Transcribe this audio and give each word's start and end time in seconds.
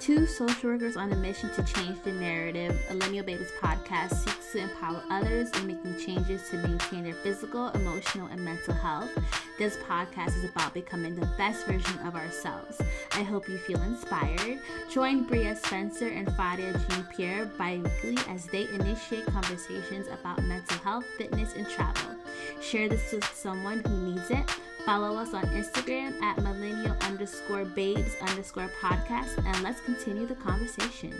Two 0.00 0.26
social 0.26 0.70
workers 0.70 0.96
on 0.96 1.12
a 1.12 1.16
mission 1.16 1.50
to 1.54 1.62
change 1.64 2.00
the 2.04 2.12
narrative, 2.12 2.80
Millennial 2.88 3.24
Babes 3.24 3.50
podcast 3.60 4.14
seeks 4.14 4.52
to 4.52 4.58
empower 4.60 5.02
others 5.10 5.50
in 5.50 5.66
making 5.66 5.98
changes 5.98 6.48
to 6.50 6.56
maintain 6.58 7.02
their 7.02 7.14
physical, 7.14 7.68
emotional, 7.70 8.28
and 8.28 8.40
mental 8.40 8.74
health. 8.74 9.10
This 9.58 9.76
podcast 9.78 10.36
is 10.36 10.44
about 10.44 10.72
becoming 10.72 11.16
the 11.16 11.26
best 11.36 11.66
version 11.66 11.98
of 12.06 12.14
ourselves. 12.14 12.80
I 13.12 13.24
hope 13.24 13.48
you 13.48 13.58
feel 13.58 13.82
inspired. 13.82 14.60
Join 14.88 15.24
Bria 15.24 15.56
Spencer 15.56 16.06
and 16.06 16.28
Fadia 16.28 16.72
Jean 16.88 17.04
Pierre 17.16 17.46
bi 17.58 17.78
weekly 17.78 18.16
as 18.32 18.46
they 18.46 18.68
initiate 18.68 19.26
conversations 19.26 20.06
about 20.06 20.44
mental 20.44 20.78
health, 20.78 21.06
fitness, 21.16 21.54
and 21.56 21.68
travel. 21.68 22.14
Share 22.62 22.88
this 22.88 23.12
with 23.12 23.24
someone 23.34 23.80
who 23.80 24.12
needs 24.12 24.30
it. 24.30 24.48
Follow 24.88 25.18
us 25.18 25.34
on 25.34 25.44
Instagram 25.48 26.18
at 26.22 26.38
millennial 26.38 26.96
underscore 27.02 27.66
babes 27.66 28.16
underscore 28.22 28.70
podcast 28.80 29.36
and 29.44 29.62
let's 29.62 29.82
continue 29.82 30.26
the 30.26 30.34
conversation. 30.34 31.12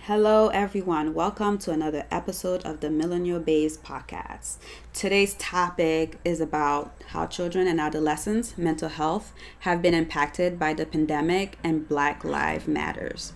Hello, 0.00 0.48
everyone. 0.48 1.14
Welcome 1.14 1.58
to 1.58 1.70
another 1.70 2.04
episode 2.10 2.66
of 2.66 2.80
the 2.80 2.90
Millennial 2.90 3.38
Babes 3.38 3.78
podcast. 3.78 4.56
Today's 4.92 5.34
topic 5.34 6.18
is 6.24 6.40
about 6.40 6.92
how 7.10 7.26
children 7.26 7.68
and 7.68 7.80
adolescents' 7.80 8.58
mental 8.58 8.88
health 8.88 9.32
have 9.60 9.80
been 9.80 9.94
impacted 9.94 10.58
by 10.58 10.74
the 10.74 10.84
pandemic 10.84 11.58
and 11.62 11.88
Black 11.88 12.24
Lives 12.24 12.66
Matters. 12.66 13.32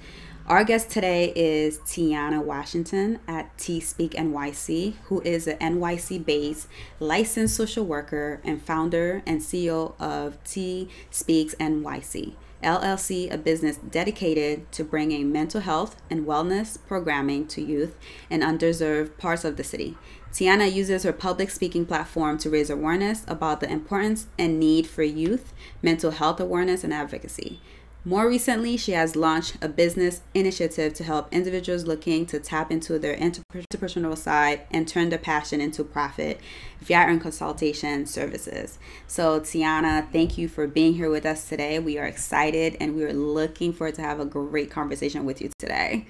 Our 0.48 0.64
guest 0.64 0.88
today 0.88 1.30
is 1.36 1.76
Tiyanna 1.80 2.42
Washington 2.42 3.18
at 3.28 3.58
T 3.58 3.80
Speak 3.80 4.12
NYC, 4.12 4.94
who 5.04 5.20
is 5.20 5.46
an 5.46 5.58
NYC 5.58 6.24
based 6.24 6.68
licensed 6.98 7.54
social 7.54 7.84
worker 7.84 8.40
and 8.42 8.62
founder 8.62 9.22
and 9.26 9.42
CEO 9.42 9.92
of 10.00 10.42
T 10.44 10.88
Speaks 11.10 11.54
NYC. 11.56 12.32
LLC, 12.64 13.30
a 13.30 13.36
business 13.36 13.76
dedicated 13.76 14.72
to 14.72 14.84
bringing 14.84 15.30
mental 15.30 15.60
health 15.60 16.00
and 16.08 16.26
wellness 16.26 16.78
programming 16.86 17.46
to 17.48 17.60
youth 17.60 17.94
in 18.30 18.40
underserved 18.40 19.18
parts 19.18 19.44
of 19.44 19.58
the 19.58 19.62
city. 19.64 19.98
Tiyanna 20.32 20.72
uses 20.72 21.02
her 21.02 21.12
public 21.12 21.50
speaking 21.50 21.84
platform 21.84 22.38
to 22.38 22.48
raise 22.48 22.70
awareness 22.70 23.22
about 23.28 23.60
the 23.60 23.70
importance 23.70 24.28
and 24.38 24.58
need 24.58 24.86
for 24.86 25.02
youth 25.02 25.52
mental 25.82 26.10
health 26.10 26.40
awareness 26.40 26.84
and 26.84 26.94
advocacy. 26.94 27.60
More 28.08 28.26
recently, 28.26 28.78
she 28.78 28.92
has 28.92 29.16
launched 29.16 29.58
a 29.60 29.68
business 29.68 30.22
initiative 30.32 30.94
to 30.94 31.04
help 31.04 31.30
individuals 31.30 31.84
looking 31.84 32.24
to 32.28 32.40
tap 32.40 32.72
into 32.72 32.98
their 32.98 33.14
interpersonal 33.14 34.16
side 34.16 34.62
and 34.70 34.88
turn 34.88 35.10
their 35.10 35.18
passion 35.18 35.60
into 35.60 35.84
profit 35.84 36.40
via 36.80 37.00
earn 37.00 37.20
consultation 37.20 38.06
services. 38.06 38.78
So, 39.06 39.40
Tiyanna, 39.40 40.10
thank 40.10 40.38
you 40.38 40.48
for 40.48 40.66
being 40.66 40.94
here 40.94 41.10
with 41.10 41.26
us 41.26 41.50
today. 41.50 41.78
We 41.80 41.98
are 41.98 42.06
excited 42.06 42.78
and 42.80 42.96
we 42.96 43.04
are 43.04 43.12
looking 43.12 43.74
forward 43.74 43.96
to 43.96 44.02
have 44.02 44.20
a 44.20 44.24
great 44.24 44.70
conversation 44.70 45.26
with 45.26 45.42
you 45.42 45.50
today. 45.58 46.06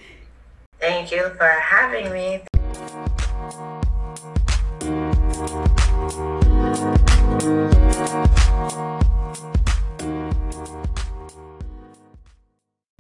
Thank 0.79 1.11
you 1.11 1.31
for 1.31 1.49
having 1.49 2.13
me. 2.13 2.43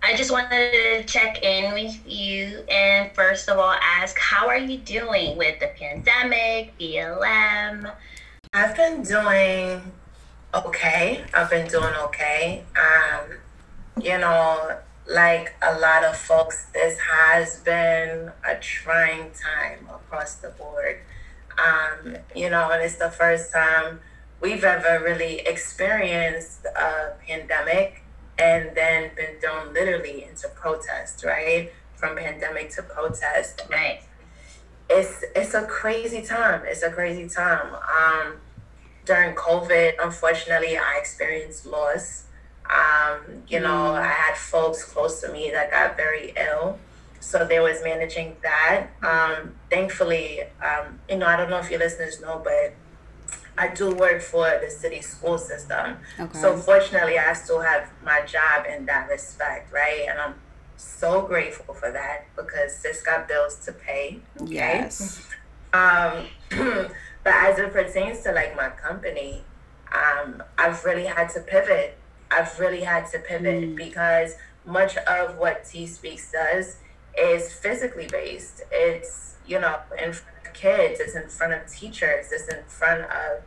I 0.08 0.16
just 0.16 0.30
wanted 0.30 0.72
to 0.72 1.04
check 1.04 1.42
in 1.42 1.74
with 1.74 2.00
you 2.10 2.64
and 2.70 3.12
first 3.12 3.46
of 3.50 3.58
all 3.58 3.74
ask 3.74 4.18
how 4.18 4.48
are 4.48 4.56
you 4.56 4.78
doing 4.78 5.36
with 5.36 5.60
the 5.60 5.66
pandemic, 5.78 6.72
BLM? 6.78 7.92
I've 8.54 8.74
been 8.74 9.02
doing 9.02 9.82
okay. 10.54 11.26
I've 11.34 11.50
been 11.50 11.68
doing 11.68 11.92
okay. 12.04 12.64
Um, 12.74 13.36
you 14.02 14.16
know, 14.16 14.78
like 15.06 15.54
a 15.60 15.78
lot 15.78 16.04
of 16.04 16.16
folks, 16.16 16.64
this 16.72 16.98
has 17.00 17.60
been 17.60 18.32
a 18.48 18.54
trying 18.62 19.32
time 19.32 19.90
across 19.90 20.36
the 20.36 20.48
board. 20.48 21.00
Um, 21.58 22.16
you 22.34 22.48
know, 22.48 22.70
and 22.70 22.82
it's 22.82 22.96
the 22.96 23.10
first 23.10 23.52
time 23.52 24.00
we've 24.40 24.64
ever 24.64 25.04
really 25.04 25.40
experienced 25.40 26.64
a 26.64 27.12
pandemic 27.26 28.04
and 28.38 28.76
then 28.76 29.10
been 29.16 29.40
thrown 29.40 29.72
literally 29.74 30.24
into 30.24 30.48
protest, 30.48 31.24
right? 31.24 31.72
From 31.96 32.16
pandemic 32.16 32.70
to 32.70 32.82
protest. 32.82 33.62
Right. 33.70 34.00
It's 34.88 35.24
it's 35.34 35.54
a 35.54 35.66
crazy 35.66 36.22
time. 36.22 36.62
It's 36.64 36.82
a 36.82 36.90
crazy 36.90 37.28
time. 37.28 37.74
Um, 37.74 38.34
during 39.04 39.34
COVID, 39.34 39.94
unfortunately, 40.00 40.78
I 40.78 40.98
experienced 40.98 41.66
loss. 41.66 42.24
Um, 42.68 43.42
you 43.48 43.60
know, 43.60 43.68
mm. 43.68 43.98
I 43.98 44.06
had 44.06 44.36
folks 44.36 44.84
close 44.84 45.20
to 45.22 45.32
me 45.32 45.50
that 45.50 45.70
got 45.70 45.96
very 45.96 46.34
ill. 46.36 46.78
So 47.20 47.44
there 47.44 47.62
was 47.62 47.82
managing 47.82 48.36
that. 48.42 48.88
Um, 49.02 49.54
thankfully, 49.70 50.42
um, 50.62 51.00
you 51.08 51.16
know, 51.16 51.26
I 51.26 51.36
don't 51.36 51.50
know 51.50 51.58
if 51.58 51.70
your 51.70 51.80
listeners 51.80 52.20
know, 52.20 52.40
but 52.42 52.74
I 53.58 53.68
do 53.74 53.92
work 53.92 54.22
for 54.22 54.60
the 54.62 54.70
city 54.70 55.02
school 55.02 55.36
system. 55.36 55.98
Okay. 56.18 56.38
So 56.38 56.56
fortunately, 56.56 57.18
I 57.18 57.32
still 57.32 57.60
have 57.60 57.90
my 58.04 58.22
job 58.24 58.66
in 58.72 58.86
that 58.86 59.08
respect, 59.08 59.72
right? 59.72 60.06
And 60.08 60.20
I'm 60.20 60.34
so 60.76 61.22
grateful 61.22 61.74
for 61.74 61.90
that 61.90 62.26
because 62.36 62.76
sis 62.76 63.02
got 63.02 63.26
bills 63.26 63.56
to 63.66 63.72
pay. 63.72 64.20
Okay? 64.40 64.54
Yes. 64.54 65.26
Um, 65.72 66.26
but 66.50 67.34
as 67.34 67.58
it 67.58 67.72
pertains 67.72 68.22
to 68.22 68.32
like 68.32 68.54
my 68.56 68.70
company, 68.70 69.42
um, 69.92 70.42
I've 70.56 70.84
really 70.84 71.06
had 71.06 71.28
to 71.30 71.40
pivot. 71.40 71.98
I've 72.30 72.58
really 72.60 72.82
had 72.82 73.10
to 73.10 73.18
pivot 73.18 73.64
mm. 73.64 73.76
because 73.76 74.34
much 74.64 74.96
of 74.98 75.36
what 75.36 75.64
T 75.64 75.86
Speaks 75.86 76.30
does 76.30 76.76
is 77.18 77.52
physically 77.52 78.06
based. 78.06 78.62
It's, 78.70 79.34
you 79.46 79.58
know, 79.58 79.80
in 80.00 80.12
front 80.12 80.46
of 80.46 80.52
kids, 80.52 81.00
it's 81.00 81.16
in 81.16 81.28
front 81.28 81.54
of 81.54 81.66
teachers, 81.68 82.30
it's 82.30 82.46
in 82.48 82.62
front 82.68 83.02
of 83.02 83.42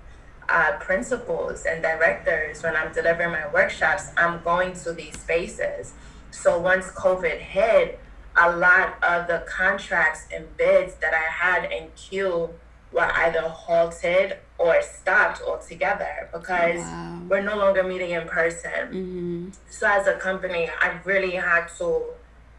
uh, 0.51 0.78
principals 0.79 1.66
and 1.66 1.81
directors 1.81 2.62
when 2.62 2.75
I'm 2.75 2.91
delivering 2.94 3.31
my 3.31 3.47
workshops. 3.51 4.12
I'm 4.17 4.44
going 4.44 4.73
to 4.73 4.94
these 4.94 5.19
spaces. 5.19 5.94
So 6.31 6.59
once 6.59 6.88
COVID 6.88 7.38
hit, 7.38 8.00
a 8.35 8.56
lot 8.56 9.01
of 9.03 9.28
the 9.28 9.44
contracts 9.47 10.28
and 10.34 10.45
bids 10.57 10.95
that 10.95 11.13
I 11.13 11.31
had 11.31 11.72
in 11.72 11.89
queue 11.95 12.50
were 12.91 13.12
either 13.13 13.41
halted 13.41 14.38
or 14.57 14.81
stopped 14.81 15.41
altogether 15.41 16.29
because 16.34 16.79
wow. 16.79 17.22
we're 17.29 17.41
no 17.41 17.57
longer 17.57 17.83
meeting 17.83 18.12
in 18.12 18.28
person. 18.28 18.72
Mm-hmm. 18.72 19.50
So 19.69 19.88
as 19.88 20.07
a 20.07 20.16
company, 20.16 20.69
I 20.79 21.00
really 21.06 21.31
had 21.31 21.68
to 21.79 22.03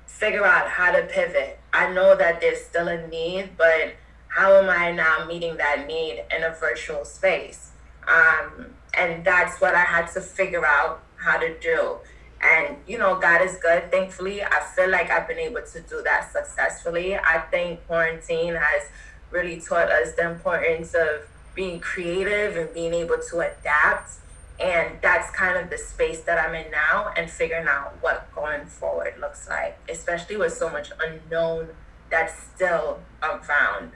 figure 0.06 0.44
out 0.44 0.68
how 0.68 0.92
to 0.92 1.02
pivot. 1.02 1.58
I 1.72 1.92
know 1.92 2.16
that 2.16 2.40
there's 2.40 2.62
still 2.62 2.88
a 2.88 3.06
need, 3.06 3.50
but 3.56 3.94
how 4.28 4.56
am 4.56 4.70
I 4.70 4.92
now 4.92 5.26
meeting 5.26 5.56
that 5.58 5.86
need 5.86 6.24
in 6.34 6.42
a 6.42 6.50
virtual 6.50 7.04
space? 7.04 7.71
Um, 8.08 8.74
and 8.94 9.24
that's 9.24 9.60
what 9.60 9.74
I 9.74 9.84
had 9.84 10.06
to 10.12 10.20
figure 10.20 10.64
out 10.64 11.02
how 11.16 11.38
to 11.38 11.58
do. 11.60 11.98
And, 12.42 12.76
you 12.88 12.98
know, 12.98 13.18
God 13.20 13.40
is 13.42 13.56
good. 13.56 13.90
Thankfully, 13.90 14.42
I 14.42 14.60
feel 14.74 14.90
like 14.90 15.10
I've 15.10 15.28
been 15.28 15.38
able 15.38 15.62
to 15.62 15.80
do 15.80 16.02
that 16.02 16.32
successfully. 16.32 17.16
I 17.16 17.38
think 17.50 17.86
quarantine 17.86 18.54
has 18.54 18.88
really 19.30 19.60
taught 19.60 19.90
us 19.90 20.12
the 20.12 20.28
importance 20.28 20.94
of 20.94 21.28
being 21.54 21.78
creative 21.80 22.56
and 22.56 22.72
being 22.74 22.94
able 22.94 23.18
to 23.30 23.40
adapt. 23.40 24.10
And 24.58 24.98
that's 25.00 25.30
kind 25.30 25.56
of 25.56 25.70
the 25.70 25.78
space 25.78 26.20
that 26.22 26.38
I'm 26.38 26.54
in 26.54 26.70
now 26.70 27.12
and 27.16 27.30
figuring 27.30 27.66
out 27.68 27.96
what 28.00 28.32
going 28.34 28.66
forward 28.66 29.14
looks 29.20 29.48
like, 29.48 29.78
especially 29.88 30.36
with 30.36 30.52
so 30.52 30.68
much 30.68 30.90
unknown 31.00 31.68
that's 32.10 32.34
still 32.54 33.00
around. 33.22 33.92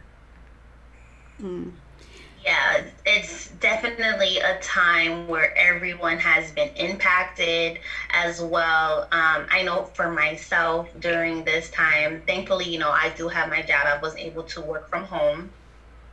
Mm. 1.40 1.72
Yeah, 2.44 2.76
it's 2.76 2.84
definitely 2.84 3.15
time 4.60 5.28
where 5.28 5.56
everyone 5.56 6.18
has 6.18 6.52
been 6.52 6.68
impacted 6.76 7.80
as 8.10 8.40
well. 8.40 9.02
Um, 9.12 9.46
I 9.50 9.62
know 9.62 9.84
for 9.94 10.10
myself 10.10 10.88
during 10.98 11.44
this 11.44 11.70
time, 11.70 12.22
thankfully, 12.26 12.66
you 12.68 12.78
know, 12.78 12.90
I 12.90 13.10
do 13.10 13.28
have 13.28 13.48
my 13.48 13.62
job. 13.62 13.86
I 13.86 13.98
was 13.98 14.16
able 14.16 14.44
to 14.44 14.60
work 14.60 14.90
from 14.90 15.04
home. 15.04 15.52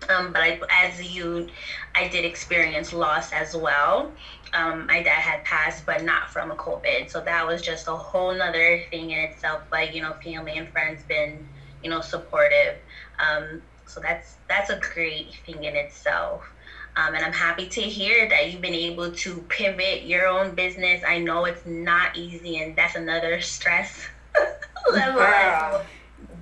Um, 0.09 0.33
but 0.33 0.41
I, 0.41 0.59
as 0.69 1.01
you, 1.01 1.47
I 1.95 2.07
did 2.09 2.25
experience 2.25 2.91
loss 2.91 3.31
as 3.31 3.55
well. 3.55 4.15
Um, 4.53 4.85
my 4.87 5.01
dad 5.01 5.21
had 5.21 5.43
passed, 5.45 5.85
but 5.85 6.03
not 6.03 6.29
from 6.29 6.51
a 6.51 6.55
COVID. 6.55 7.09
So 7.09 7.21
that 7.21 7.47
was 7.47 7.61
just 7.61 7.87
a 7.87 7.95
whole 7.95 8.33
nother 8.33 8.81
thing 8.91 9.11
in 9.11 9.19
itself. 9.19 9.63
But, 9.71 9.95
you 9.95 10.01
know, 10.01 10.13
family 10.23 10.57
and 10.57 10.69
friends 10.71 11.03
been, 11.03 11.47
you 11.81 11.89
know, 11.89 12.01
supportive. 12.01 12.79
Um, 13.19 13.63
so 13.87 14.01
that's 14.01 14.37
that's 14.49 14.69
a 14.69 14.79
great 14.93 15.35
thing 15.45 15.63
in 15.63 15.75
itself. 15.75 16.52
Um, 16.95 17.15
and 17.15 17.25
I'm 17.25 17.33
happy 17.33 17.67
to 17.67 17.81
hear 17.81 18.29
that 18.29 18.51
you've 18.51 18.61
been 18.61 18.73
able 18.73 19.11
to 19.11 19.35
pivot 19.49 20.03
your 20.03 20.27
own 20.27 20.53
business. 20.53 21.03
I 21.07 21.19
know 21.19 21.45
it's 21.45 21.65
not 21.65 22.15
easy, 22.15 22.57
and 22.61 22.75
that's 22.75 22.95
another 22.95 23.41
stress 23.41 24.07
level. 24.91 25.19
Girl, 25.19 25.85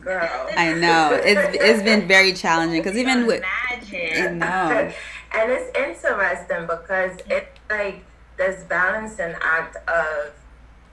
girl. 0.01 0.49
I 0.57 0.73
know 0.73 1.19
it's 1.23 1.57
it's 1.57 1.83
been 1.83 2.07
very 2.07 2.33
challenging 2.33 2.81
because 2.81 2.97
even 2.97 3.25
with 3.25 3.43
imagine. 3.71 4.43
I 4.43 4.45
know. 4.45 4.91
and 5.33 5.51
it's 5.51 5.77
interesting 5.77 6.67
because 6.67 7.17
it's 7.29 7.59
like 7.69 8.03
this 8.37 8.63
balancing 8.63 9.35
act 9.41 9.77
of, 9.87 10.33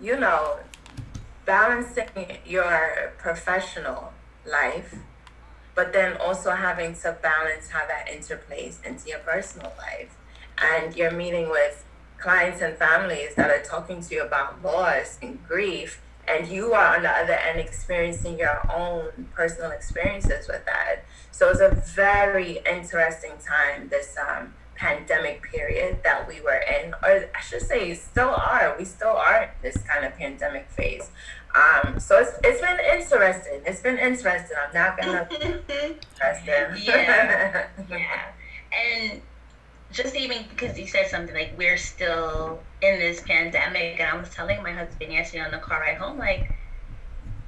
you 0.01 0.19
know, 0.19 0.59
balancing 1.45 2.39
your 2.47 3.13
professional 3.19 4.13
life, 4.47 4.95
but 5.79 5.93
then 5.93 6.17
also 6.17 6.51
having 6.51 6.93
to 6.93 7.17
balance 7.23 7.69
how 7.69 7.87
that 7.87 8.09
interplays 8.09 8.85
into 8.85 9.09
your 9.11 9.21
personal 9.21 9.73
life. 9.79 10.13
And 10.61 10.97
you're 10.97 11.13
meeting 11.13 11.49
with 11.51 11.85
clients 12.19 12.61
and 12.61 12.77
families 12.77 13.37
that 13.37 13.49
are 13.49 13.63
talking 13.63 14.03
to 14.03 14.13
you 14.13 14.25
about 14.25 14.61
loss 14.61 15.21
and 15.23 15.39
grief 15.47 16.03
and 16.27 16.49
you 16.49 16.75
are 16.75 16.97
on 16.97 17.05
the 17.05 17.11
other 17.11 17.35
end 17.35 17.61
experiencing 17.61 18.41
your 18.41 18.61
own 18.75 19.29
personal 19.33 19.71
experiences 19.71 20.49
with 20.49 20.65
that. 20.67 21.05
So 21.31 21.49
it's 21.49 21.61
a 21.61 21.81
very 21.95 22.59
interesting 22.69 23.35
time, 23.39 23.89
this 23.89 24.17
um, 24.19 24.55
pandemic 24.75 25.43
period 25.43 25.99
that 26.05 26.27
we 26.27 26.41
were 26.41 26.61
in, 26.61 26.95
or 27.03 27.29
I 27.35 27.41
should 27.41 27.63
say, 27.63 27.95
still 27.95 28.31
are. 28.31 28.75
We 28.79 28.85
still 28.85 29.17
are 29.17 29.45
in 29.45 29.49
this 29.63 29.77
kind 29.79 30.05
of 30.05 30.17
pandemic 30.17 30.71
phase. 30.71 31.11
Um, 31.59 31.99
so 31.99 32.19
it's, 32.19 32.33
it's 32.45 32.61
been 32.61 32.79
interesting. 32.99 33.61
It's 33.67 33.81
been 33.81 33.99
interesting. 33.99 34.57
I'm 34.67 34.75
not 34.75 34.99
gonna 34.99 35.29
interesting. 35.41 36.85
yeah, 36.87 37.67
yeah, 37.91 38.33
and 38.73 39.21
just 39.91 40.15
even 40.15 40.45
because 40.51 40.79
you 40.79 40.87
said 40.87 41.09
something 41.09 41.35
like 41.35 41.55
we're 41.57 41.79
still 41.79 42.61
in 42.83 42.99
this 42.99 43.21
pandemic, 43.23 43.99
and 43.99 44.11
I 44.11 44.17
was 44.17 44.31
telling 44.31 44.63
my 44.63 44.73
husband 44.73 45.13
yesterday 45.13 45.45
on 45.45 45.51
the 45.51 45.59
car 45.59 45.81
ride 45.81 45.97
home, 45.97 46.19
like 46.19 46.53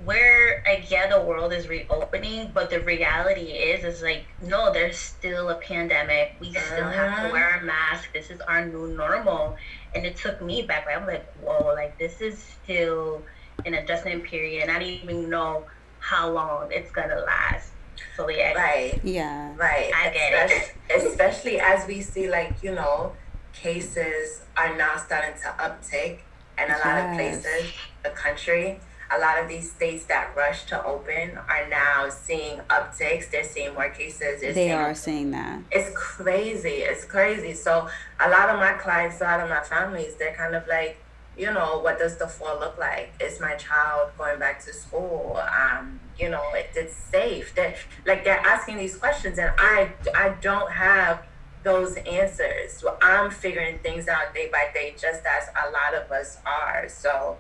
where 0.05 0.63
like 0.67 0.91
yeah 0.91 1.07
the 1.09 1.21
world 1.21 1.53
is 1.53 1.69
reopening 1.69 2.51
but 2.55 2.71
the 2.71 2.81
reality 2.81 3.53
is 3.53 3.85
is 3.85 4.03
like 4.03 4.25
no 4.43 4.73
there's 4.73 4.97
still 4.97 5.51
a 5.51 5.55
pandemic 5.57 6.35
we 6.41 6.51
still 6.53 6.85
uh-huh. 6.85 6.91
have 6.91 7.17
to 7.17 7.23
uh-huh. 7.25 7.33
wear 7.33 7.59
a 7.59 7.65
mask 7.65 8.11
this 8.15 8.31
is 8.31 8.41
our 8.41 8.65
new 8.65 8.89
normal 8.89 9.57
and 9.95 10.07
it 10.07 10.17
took 10.17 10.41
me 10.41 10.63
back 10.63 10.87
i'm 10.91 11.07
like 11.07 11.31
whoa 11.43 11.75
like 11.75 11.99
this 11.99 12.23
is 12.23 12.39
still 12.39 13.23
an 13.67 13.75
adjustment 13.75 14.25
period 14.25 14.63
and 14.63 14.71
i 14.71 14.79
don't 14.79 14.89
even 14.89 15.29
know 15.29 15.65
how 15.99 16.31
long 16.31 16.69
it's 16.71 16.91
gonna 16.91 17.21
last 17.21 17.71
so 18.17 18.29
yeah. 18.29 18.53
Right. 18.53 19.01
Yeah. 19.05 19.55
Right. 19.57 19.91
I 19.95 20.11
get 20.11 20.51
especially, 20.51 20.75
it. 20.89 21.07
Especially 21.07 21.61
as 21.61 21.87
we 21.87 22.01
see 22.01 22.29
like, 22.29 22.63
you 22.63 22.75
know, 22.75 23.13
cases 23.53 24.43
are 24.57 24.77
now 24.77 24.97
starting 24.97 25.35
to 25.41 25.49
uptick 25.59 26.21
in 26.59 26.65
a 26.65 26.69
yes. 26.69 26.85
lot 26.85 26.99
of 26.99 27.17
places, 27.17 27.73
the 28.03 28.11
country. 28.11 28.81
A 29.13 29.19
lot 29.19 29.43
of 29.43 29.49
these 29.49 29.73
states 29.73 30.05
that 30.05 30.37
rush 30.37 30.67
to 30.67 30.85
open 30.85 31.37
are 31.49 31.69
now 31.69 32.09
seeing 32.09 32.59
upticks. 32.71 33.29
They're 33.29 33.43
seeing 33.43 33.75
more 33.75 33.89
cases. 33.89 34.41
They're 34.41 34.53
they 34.53 34.69
seeing, 34.69 34.73
are 34.73 34.95
seeing 34.95 35.31
that. 35.33 35.63
It's 35.73 35.91
crazy. 35.97 36.83
It's 36.83 37.05
crazy. 37.05 37.55
So 37.55 37.89
a 38.21 38.31
lot 38.31 38.51
of 38.51 38.61
my 38.61 38.75
clients, 38.75 39.21
a 39.21 39.25
lot 39.25 39.41
of 39.41 39.49
my 39.49 39.63
families, 39.63 40.15
they're 40.15 40.35
kind 40.35 40.55
of 40.55 40.65
like, 40.69 40.97
you 41.41 41.51
know, 41.51 41.79
what 41.79 41.99
does 41.99 42.19
the 42.19 42.27
fall 42.29 42.61
look 42.61 42.77
like? 42.77 43.15
Is 43.19 43.41
my 43.41 43.55
child 43.55 44.11
going 44.19 44.39
back 44.39 44.63
to 44.67 44.75
school? 44.75 45.41
Um, 45.59 45.99
you 46.19 46.29
know, 46.29 46.43
it, 46.53 46.69
it's 46.77 46.95
safe. 46.95 47.55
That 47.55 47.77
like 48.05 48.25
they're 48.25 48.41
asking 48.41 48.77
these 48.77 48.95
questions, 48.95 49.39
and 49.39 49.51
I 49.57 49.91
I 50.15 50.37
don't 50.43 50.71
have 50.71 51.23
those 51.63 51.97
answers. 51.97 52.75
So 52.75 52.99
I'm 53.01 53.31
figuring 53.31 53.79
things 53.79 54.07
out 54.07 54.35
day 54.35 54.51
by 54.53 54.69
day, 54.75 54.95
just 55.01 55.23
as 55.25 55.49
a 55.49 55.71
lot 55.71 55.95
of 55.95 56.13
us 56.13 56.37
are. 56.45 56.91
So 56.91 57.39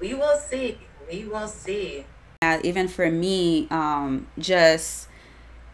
we 0.00 0.12
will 0.14 0.36
see. 0.36 0.78
We 1.08 1.24
will 1.24 1.48
see. 1.48 2.06
Uh, 2.42 2.58
even 2.64 2.88
for 2.88 3.08
me, 3.12 3.68
um, 3.70 4.26
just 4.40 5.06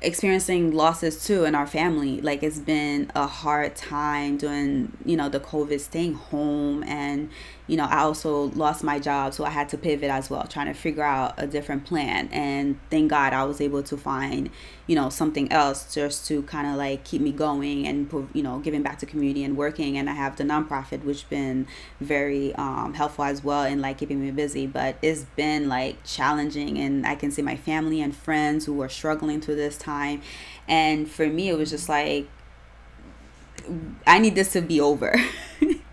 experiencing 0.03 0.73
losses 0.73 1.27
too 1.27 1.45
in 1.45 1.55
our 1.55 1.67
family. 1.67 2.21
Like 2.21 2.43
it's 2.43 2.59
been 2.59 3.11
a 3.15 3.27
hard 3.27 3.77
time 3.77 4.37
doing 4.37 4.97
you 5.05 5.17
know 5.17 5.29
the 5.29 5.41
covid 5.41 5.81
staying 5.81 6.15
home 6.15 6.83
and 6.85 7.31
you 7.71 7.77
know, 7.77 7.85
I 7.85 7.99
also 8.01 8.51
lost 8.57 8.83
my 8.83 8.99
job, 8.99 9.33
so 9.33 9.45
I 9.45 9.51
had 9.51 9.69
to 9.69 9.79
pivot 9.79 10.11
as 10.11 10.29
well, 10.29 10.43
trying 10.43 10.67
to 10.67 10.75
figure 10.75 11.05
out 11.05 11.35
a 11.37 11.47
different 11.47 11.85
plan. 11.85 12.29
And 12.33 12.81
thank 12.91 13.11
God 13.11 13.33
I 13.33 13.45
was 13.45 13.61
able 13.61 13.85
to 13.85 13.97
find, 13.97 14.51
you 14.89 14.97
know, 14.97 15.09
something 15.09 15.53
else 15.53 15.95
just 15.95 16.27
to 16.27 16.43
kind 16.43 16.67
of 16.67 16.75
like 16.75 17.05
keep 17.05 17.23
me 17.23 17.31
going 17.31 17.87
and, 17.87 18.13
you 18.35 18.43
know, 18.43 18.59
giving 18.59 18.83
back 18.83 18.99
to 18.99 19.07
community 19.07 19.45
and 19.45 19.57
working. 19.57 19.97
And 19.97 20.11
I 20.11 20.15
have 20.15 20.35
the 20.35 20.43
nonprofit, 20.43 21.05
which 21.05 21.29
been 21.31 21.69
very 22.01 22.53
um, 22.57 22.95
helpful 22.95 23.25
as 23.25 23.45
well 23.45 23.63
in 23.63 23.81
like 23.81 23.99
keeping 23.99 24.21
me 24.21 24.33
busy. 24.33 24.67
But 24.67 24.97
it's 25.01 25.23
been 25.37 25.69
like 25.69 26.03
challenging, 26.03 26.77
and 26.77 27.07
I 27.07 27.15
can 27.15 27.31
see 27.31 27.43
my 27.43 27.55
family 27.55 28.03
and 28.03 28.17
friends 28.17 28.67
who 28.67 28.83
are 28.83 28.89
struggling 28.89 29.41
through 29.41 29.57
this 29.57 29.79
time. 29.79 30.23
And 30.67 31.09
for 31.09 31.29
me, 31.29 31.49
it 31.49 31.57
was 31.57 31.71
just 31.71 31.89
like, 31.89 32.27
I 34.09 34.19
need 34.19 34.35
this 34.35 34.55
to 34.55 34.61
be 34.61 34.81
over. 34.81 35.15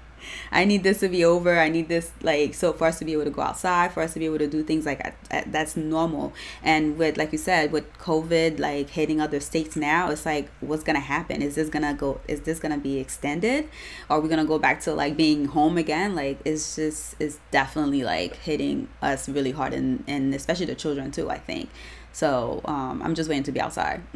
I 0.51 0.65
need 0.65 0.83
this 0.83 0.99
to 1.01 1.09
be 1.09 1.23
over. 1.25 1.59
I 1.59 1.69
need 1.69 1.87
this 1.87 2.11
like 2.21 2.53
so 2.53 2.73
for 2.73 2.87
us 2.87 2.99
to 2.99 3.05
be 3.05 3.13
able 3.13 3.25
to 3.25 3.29
go 3.29 3.41
outside, 3.41 3.91
for 3.91 4.01
us 4.01 4.13
to 4.13 4.19
be 4.19 4.25
able 4.25 4.39
to 4.39 4.47
do 4.47 4.63
things 4.63 4.85
like 4.85 5.15
that's 5.51 5.75
normal. 5.77 6.33
And 6.63 6.97
with 6.97 7.17
like 7.17 7.31
you 7.31 7.37
said, 7.37 7.71
with 7.71 7.91
COVID 7.99 8.59
like 8.59 8.89
hitting 8.89 9.19
other 9.21 9.39
states 9.39 9.75
now, 9.75 10.09
it's 10.09 10.25
like 10.25 10.49
what's 10.59 10.83
gonna 10.83 10.99
happen? 10.99 11.41
Is 11.41 11.55
this 11.55 11.69
gonna 11.69 11.93
go? 11.93 12.21
Is 12.27 12.41
this 12.41 12.59
gonna 12.59 12.77
be 12.77 12.99
extended? 12.99 13.69
Are 14.09 14.19
we 14.19 14.29
gonna 14.29 14.45
go 14.45 14.59
back 14.59 14.81
to 14.81 14.93
like 14.93 15.17
being 15.17 15.45
home 15.45 15.77
again? 15.77 16.15
Like 16.15 16.39
it's 16.45 16.75
just 16.75 17.15
it's 17.19 17.39
definitely 17.51 18.03
like 18.03 18.35
hitting 18.37 18.87
us 19.01 19.27
really 19.29 19.51
hard, 19.51 19.73
and 19.73 20.03
and 20.07 20.33
especially 20.33 20.65
the 20.65 20.75
children 20.75 21.11
too. 21.11 21.29
I 21.29 21.37
think. 21.37 21.69
So 22.13 22.61
um, 22.65 23.01
I'm 23.03 23.13
just 23.13 23.29
waiting 23.29 23.43
to 23.43 23.51
be 23.51 23.61
outside. 23.61 24.01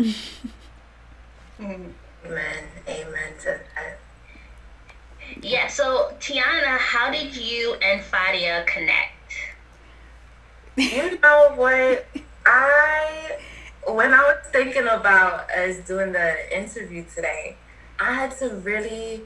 Amen. 1.60 1.94
Amen 2.88 3.34
to 3.42 3.60
that. 3.76 4.00
Yeah, 5.42 5.68
so 5.68 6.14
Tiyanna, 6.20 6.78
how 6.78 7.12
did 7.12 7.36
you 7.36 7.76
and 7.82 8.02
Fadia 8.02 8.66
connect? 8.66 9.12
You 10.78 11.20
know 11.20 11.54
what? 11.56 12.08
I 12.46 13.38
when 13.88 14.14
I 14.14 14.22
was 14.22 14.38
thinking 14.52 14.88
about 14.88 15.50
us 15.52 15.78
doing 15.88 16.12
the 16.12 16.58
interview 16.58 17.04
today, 17.14 17.58
I 18.00 18.14
had 18.14 18.38
to 18.38 18.50
really 18.50 19.22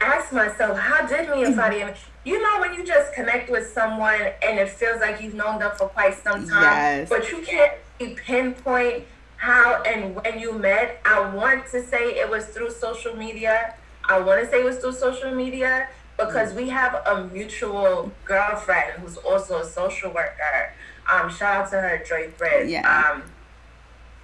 ask 0.00 0.32
myself, 0.32 0.78
how 0.78 1.06
did 1.06 1.30
me 1.30 1.44
and 1.44 1.54
Fadia 1.54 1.96
you 2.24 2.40
know 2.40 2.60
when 2.60 2.74
you 2.74 2.84
just 2.84 3.12
connect 3.14 3.50
with 3.50 3.66
someone 3.72 4.20
and 4.42 4.58
it 4.58 4.68
feels 4.68 5.00
like 5.00 5.20
you've 5.20 5.34
known 5.34 5.58
them 5.58 5.72
for 5.76 5.88
quite 5.88 6.14
some 6.22 6.48
time, 6.48 6.62
yes. 6.62 7.08
but 7.08 7.30
you 7.30 7.42
can't 7.42 7.72
pinpoint 8.16 9.04
how 9.36 9.82
and 9.82 10.14
when 10.14 10.38
you 10.38 10.52
met. 10.52 11.00
I 11.04 11.34
want 11.34 11.66
to 11.72 11.84
say 11.84 12.18
it 12.18 12.30
was 12.30 12.46
through 12.46 12.70
social 12.70 13.16
media 13.16 13.74
I 14.12 14.20
want 14.20 14.44
to 14.44 14.50
say 14.50 14.60
it 14.60 14.64
was 14.64 14.76
through 14.78 14.92
social 14.92 15.34
media 15.34 15.88
because 16.18 16.52
we 16.54 16.68
have 16.68 16.94
a 17.06 17.24
mutual 17.32 18.12
girlfriend 18.24 19.00
who's 19.00 19.16
also 19.16 19.60
a 19.60 19.64
social 19.64 20.10
worker. 20.10 20.74
Um, 21.10 21.30
shout 21.30 21.64
out 21.64 21.70
to 21.70 21.80
her, 21.80 22.02
Joy 22.06 22.30
Britt. 22.36 22.68
Yeah. 22.68 22.86
Um, 22.86 23.22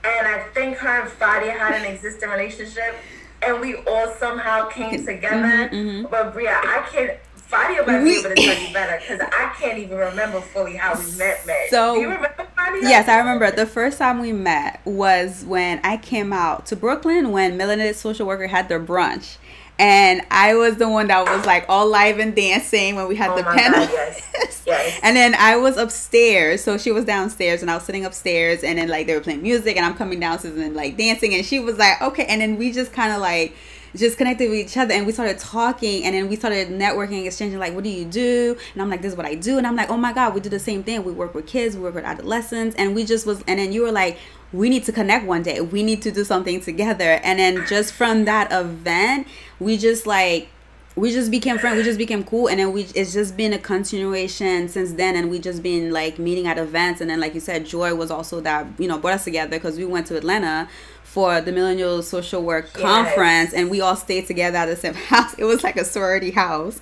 and 0.04 0.26
I 0.26 0.40
think 0.54 0.76
her 0.76 1.02
and 1.02 1.10
Fadia 1.10 1.56
had 1.56 1.74
an 1.74 1.92
existing 1.92 2.28
relationship, 2.28 2.94
and 3.42 3.60
we 3.60 3.76
all 3.76 4.12
somehow 4.18 4.68
came 4.68 5.04
together. 5.04 5.68
Mm-hmm, 5.68 5.74
mm-hmm. 5.74 6.06
But 6.10 6.32
Bria, 6.32 6.52
I 6.52 6.86
can't. 6.90 7.18
Fadia 7.50 7.86
might 7.86 8.04
be 8.04 8.10
able 8.18 8.28
to 8.28 8.34
tell 8.34 8.62
you 8.62 8.74
better 8.74 9.00
because 9.00 9.20
I 9.20 9.54
can't 9.58 9.78
even 9.78 9.96
remember 9.96 10.42
fully 10.42 10.76
how 10.76 10.94
we 10.98 11.16
met. 11.16 11.46
met. 11.46 11.70
So, 11.70 11.94
Do 11.94 12.00
you 12.02 12.08
remember 12.08 12.46
Fadia? 12.56 12.82
Yes, 12.82 13.08
I 13.08 13.18
remember. 13.18 13.50
The 13.50 13.64
first 13.64 13.98
time 13.98 14.20
we 14.20 14.32
met 14.32 14.82
was 14.84 15.44
when 15.46 15.80
I 15.82 15.96
came 15.96 16.32
out 16.32 16.66
to 16.66 16.76
Brooklyn 16.76 17.32
when 17.32 17.58
Melanated 17.58 17.94
Social 17.94 18.26
Worker 18.26 18.48
had 18.48 18.68
their 18.68 18.80
brunch 18.80 19.38
and 19.78 20.22
I 20.30 20.54
was 20.54 20.76
the 20.76 20.88
one 20.88 21.06
that 21.08 21.24
was 21.24 21.46
like 21.46 21.66
all 21.68 21.86
live 21.86 22.18
and 22.18 22.34
dancing 22.34 22.96
when 22.96 23.06
we 23.06 23.14
had 23.16 23.30
oh 23.30 23.36
the 23.36 23.44
panel. 23.44 23.80
yes. 23.80 24.62
yes. 24.66 25.00
And 25.02 25.16
then 25.16 25.34
I 25.36 25.56
was 25.56 25.76
upstairs, 25.76 26.62
so 26.62 26.78
she 26.78 26.90
was 26.90 27.04
downstairs, 27.04 27.62
and 27.62 27.70
I 27.70 27.74
was 27.74 27.84
sitting 27.84 28.04
upstairs, 28.04 28.64
and 28.64 28.78
then 28.78 28.88
like 28.88 29.06
they 29.06 29.14
were 29.14 29.20
playing 29.20 29.42
music, 29.42 29.76
and 29.76 29.86
I'm 29.86 29.94
coming 29.94 30.18
downstairs 30.18 30.56
and 30.58 30.74
like 30.74 30.96
dancing, 30.96 31.34
and 31.34 31.44
she 31.44 31.60
was 31.60 31.78
like, 31.78 32.00
okay, 32.02 32.26
and 32.26 32.40
then 32.40 32.56
we 32.56 32.72
just 32.72 32.92
kind 32.92 33.12
of 33.12 33.20
like 33.20 33.54
just 33.96 34.18
connected 34.18 34.50
with 34.50 34.58
each 34.58 34.76
other 34.76 34.92
and 34.92 35.06
we 35.06 35.12
started 35.12 35.38
talking 35.38 36.04
and 36.04 36.14
then 36.14 36.28
we 36.28 36.36
started 36.36 36.68
networking 36.68 37.24
exchanging 37.26 37.58
like 37.58 37.74
what 37.74 37.84
do 37.84 37.90
you 37.90 38.04
do? 38.04 38.56
And 38.74 38.82
i'm 38.82 38.90
like 38.90 39.00
this 39.00 39.12
is 39.12 39.16
what 39.16 39.26
i 39.26 39.34
do. 39.34 39.58
And 39.58 39.66
i'm 39.66 39.76
like 39.76 39.90
oh 39.90 39.96
my 39.96 40.12
god 40.12 40.34
we 40.34 40.40
do 40.40 40.48
the 40.48 40.58
same 40.58 40.82
thing. 40.82 41.04
We 41.04 41.12
work 41.12 41.34
with 41.34 41.46
kids 41.46 41.76
we 41.76 41.82
work 41.82 41.94
with 41.94 42.04
adolescents. 42.04 42.76
And 42.76 42.94
we 42.94 43.04
just 43.04 43.26
was 43.26 43.42
and 43.46 43.58
then 43.58 43.72
you 43.72 43.82
were 43.82 43.92
like 43.92 44.18
we 44.52 44.68
need 44.70 44.84
to 44.84 44.92
connect 44.92 45.26
one 45.26 45.42
day. 45.42 45.60
We 45.60 45.82
need 45.82 46.02
to 46.02 46.10
do 46.10 46.24
something 46.24 46.60
together. 46.60 47.20
And 47.22 47.38
then 47.38 47.66
just 47.66 47.92
from 47.92 48.24
that 48.26 48.50
event 48.52 49.26
we 49.60 49.76
just 49.76 50.06
like 50.06 50.48
we 50.96 51.12
just 51.12 51.30
became 51.30 51.58
friends 51.58 51.76
we 51.76 51.84
just 51.84 51.98
became 51.98 52.24
cool 52.24 52.48
and 52.48 52.58
then 52.58 52.72
we 52.72 52.82
it's 52.94 53.12
just 53.12 53.36
been 53.36 53.52
a 53.52 53.58
continuation 53.58 54.68
since 54.68 54.92
then 54.92 55.14
and 55.14 55.30
we 55.30 55.38
just 55.38 55.62
been 55.62 55.92
like 55.92 56.18
meeting 56.18 56.46
at 56.46 56.58
events 56.58 57.00
and 57.00 57.08
then 57.08 57.20
like 57.20 57.34
you 57.34 57.40
said 57.40 57.64
joy 57.64 57.94
was 57.94 58.10
also 58.10 58.40
that 58.40 58.66
you 58.78 58.88
know 58.88 58.98
brought 58.98 59.14
us 59.14 59.24
together 59.24 59.50
because 59.50 59.76
we 59.76 59.84
went 59.84 60.06
to 60.06 60.16
atlanta 60.16 60.68
for 61.08 61.40
the 61.40 61.50
millennial 61.50 62.02
social 62.02 62.42
work 62.42 62.66
yes. 62.74 62.82
conference 62.82 63.54
and 63.54 63.70
we 63.70 63.80
all 63.80 63.96
stayed 63.96 64.26
together 64.26 64.58
at 64.58 64.66
the 64.66 64.76
same 64.76 64.94
house. 65.12 65.34
It 65.34 65.44
was 65.44 65.64
like 65.64 65.76
a 65.76 65.84
sorority 65.84 66.30
house. 66.30 66.80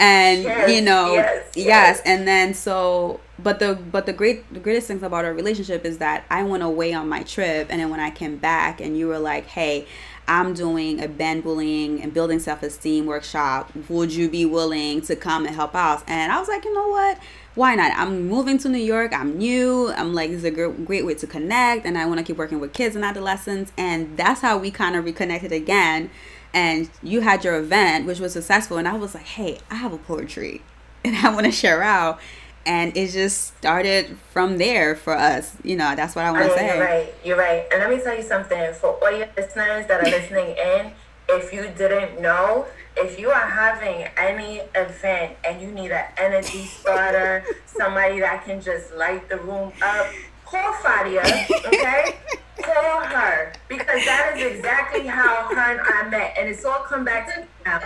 And 0.00 0.44
yes, 0.44 0.70
you 0.70 0.80
know 0.80 1.14
yes, 1.14 1.46
yes, 1.56 1.66
yes. 1.66 2.00
and 2.04 2.26
then 2.26 2.54
so 2.54 3.20
but 3.38 3.58
the 3.58 3.74
but 3.74 4.06
the 4.06 4.12
great 4.12 4.52
the 4.54 4.60
greatest 4.60 4.86
things 4.86 5.02
about 5.02 5.24
our 5.24 5.34
relationship 5.34 5.84
is 5.84 5.98
that 5.98 6.24
i 6.30 6.44
went 6.44 6.62
away 6.62 6.92
on 6.94 7.08
my 7.08 7.24
trip 7.24 7.66
and 7.68 7.80
then 7.80 7.90
when 7.90 7.98
i 7.98 8.08
came 8.08 8.36
back 8.36 8.80
and 8.80 8.96
you 8.96 9.08
were 9.08 9.18
like 9.18 9.46
hey 9.46 9.88
I'm 10.28 10.54
doing 10.54 11.02
a 11.02 11.08
band 11.08 11.42
bullying 11.42 12.02
and 12.02 12.12
building 12.12 12.38
self 12.38 12.62
esteem 12.62 13.06
workshop. 13.06 13.72
Would 13.88 14.12
you 14.12 14.28
be 14.28 14.44
willing 14.44 15.00
to 15.02 15.16
come 15.16 15.46
and 15.46 15.54
help 15.54 15.74
out? 15.74 16.04
And 16.06 16.30
I 16.30 16.38
was 16.38 16.48
like, 16.48 16.64
you 16.64 16.74
know 16.74 16.88
what? 16.88 17.18
Why 17.54 17.74
not? 17.74 17.92
I'm 17.96 18.28
moving 18.28 18.58
to 18.58 18.68
New 18.68 18.78
York. 18.78 19.12
I'm 19.12 19.38
new. 19.38 19.90
I'm 19.90 20.14
like, 20.14 20.30
it's 20.30 20.44
a 20.44 20.50
great 20.50 21.04
way 21.04 21.14
to 21.14 21.26
connect. 21.26 21.86
And 21.86 21.98
I 21.98 22.06
want 22.06 22.18
to 22.18 22.24
keep 22.24 22.36
working 22.36 22.60
with 22.60 22.72
kids 22.72 22.94
and 22.94 23.04
adolescents. 23.04 23.72
And 23.76 24.16
that's 24.16 24.42
how 24.42 24.58
we 24.58 24.70
kind 24.70 24.94
of 24.94 25.04
reconnected 25.04 25.50
again. 25.50 26.10
And 26.54 26.88
you 27.02 27.22
had 27.22 27.44
your 27.44 27.56
event, 27.58 28.06
which 28.06 28.20
was 28.20 28.34
successful. 28.34 28.76
And 28.76 28.86
I 28.86 28.94
was 28.94 29.14
like, 29.14 29.24
hey, 29.24 29.58
I 29.70 29.76
have 29.76 29.92
a 29.92 29.98
poetry 29.98 30.62
and 31.04 31.16
I 31.16 31.32
want 31.32 31.46
to 31.46 31.52
share 31.52 31.82
out 31.82 32.20
and 32.68 32.94
it 32.98 33.08
just 33.08 33.56
started 33.56 34.18
from 34.30 34.58
there 34.58 34.94
for 34.94 35.16
us. 35.16 35.56
You 35.64 35.74
know, 35.74 35.96
that's 35.96 36.14
what 36.14 36.26
I 36.26 36.30
want 36.30 36.44
to 36.44 36.52
oh, 36.52 36.56
say. 36.56 36.66
You're 36.66 36.84
right. 36.84 37.14
You're 37.24 37.38
right. 37.38 37.66
And 37.72 37.80
let 37.80 37.88
me 37.90 37.98
tell 38.00 38.14
you 38.14 38.22
something 38.22 38.74
for 38.74 38.90
all 39.02 39.10
your 39.10 39.26
listeners 39.38 39.86
that 39.88 40.02
are 40.02 40.10
listening 40.10 40.54
in. 40.54 40.92
If 41.30 41.52
you 41.52 41.62
didn't 41.76 42.20
know, 42.20 42.66
if 42.96 43.18
you 43.18 43.30
are 43.30 43.48
having 43.48 44.06
any 44.18 44.60
event 44.74 45.36
and 45.44 45.62
you 45.62 45.70
need 45.72 45.92
an 45.92 46.04
energy 46.18 46.66
starter, 46.66 47.42
somebody 47.66 48.20
that 48.20 48.44
can 48.44 48.60
just 48.60 48.94
light 48.94 49.28
the 49.30 49.38
room 49.38 49.72
up, 49.82 50.06
call 50.44 50.72
Fadia, 50.74 51.24
okay? 51.66 52.16
call 52.62 53.00
her 53.00 53.52
because 53.68 54.04
that 54.04 54.34
is 54.36 54.56
exactly 54.56 55.06
how 55.06 55.48
her 55.48 55.72
and 55.72 55.80
I 55.80 56.08
met, 56.10 56.34
and 56.36 56.48
it's 56.48 56.64
all 56.64 56.80
come 56.80 57.04
back 57.04 57.32
to 57.34 57.46
now. 57.64 57.80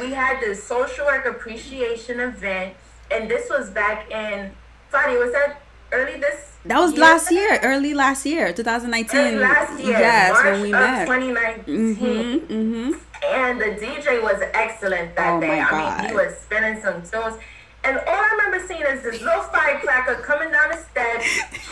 We 0.00 0.12
had 0.12 0.40
this 0.40 0.62
social 0.62 1.06
work 1.06 1.26
appreciation 1.26 2.20
event 2.20 2.74
and 3.10 3.30
this 3.30 3.48
was 3.50 3.70
back 3.70 4.10
in 4.10 4.50
Funny, 4.90 5.18
was 5.18 5.32
that 5.32 5.60
early 5.92 6.18
this 6.18 6.56
that 6.64 6.80
was 6.80 6.92
year? 6.92 7.00
last 7.00 7.30
year, 7.30 7.60
early 7.62 7.94
last 7.94 8.26
year, 8.26 8.52
2019. 8.52 9.20
Early 9.20 9.36
last 9.38 9.80
year, 9.82 9.98
yes, 9.98 10.32
March 10.32 10.44
when 10.44 10.62
we 10.62 10.72
met. 10.72 11.06
2019. 11.06 11.96
Mm-hmm, 11.96 12.52
mm-hmm. 12.52 12.92
And 13.24 13.60
the 13.60 13.86
DJ 13.86 14.22
was 14.22 14.40
excellent 14.54 15.14
that 15.16 15.34
oh 15.34 15.40
day. 15.40 15.60
I 15.60 16.00
mean, 16.00 16.10
he 16.10 16.14
was 16.14 16.36
spinning 16.38 16.80
some 16.80 17.02
tunes. 17.02 17.40
And 17.84 17.98
all 17.98 18.14
I 18.14 18.28
remember 18.38 18.66
seeing 18.66 18.82
is 18.82 19.02
this 19.02 19.20
little 19.22 19.42
firecracker 19.42 20.16
coming 20.16 20.50
down 20.50 20.70
the 20.70 20.76
steps. 20.76 21.24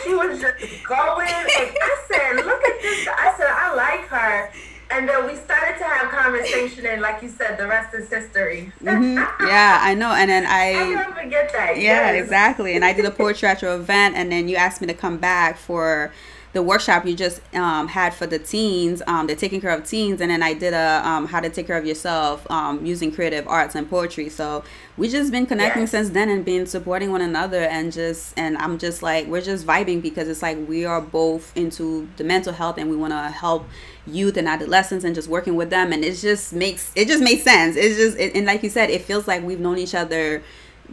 She 0.03 0.13
was 0.13 0.39
just 0.39 0.83
going. 0.83 1.27
And 1.27 1.47
I 1.49 2.03
said, 2.07 2.35
look 2.45 2.63
at 2.63 2.81
this. 2.81 3.07
I 3.07 3.33
said, 3.37 3.47
I 3.49 3.73
like 3.75 4.07
her 4.07 4.51
and 4.89 5.07
then 5.07 5.25
we 5.25 5.35
started 5.35 5.77
to 5.77 5.83
have 5.83 6.09
conversation 6.09 6.85
and 6.85 7.01
like 7.01 7.21
you 7.21 7.29
said 7.29 7.57
the 7.57 7.67
rest 7.67 7.93
is 7.93 8.09
history 8.09 8.71
mm-hmm. 8.81 9.17
yeah 9.45 9.79
i 9.81 9.93
know 9.93 10.11
and 10.11 10.29
then 10.29 10.45
i 10.45 10.73
i 10.73 10.89
never 10.93 11.13
forget 11.13 11.51
that 11.51 11.77
yeah 11.77 12.11
yes. 12.11 12.23
exactly 12.23 12.75
and 12.75 12.85
i 12.85 12.93
did 12.93 13.05
a 13.05 13.11
poetry 13.11 13.47
at 13.47 13.61
your 13.61 13.75
event 13.75 14.15
and 14.15 14.31
then 14.31 14.47
you 14.47 14.55
asked 14.55 14.81
me 14.81 14.87
to 14.87 14.93
come 14.93 15.17
back 15.17 15.57
for 15.57 16.11
the 16.57 16.63
workshop 16.63 17.05
you 17.05 17.15
just 17.15 17.39
um, 17.53 17.87
had 17.87 18.15
for 18.15 18.25
the 18.25 18.39
teens, 18.39 19.03
um, 19.05 19.27
the 19.27 19.35
taking 19.35 19.61
care 19.61 19.69
of 19.69 19.85
teens, 19.85 20.21
and 20.21 20.31
then 20.31 20.41
I 20.41 20.53
did 20.53 20.73
a 20.73 21.01
um, 21.07 21.27
how 21.27 21.39
to 21.39 21.49
take 21.49 21.67
care 21.67 21.77
of 21.77 21.85
yourself 21.85 22.49
um, 22.49 22.83
using 22.83 23.11
creative 23.11 23.47
arts 23.47 23.75
and 23.75 23.87
poetry. 23.87 24.29
So 24.29 24.63
we 24.97 25.07
just 25.07 25.31
been 25.31 25.45
connecting 25.45 25.83
yes. 25.83 25.91
since 25.91 26.09
then 26.09 26.29
and 26.29 26.43
been 26.43 26.65
supporting 26.65 27.11
one 27.11 27.21
another 27.21 27.61
and 27.61 27.91
just 27.91 28.33
and 28.37 28.57
I'm 28.57 28.79
just 28.79 29.03
like 29.03 29.27
we're 29.27 29.41
just 29.41 29.67
vibing 29.67 30.01
because 30.01 30.27
it's 30.27 30.41
like 30.41 30.57
we 30.67 30.83
are 30.83 30.99
both 30.99 31.55
into 31.55 32.07
the 32.17 32.23
mental 32.23 32.53
health 32.53 32.79
and 32.79 32.89
we 32.89 32.95
want 32.95 33.13
to 33.13 33.19
help 33.29 33.67
youth 34.07 34.37
and 34.37 34.47
adolescents 34.47 35.03
and 35.05 35.13
just 35.13 35.27
working 35.27 35.55
with 35.55 35.69
them. 35.69 35.93
And 35.93 36.03
it 36.03 36.15
just 36.15 36.53
makes 36.53 36.91
it 36.95 37.07
just 37.07 37.23
makes 37.23 37.43
sense. 37.43 37.75
It's 37.75 37.97
just 37.97 38.17
it, 38.17 38.35
and 38.35 38.45
like 38.45 38.63
you 38.63 38.69
said, 38.69 38.89
it 38.89 39.01
feels 39.03 39.27
like 39.27 39.43
we've 39.43 39.59
known 39.59 39.77
each 39.77 39.95
other 39.95 40.43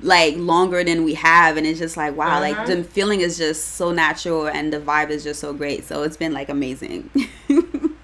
like 0.03 0.37
longer 0.37 0.83
than 0.83 1.05
we 1.05 1.15
have. 1.15 1.57
And 1.57 1.67
it's 1.67 1.79
just 1.79 1.97
like 1.97 2.17
wow 2.17 2.29
uh-huh. 2.29 2.41
like 2.41 2.67
the 2.67 2.85
feeling 2.85 3.21
is 3.21 3.39
just 3.39 3.77
so 3.77 3.93
natural 3.93 4.49
and 4.49 4.73
the 4.73 4.81
vibe 4.81 5.11
is 5.11 5.25
just 5.25 5.41
so 5.41 5.53
great. 5.53 5.85
So 5.85 6.03
it's 6.03 6.17
been 6.17 6.33
like 6.33 6.49
amazing. 6.49 7.11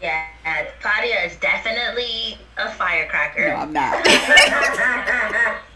Yeah 0.00 0.26
Fadia 0.80 1.26
is 1.26 1.36
definitely 1.36 2.38
a 2.56 2.70
firecracker. 2.70 3.48
No 3.48 3.54
i'm 3.56 3.72
not 3.72 4.04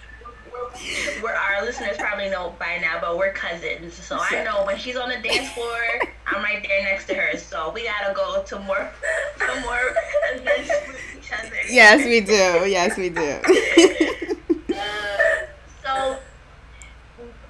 where 1.21 1.37
our 1.37 1.65
listeners 1.65 1.97
probably 1.97 2.29
know 2.29 2.55
by 2.59 2.79
now, 2.79 2.99
but 3.01 3.17
we're 3.17 3.33
cousins. 3.33 3.95
So 3.95 4.19
I 4.21 4.43
know 4.45 4.65
when 4.65 4.79
she's 4.79 4.97
on 4.97 5.09
the 5.09 5.17
dance 5.17 5.51
floor, 5.53 5.79
I'm 6.27 6.43
right 6.43 6.65
there 6.67 6.83
next 6.83 7.07
to 7.07 7.15
her. 7.15 7.37
So 7.37 7.71
we 7.73 7.85
gotta 7.85 8.15
go 8.15 8.43
to 8.43 8.59
more, 8.61 8.91
to 9.39 9.61
more 9.61 9.95
events 10.35 10.71
with 10.89 11.01
each 11.19 11.33
other. 11.33 11.55
Yes, 11.69 12.05
we 12.05 12.21
do. 12.21 12.69
Yes, 12.69 12.97
we 12.97 13.09
do. 13.09 13.39
so, 15.83 16.19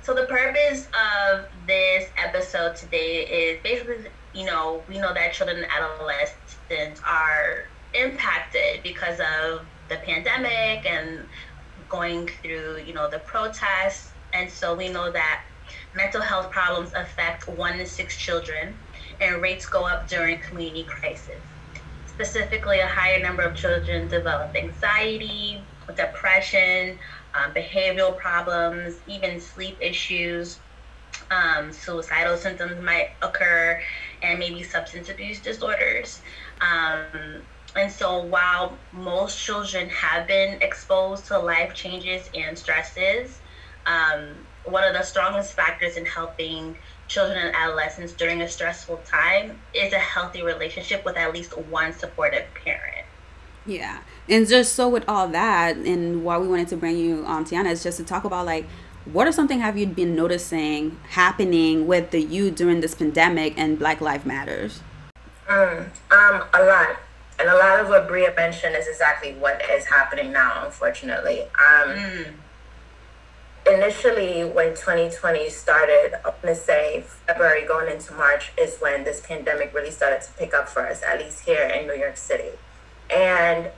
so 0.03 0.15
the 0.15 0.27
purpose 0.27 0.89
of 0.89 1.47
this 1.67 2.09
episode 2.17 2.77
today 2.77 3.27
is 3.27 3.63
basically, 3.63 4.11
you 4.35 4.47
know, 4.47 4.83
we 4.89 4.99
know 4.99 5.15
that 5.15 5.33
children 5.33 5.59
and 5.59 5.67
adolescents 5.71 7.01
are 7.07 7.69
impacted 7.95 8.83
because 8.83 9.21
of 9.21 9.65
the 9.89 9.97
pandemic 9.97 10.87
and 10.87 11.21
going 11.93 12.27
through, 12.43 12.83
you 12.87 12.95
know, 12.95 13.09
the 13.09 13.21
protests. 13.21 14.11
And 14.33 14.51
so 14.51 14.75
we 14.75 14.89
know 14.89 15.13
that 15.13 15.43
mental 15.95 16.23
health 16.23 16.51
problems 16.51 16.91
affect 16.95 17.47
one 17.49 17.79
in 17.79 17.87
six 17.87 18.17
children, 18.17 18.75
and 19.21 19.43
rates 19.43 19.67
go 19.67 19.85
up 19.87 20.09
during 20.09 20.41
community 20.41 20.85
crisis. 20.85 21.41
Specifically, 22.07 22.81
a 22.81 22.87
higher 22.87 23.21
number 23.23 23.43
of 23.43 23.55
children 23.55 24.09
develop 24.09 24.57
anxiety, 24.57 25.63
depression, 25.95 26.99
um, 27.35 27.53
behavioral 27.53 28.17
problems, 28.17 28.97
even 29.07 29.41
sleep 29.41 29.77
issues. 29.81 30.59
Um, 31.31 31.73
suicidal 31.73 32.37
symptoms 32.39 32.83
might 32.83 33.11
occur, 33.21 33.83
and 34.23 34.39
maybe 34.39 34.63
substance 34.63 35.11
abuse 35.11 35.41
disorders. 35.41 36.21
Um, 36.61 37.43
and 37.75 37.91
so, 37.91 38.23
while 38.25 38.77
most 38.93 39.39
children 39.39 39.89
have 39.89 40.27
been 40.27 40.61
exposed 40.61 41.27
to 41.27 41.39
life 41.39 41.75
changes 41.75 42.29
and 42.35 42.57
stresses, 42.57 43.41
um, 43.87 44.29
one 44.65 44.85
of 44.85 44.93
the 44.93 45.03
strongest 45.03 45.55
factors 45.55 45.97
in 45.97 46.05
helping 46.05 46.77
children 47.09 47.39
and 47.39 47.55
adolescents 47.55 48.13
during 48.13 48.43
a 48.43 48.49
stressful 48.49 48.99
time 49.07 49.59
is 49.75 49.93
a 49.93 49.99
healthy 49.99 50.43
relationship 50.43 51.05
with 51.05 51.17
at 51.17 51.33
least 51.33 51.57
one 51.59 51.93
supportive 51.93 52.45
parent. 52.55 53.07
Yeah. 53.67 54.01
And 54.29 54.47
just 54.47 54.75
so 54.75 54.89
with 54.89 55.09
all 55.09 55.29
that, 55.29 55.77
and 55.77 56.25
why 56.25 56.39
we 56.39 56.49
wanted 56.49 56.69
to 56.69 56.77
bring 56.77 56.99
you 56.99 57.25
on, 57.27 57.45
Tiyanna, 57.45 57.71
is 57.71 57.83
just 57.83 57.99
to 57.99 58.05
talk 58.05 58.25
about 58.25 58.47
like, 58.47 58.67
what 59.05 59.27
are 59.27 59.33
something 59.33 59.61
have 59.61 59.77
you 59.77 59.87
been 59.87 60.15
noticing 60.15 60.99
happening 61.11 61.87
with 61.87 62.11
the 62.11 62.23
youth 62.23 62.55
during 62.55 62.81
this 62.81 62.95
pandemic 62.95 63.55
and 63.57 63.79
Black 63.79 64.01
Lives 64.01 64.25
Matters? 64.25 64.81
Mm, 65.49 65.89
um, 66.11 66.45
a 66.55 66.65
lot. 66.65 66.97
And 67.43 67.51
a 67.51 67.57
lot 67.57 67.81
of 67.81 67.89
what 67.89 68.07
Bria 68.07 68.33
mentioned 68.37 68.77
is 68.77 68.87
exactly 68.87 69.33
what 69.33 69.61
is 69.69 69.87
happening 69.87 70.31
now, 70.31 70.65
unfortunately. 70.65 71.41
Um, 71.41 71.89
mm. 71.89 72.27
Initially, 73.67 74.45
when 74.45 74.77
2020 74.77 75.51
started, 75.51 76.15
I'm 76.25 76.35
to 76.45 76.55
say 76.55 77.03
February 77.27 77.67
going 77.67 77.91
into 77.91 78.15
March 78.15 78.53
is 78.57 78.79
when 78.79 79.03
this 79.03 79.21
pandemic 79.27 79.75
really 79.75 79.91
started 79.91 80.23
to 80.23 80.33
pick 80.35 80.55
up 80.55 80.69
for 80.69 80.87
us, 80.87 81.03
at 81.03 81.19
least 81.19 81.45
here 81.45 81.65
in 81.65 81.89
New 81.89 81.97
York 81.97 82.17
City. 82.17 82.51
And 83.13 83.73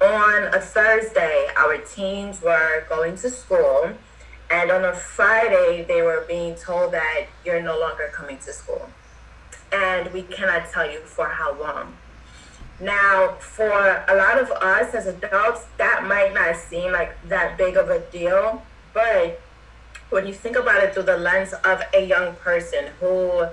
on 0.00 0.54
a 0.54 0.60
Thursday, 0.62 1.48
our 1.54 1.76
teens 1.76 2.40
were 2.40 2.86
going 2.88 3.16
to 3.16 3.28
school, 3.28 3.90
and 4.50 4.70
on 4.70 4.86
a 4.86 4.94
Friday, 4.94 5.84
they 5.86 6.00
were 6.00 6.24
being 6.26 6.54
told 6.54 6.92
that 6.92 7.26
you're 7.44 7.60
no 7.60 7.78
longer 7.78 8.08
coming 8.10 8.38
to 8.38 8.54
school. 8.54 8.88
And 9.70 10.14
we 10.14 10.22
cannot 10.22 10.70
tell 10.70 10.90
you 10.90 11.00
for 11.00 11.28
how 11.28 11.60
long. 11.60 11.98
Now, 12.78 13.36
for 13.40 14.04
a 14.06 14.14
lot 14.14 14.38
of 14.38 14.50
us 14.50 14.94
as 14.94 15.06
adults, 15.06 15.64
that 15.78 16.04
might 16.04 16.34
not 16.34 16.56
seem 16.56 16.92
like 16.92 17.16
that 17.28 17.56
big 17.56 17.76
of 17.76 17.88
a 17.88 18.00
deal, 18.00 18.62
but 18.92 19.40
when 20.10 20.26
you 20.26 20.34
think 20.34 20.56
about 20.56 20.82
it 20.82 20.92
through 20.92 21.04
the 21.04 21.16
lens 21.16 21.54
of 21.64 21.82
a 21.94 22.04
young 22.04 22.34
person 22.36 22.88
who, 23.00 23.46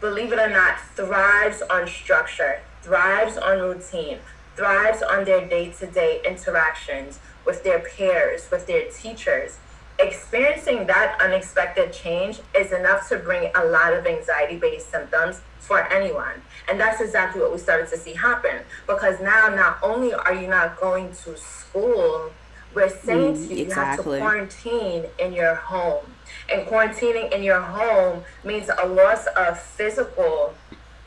believe 0.00 0.32
it 0.32 0.38
or 0.38 0.48
not, 0.48 0.80
thrives 0.80 1.62
on 1.70 1.86
structure, 1.86 2.60
thrives 2.82 3.36
on 3.36 3.60
routine, 3.60 4.18
thrives 4.56 5.02
on 5.02 5.24
their 5.24 5.46
day 5.46 5.70
to 5.70 5.86
day 5.86 6.20
interactions 6.26 7.18
with 7.44 7.62
their 7.64 7.78
peers, 7.78 8.50
with 8.50 8.66
their 8.66 8.90
teachers. 8.90 9.58
Experiencing 9.98 10.86
that 10.86 11.18
unexpected 11.20 11.92
change 11.92 12.40
is 12.56 12.72
enough 12.72 13.08
to 13.08 13.18
bring 13.18 13.50
a 13.54 13.64
lot 13.64 13.92
of 13.92 14.06
anxiety 14.06 14.56
based 14.56 14.90
symptoms 14.90 15.40
for 15.58 15.82
anyone. 15.92 16.42
And 16.68 16.78
that's 16.78 17.00
exactly 17.00 17.40
what 17.40 17.52
we 17.52 17.58
started 17.58 17.88
to 17.90 17.96
see 17.96 18.14
happen 18.14 18.60
because 18.86 19.20
now 19.20 19.48
not 19.48 19.78
only 19.82 20.12
are 20.12 20.34
you 20.34 20.48
not 20.48 20.78
going 20.80 21.12
to 21.24 21.36
school, 21.36 22.30
we're 22.74 22.90
saying 22.90 23.34
mm, 23.34 23.48
to 23.48 23.54
you, 23.54 23.62
exactly. 23.62 24.18
you 24.18 24.24
have 24.24 24.48
to 24.50 24.58
quarantine 24.62 25.04
in 25.18 25.32
your 25.32 25.54
home. 25.54 26.04
And 26.52 26.66
quarantining 26.66 27.32
in 27.32 27.42
your 27.42 27.60
home 27.60 28.24
means 28.44 28.70
a 28.82 28.86
loss 28.86 29.26
of 29.28 29.58
physical 29.58 30.54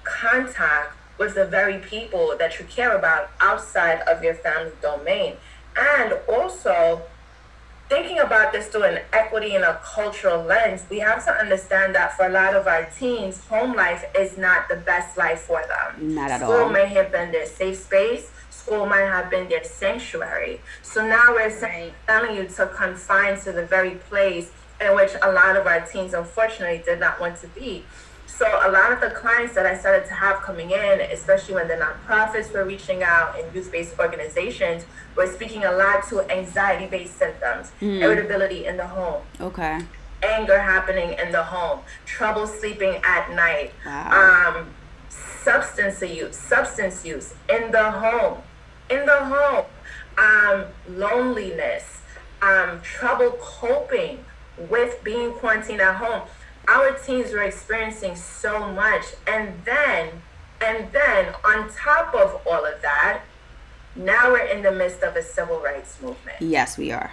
contact 0.03 0.95
with 1.17 1.35
the 1.35 1.45
very 1.45 1.77
people 1.77 2.35
that 2.39 2.59
you 2.59 2.65
care 2.65 2.97
about 2.97 3.29
outside 3.39 4.01
of 4.01 4.23
your 4.23 4.33
family 4.33 4.71
domain. 4.81 5.35
And 5.77 6.13
also, 6.27 7.03
thinking 7.91 8.19
about 8.19 8.53
this 8.53 8.67
through 8.67 8.83
an 8.83 9.01
equity 9.11 9.53
and 9.53 9.65
a 9.65 9.77
cultural 9.83 10.41
lens, 10.41 10.85
we 10.89 10.99
have 10.99 11.25
to 11.25 11.29
understand 11.29 11.93
that 11.93 12.15
for 12.15 12.25
a 12.25 12.29
lot 12.29 12.55
of 12.55 12.65
our 12.65 12.85
teens, 12.97 13.45
home 13.47 13.75
life 13.75 14.05
is 14.17 14.37
not 14.37 14.69
the 14.69 14.77
best 14.77 15.17
life 15.17 15.41
for 15.41 15.61
them. 15.67 16.15
Not 16.15 16.31
at 16.31 16.39
School 16.39 16.51
all. 16.53 16.59
School 16.59 16.69
may 16.69 16.85
have 16.85 17.11
been 17.11 17.33
their 17.33 17.45
safe 17.45 17.75
space. 17.75 18.31
School 18.49 18.85
might 18.85 19.01
have 19.01 19.29
been 19.29 19.49
their 19.49 19.65
sanctuary. 19.65 20.61
So 20.81 21.05
now 21.05 21.33
we're 21.33 21.51
saying, 21.51 21.91
telling 22.07 22.37
you 22.37 22.47
to 22.47 22.67
confine 22.67 23.37
to 23.41 23.51
the 23.51 23.65
very 23.65 23.95
place 23.95 24.51
in 24.79 24.95
which 24.95 25.11
a 25.21 25.29
lot 25.29 25.57
of 25.57 25.67
our 25.67 25.81
teens, 25.81 26.13
unfortunately, 26.13 26.81
did 26.85 27.01
not 27.01 27.19
want 27.19 27.41
to 27.41 27.47
be. 27.47 27.83
So 28.41 28.47
a 28.47 28.71
lot 28.71 28.91
of 28.91 28.99
the 28.99 29.11
clients 29.11 29.53
that 29.53 29.67
I 29.67 29.77
started 29.77 30.07
to 30.07 30.15
have 30.15 30.41
coming 30.41 30.71
in, 30.71 30.99
especially 30.99 31.53
when 31.53 31.67
the 31.67 31.75
nonprofits 31.75 32.51
were 32.51 32.65
reaching 32.65 33.03
out 33.03 33.39
and 33.39 33.53
youth-based 33.53 33.99
organizations, 33.99 34.83
were 35.15 35.27
speaking 35.27 35.63
a 35.63 35.71
lot 35.71 36.07
to 36.07 36.21
anxiety-based 36.21 37.15
symptoms, 37.15 37.71
mm. 37.79 38.01
irritability 38.01 38.65
in 38.65 38.77
the 38.77 38.87
home. 38.87 39.21
Okay. 39.39 39.81
Anger 40.23 40.57
happening 40.57 41.15
in 41.19 41.31
the 41.31 41.43
home, 41.43 41.81
trouble 42.07 42.47
sleeping 42.47 42.99
at 43.03 43.29
night, 43.29 43.73
wow. 43.85 44.55
um, 44.57 44.69
substance 45.07 46.01
use, 46.01 46.35
substance 46.35 47.05
use 47.05 47.35
in 47.47 47.69
the 47.69 47.91
home, 47.91 48.39
in 48.89 49.05
the 49.05 49.17
home, 49.17 49.65
um, 50.17 50.65
loneliness, 50.89 51.99
um, 52.41 52.81
trouble 52.81 53.37
coping 53.39 54.25
with 54.57 55.03
being 55.03 55.31
quarantined 55.31 55.79
at 55.79 55.97
home 55.97 56.23
our 56.71 56.93
teens 56.93 57.33
were 57.33 57.43
experiencing 57.43 58.15
so 58.15 58.71
much. 58.71 59.03
And 59.27 59.63
then 59.65 60.21
and 60.61 60.91
then 60.91 61.33
on 61.43 61.69
top 61.73 62.13
of 62.13 62.39
all 62.45 62.65
of 62.65 62.81
that 62.81 63.21
now 63.95 64.31
we're 64.31 64.45
in 64.45 64.61
the 64.61 64.71
midst 64.71 65.01
of 65.01 65.15
a 65.15 65.23
civil 65.23 65.59
rights 65.59 66.01
movement. 66.01 66.37
Yes 66.39 66.77
we 66.77 66.91
are. 66.91 67.11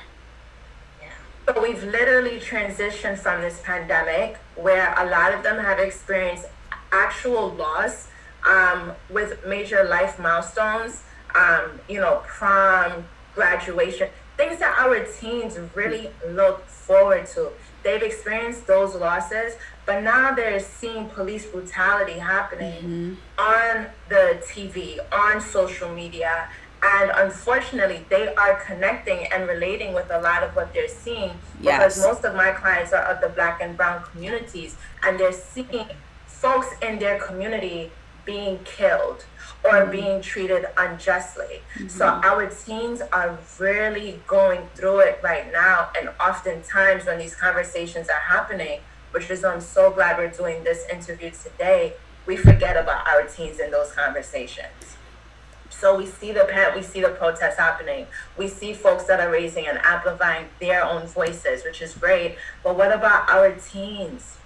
So 1.46 1.62
we've 1.62 1.82
literally 1.82 2.38
transitioned 2.38 3.18
from 3.18 3.40
this 3.40 3.60
pandemic 3.64 4.36
where 4.54 4.94
a 4.98 5.06
lot 5.06 5.32
of 5.32 5.42
them 5.42 5.64
have 5.64 5.78
experienced 5.78 6.46
actual 6.92 7.50
loss 7.50 8.06
um, 8.46 8.92
with 9.10 9.44
major 9.46 9.82
life 9.84 10.18
milestones 10.18 11.02
um, 11.34 11.80
you 11.88 12.00
know 12.00 12.22
prom 12.26 13.04
graduation 13.34 14.08
things 14.36 14.58
that 14.58 14.78
our 14.78 15.04
teens 15.04 15.58
really 15.74 16.10
look 16.28 16.66
forward 16.66 17.26
to 17.26 17.50
they've 17.82 18.02
experienced 18.02 18.66
those 18.66 18.94
losses, 18.94 19.54
but 19.86 20.02
now 20.02 20.34
they're 20.34 20.60
seeing 20.60 21.08
police 21.08 21.46
brutality 21.46 22.18
happening 22.18 22.82
mm-hmm. 22.82 23.40
on 23.40 23.86
the 24.08 24.42
TV, 24.46 24.98
on 25.12 25.40
social 25.40 25.92
media. 25.94 26.48
And 26.82 27.10
unfortunately, 27.12 28.04
they 28.08 28.32
are 28.34 28.60
connecting 28.60 29.26
and 29.32 29.48
relating 29.48 29.94
with 29.94 30.10
a 30.10 30.20
lot 30.20 30.44
of 30.44 30.54
what 30.54 30.72
they're 30.72 30.86
seeing 30.86 31.32
yes. 31.60 31.96
because 31.96 32.06
most 32.06 32.24
of 32.24 32.36
my 32.36 32.52
clients 32.52 32.92
are 32.92 33.02
of 33.02 33.20
the 33.20 33.28
black 33.28 33.60
and 33.60 33.76
brown 33.76 34.04
communities, 34.04 34.76
and 35.02 35.18
they're 35.18 35.32
seeing 35.32 35.86
folks 36.26 36.68
in 36.80 37.00
their 37.00 37.18
community 37.18 37.90
being 38.24 38.58
killed 38.64 39.24
or 39.64 39.86
being 39.86 40.20
treated 40.20 40.66
unjustly. 40.76 41.62
Mm-hmm. 41.74 41.88
So 41.88 42.06
our 42.06 42.46
teens 42.46 43.02
are 43.12 43.38
really 43.58 44.20
going 44.26 44.68
through 44.74 45.00
it 45.00 45.20
right 45.22 45.50
now. 45.52 45.90
And 45.98 46.10
oftentimes 46.20 47.06
when 47.06 47.18
these 47.18 47.34
conversations 47.34 48.08
are 48.08 48.20
happening, 48.20 48.80
which 49.10 49.30
is 49.30 49.44
I'm 49.44 49.60
so 49.60 49.90
glad 49.90 50.18
we're 50.18 50.28
doing 50.28 50.64
this 50.64 50.84
interview 50.92 51.30
today, 51.30 51.94
we 52.26 52.36
forget 52.36 52.76
about 52.76 53.06
our 53.06 53.24
teens 53.24 53.58
in 53.58 53.70
those 53.70 53.92
conversations. 53.92 54.96
So 55.70 55.96
we 55.96 56.06
see 56.06 56.32
the 56.32 56.72
we 56.74 56.82
see 56.82 57.00
the 57.00 57.10
protests 57.10 57.56
happening. 57.56 58.06
We 58.36 58.48
see 58.48 58.74
folks 58.74 59.04
that 59.04 59.20
are 59.20 59.30
raising 59.30 59.66
and 59.66 59.78
amplifying 59.84 60.46
their 60.60 60.84
own 60.84 61.06
voices, 61.06 61.62
which 61.64 61.80
is 61.80 61.94
great. 61.94 62.36
But 62.64 62.76
what 62.76 62.92
about 62.92 63.30
our 63.30 63.52
teens? 63.52 64.38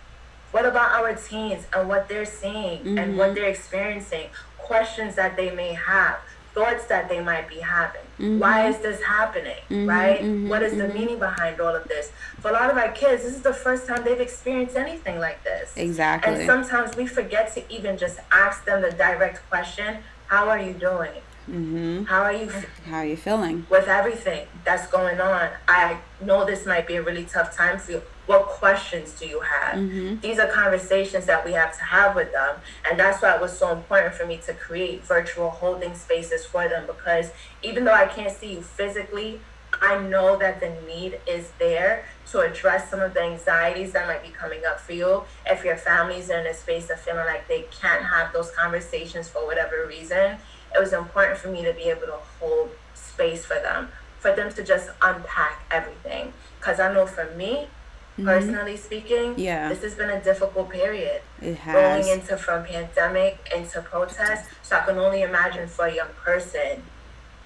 What 0.51 0.67
about 0.67 0.93
our 0.93 1.15
teens 1.15 1.65
and 1.75 1.89
what 1.89 2.09
they're 2.09 2.27
seeing 2.27 2.81
mm-hmm. 2.81 2.99
and 2.99 3.17
what 3.17 3.29
mm-hmm. 3.29 3.37
they're 3.37 3.49
experiencing? 3.51 4.29
Questions 4.63 5.15
that 5.17 5.37
they 5.37 5.51
may 5.55 5.73
have, 5.75 6.19
thoughts 6.55 6.87
that 6.87 7.09
they 7.09 7.21
might 7.21 7.49
be 7.49 7.61
having. 7.61 8.01
Mm-hmm. 8.19 8.39
Why 8.39 8.69
is 8.69 8.79
this 8.79 9.03
happening? 9.03 9.57
Mm-hmm. 9.69 9.89
Right? 9.89 10.21
Mm-hmm. 10.21 10.49
What 10.49 10.63
is 10.63 10.77
the 10.77 10.85
mm-hmm. 10.85 10.99
meaning 10.99 11.19
behind 11.19 11.61
all 11.61 11.75
of 11.75 11.89
this? 11.89 12.13
For 12.41 12.51
a 12.51 12.53
lot 12.53 12.71
of 12.71 12.77
our 12.77 12.93
kids, 12.93 13.25
this 13.25 13.35
is 13.35 13.43
the 13.43 13.55
first 13.55 13.87
time 13.87 14.05
they've 14.05 14.21
experienced 14.21 14.77
anything 14.77 15.19
like 15.19 15.43
this. 15.45 15.73
Exactly. 15.77 16.35
And 16.35 16.47
sometimes 16.47 16.97
we 16.97 17.07
forget 17.07 17.53
to 17.55 17.73
even 17.73 17.99
just 17.99 18.19
ask 18.31 18.65
them 18.65 18.83
the 18.83 18.91
direct 18.91 19.49
question 19.49 19.99
How 20.27 20.49
are 20.49 20.61
you 20.61 20.75
doing? 20.75 21.13
Mm-hmm. 21.51 22.05
How 22.05 22.23
are 22.23 22.33
you? 22.33 22.49
How 22.87 22.99
are 22.99 23.07
you 23.07 23.17
feeling 23.17 23.67
with 23.69 23.89
everything 23.89 24.47
that's 24.65 24.87
going 24.87 25.21
on? 25.21 25.51
I 25.67 25.99
know 26.21 26.45
this 26.45 26.65
might 26.67 26.87
be 26.87 26.97
a 26.97 27.03
really 27.03 27.25
tough 27.25 27.57
time 27.57 27.79
for 27.79 27.93
you. 27.93 28.03
What 28.33 28.47
questions 28.47 29.13
do 29.13 29.27
you 29.27 29.41
have? 29.41 29.75
Mm-hmm. 29.75 30.21
These 30.21 30.39
are 30.39 30.47
conversations 30.47 31.27
that 31.27 31.45
we 31.45 31.53
have 31.53 31.77
to 31.77 31.85
have 31.85 32.17
with 32.17 32.33
them, 32.33 32.57
and 32.89 32.99
that's 32.99 33.21
why 33.21 33.35
it 33.35 33.43
was 33.43 33.55
so 33.57 33.71
important 33.71 34.15
for 34.15 34.25
me 34.25 34.39
to 34.47 34.55
create 34.55 35.05
virtual 35.05 35.51
holding 35.51 35.95
spaces 35.95 36.47
for 36.47 36.67
them. 36.67 36.87
Because 36.87 37.31
even 37.63 37.85
though 37.85 37.93
I 37.93 38.07
can't 38.07 38.35
see 38.35 38.55
you 38.55 38.63
physically, 38.63 39.41
I 39.83 39.99
know 39.99 40.39
that 40.39 40.61
the 40.61 40.71
need 40.87 41.21
is 41.27 41.51
there 41.59 42.07
to 42.31 42.41
address 42.41 42.89
some 42.89 43.01
of 43.01 43.13
the 43.13 43.21
anxieties 43.21 43.93
that 43.93 44.07
might 44.07 44.23
be 44.23 44.31
coming 44.31 44.63
up 44.67 44.81
for 44.81 44.95
you. 44.95 45.25
If 45.45 45.63
your 45.63 45.77
family's 45.77 46.31
in 46.31 46.47
a 46.47 46.55
space 46.55 46.89
of 46.89 46.99
feeling 47.01 47.27
like 47.27 47.49
they 47.49 47.67
can't 47.71 48.05
have 48.05 48.33
those 48.33 48.51
conversations 48.53 49.29
for 49.29 49.45
whatever 49.45 49.87
reason, 49.87 50.39
it 50.75 50.81
was 50.81 50.95
important 50.95 51.39
for 51.39 51.49
me 51.49 51.63
to 51.65 51.75
be 51.75 51.91
able 51.91 52.07
to 52.07 52.19
hold 52.41 52.71
space 52.95 53.45
for 53.45 53.61
them, 53.61 53.89
for 54.19 54.35
them 54.35 54.51
to 54.55 54.65
just 54.65 54.89
unpack 55.03 55.67
everything. 55.71 56.33
Because 56.59 56.81
I 56.81 56.91
know 56.95 57.07
for 57.07 57.27
me, 57.35 57.67
mm-hmm. 58.13 58.25
personally 58.25 58.77
speaking, 58.77 59.35
yeah, 59.39 59.69
this 59.69 59.83
has 59.83 59.95
been 59.95 60.11
a 60.11 60.23
difficult 60.23 60.71
period. 60.71 61.23
It 61.41 61.57
has. 61.57 62.07
Going 62.07 62.19
into 62.19 62.37
from 62.37 62.65
pandemic 62.65 63.49
into 63.55 63.81
protest. 63.83 64.51
So 64.63 64.77
I 64.77 64.81
can 64.81 64.99
only 64.99 65.23
imagine 65.23 65.69
for 65.69 65.87
a 65.87 65.95
young 65.95 66.13
person 66.25 66.83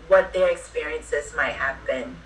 what 0.08 0.32
their 0.32 0.50
experiences 0.50 1.34
might 1.36 1.54
have 1.54 1.84
been. 1.86 2.16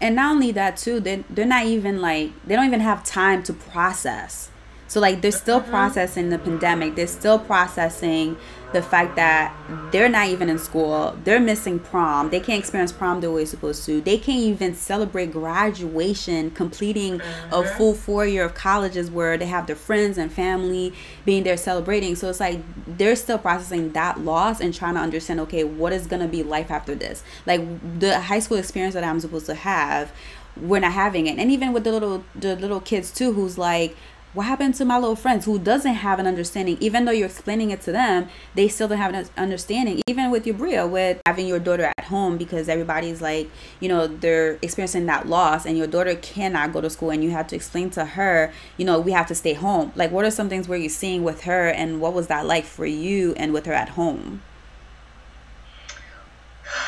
And 0.00 0.16
not 0.16 0.32
only 0.32 0.52
that 0.52 0.76
too, 0.76 1.00
they 1.00 1.24
they're 1.30 1.46
not 1.46 1.66
even 1.66 2.00
like 2.00 2.30
they 2.46 2.56
don't 2.56 2.66
even 2.66 2.80
have 2.80 3.04
time 3.04 3.42
to 3.44 3.52
process. 3.52 4.50
So 4.92 5.00
like 5.00 5.22
they're 5.22 5.32
still 5.32 5.62
mm-hmm. 5.62 5.70
processing 5.70 6.28
the 6.28 6.38
pandemic. 6.38 6.96
They're 6.96 7.06
still 7.06 7.38
processing 7.38 8.36
the 8.74 8.82
fact 8.82 9.16
that 9.16 9.54
they're 9.90 10.10
not 10.10 10.28
even 10.28 10.50
in 10.50 10.58
school, 10.58 11.16
they're 11.24 11.40
missing 11.40 11.78
prom, 11.78 12.28
they 12.28 12.40
can't 12.40 12.58
experience 12.58 12.92
prom 12.92 13.20
the 13.20 13.30
way 13.30 13.38
they're 13.40 13.46
supposed 13.46 13.84
to, 13.86 14.00
they 14.02 14.18
can't 14.18 14.40
even 14.40 14.74
celebrate 14.74 15.30
graduation, 15.32 16.50
completing 16.50 17.18
mm-hmm. 17.18 17.54
a 17.54 17.64
full 17.76 17.94
four 17.94 18.26
year 18.26 18.44
of 18.44 18.54
colleges 18.54 19.10
where 19.10 19.38
they 19.38 19.46
have 19.46 19.66
their 19.66 19.76
friends 19.76 20.18
and 20.18 20.30
family 20.30 20.92
being 21.24 21.42
there 21.42 21.56
celebrating. 21.56 22.14
So 22.14 22.28
it's 22.28 22.40
like 22.40 22.60
they're 22.86 23.16
still 23.16 23.38
processing 23.38 23.92
that 23.92 24.20
loss 24.20 24.60
and 24.60 24.74
trying 24.74 24.94
to 24.94 25.00
understand, 25.00 25.40
okay, 25.40 25.64
what 25.64 25.94
is 25.94 26.06
gonna 26.06 26.28
be 26.28 26.42
life 26.42 26.70
after 26.70 26.94
this? 26.94 27.22
Like 27.46 27.62
the 27.98 28.20
high 28.20 28.40
school 28.40 28.58
experience 28.58 28.92
that 28.92 29.04
I'm 29.04 29.20
supposed 29.20 29.46
to 29.46 29.54
have, 29.54 30.12
we're 30.56 30.80
not 30.80 30.92
having 30.92 31.26
it. 31.26 31.38
And 31.38 31.50
even 31.50 31.72
with 31.72 31.84
the 31.84 31.92
little 31.92 32.24
the 32.34 32.56
little 32.56 32.80
kids 32.80 33.10
too, 33.10 33.32
who's 33.32 33.56
like 33.56 33.96
what 34.34 34.46
happened 34.46 34.74
to 34.74 34.84
my 34.84 34.98
little 34.98 35.16
friends 35.16 35.44
who 35.44 35.58
doesn't 35.58 35.94
have 35.94 36.18
an 36.18 36.26
understanding 36.26 36.76
even 36.80 37.04
though 37.04 37.12
you're 37.12 37.26
explaining 37.26 37.70
it 37.70 37.80
to 37.82 37.92
them 37.92 38.28
they 38.54 38.68
still 38.68 38.88
don't 38.88 38.98
have 38.98 39.14
an 39.14 39.28
understanding. 39.36 40.00
Even 40.06 40.30
with 40.30 40.46
your 40.46 40.56
bria 40.56 40.86
with 40.86 41.20
having 41.26 41.46
your 41.46 41.58
daughter 41.58 41.92
at 41.96 42.04
home 42.04 42.36
because 42.36 42.68
everybody's 42.68 43.22
like 43.22 43.50
you 43.80 43.88
know 43.88 44.06
they're 44.06 44.58
experiencing 44.62 45.06
that 45.06 45.26
loss 45.28 45.66
and 45.66 45.78
your 45.78 45.86
daughter 45.86 46.14
cannot 46.16 46.72
go 46.72 46.80
to 46.80 46.90
school 46.90 47.10
and 47.10 47.22
you 47.22 47.30
have 47.30 47.46
to 47.46 47.56
explain 47.56 47.90
to 47.90 48.04
her 48.04 48.52
you 48.76 48.84
know 48.84 49.00
we 49.00 49.12
have 49.12 49.26
to 49.26 49.34
stay 49.34 49.54
home. 49.54 49.92
Like 49.94 50.10
what 50.10 50.24
are 50.24 50.30
some 50.30 50.48
things 50.48 50.68
where 50.68 50.78
you're 50.78 50.90
seeing 50.90 51.22
with 51.24 51.42
her 51.42 51.68
and 51.68 52.00
what 52.00 52.12
was 52.12 52.26
that 52.28 52.46
like 52.46 52.64
for 52.64 52.86
you 52.86 53.34
and 53.36 53.52
with 53.52 53.66
her 53.66 53.72
at 53.72 53.90
home? 53.90 54.42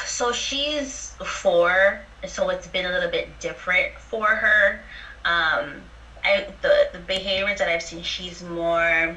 So 0.07 0.33
she's 0.33 1.14
four 1.24 2.00
so 2.26 2.48
it's 2.48 2.66
been 2.66 2.87
a 2.87 2.90
little 2.90 3.11
bit 3.11 3.28
different 3.40 3.98
for 3.98 4.26
her. 4.26 4.80
Um 5.24 5.83
I 6.24 6.46
the 6.62 6.88
the 6.92 6.98
behaviors 7.00 7.58
that 7.58 7.68
I've 7.68 7.82
seen, 7.82 8.02
she's 8.02 8.42
more 8.42 9.16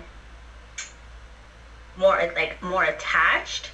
more 1.98 2.32
like 2.36 2.62
more 2.62 2.84
attached. 2.84 3.72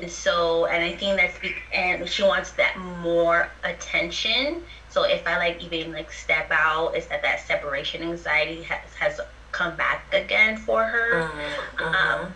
And 0.00 0.10
so, 0.10 0.64
and 0.64 0.82
I 0.82 0.96
think 0.96 1.18
that's 1.18 1.38
be- 1.38 1.56
and 1.74 2.08
she 2.08 2.22
wants 2.22 2.52
that 2.52 2.78
more 2.78 3.50
attention. 3.64 4.62
So 4.88 5.04
if 5.04 5.26
I 5.26 5.36
like 5.36 5.62
even 5.62 5.92
like 5.92 6.10
step 6.10 6.50
out, 6.50 6.94
it's 6.94 7.06
that 7.08 7.22
that 7.22 7.40
separation 7.40 8.02
anxiety 8.02 8.62
has 8.62 8.94
has 8.98 9.20
come 9.52 9.76
back 9.76 10.04
again 10.12 10.56
for 10.56 10.84
her. 10.84 11.28
Mm-hmm. 11.76 11.94
Um, 11.94 12.32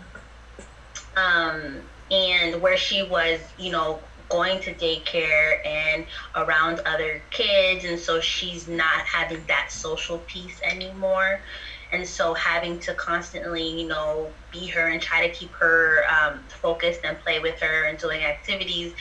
um, 1.15 1.81
and 2.11 2.61
where 2.61 2.77
she 2.77 3.03
was, 3.03 3.39
you 3.57 3.71
know, 3.71 3.99
going 4.29 4.61
to 4.61 4.73
daycare 4.73 5.65
and 5.65 6.05
around 6.35 6.79
other 6.85 7.23
kids 7.31 7.85
and 7.85 7.99
so 7.99 8.19
she's 8.19 8.67
not 8.67 9.05
having 9.05 9.45
that 9.47 9.71
social 9.71 10.19
piece 10.19 10.59
anymore 10.63 11.41
and 11.91 12.07
so 12.07 12.33
having 12.33 12.79
to 12.79 12.93
constantly 12.95 13.81
you 13.81 13.87
know 13.87 14.33
be 14.51 14.67
her 14.67 14.87
and 14.87 15.01
try 15.01 15.27
to 15.27 15.33
keep 15.33 15.53
her 15.55 16.03
um, 16.09 16.47
focused 16.61 17.01
and 17.03 17.19
play 17.19 17.39
with 17.39 17.59
her 17.59 17.83
and 17.83 17.97
doing 17.99 18.23
activities 18.23 18.93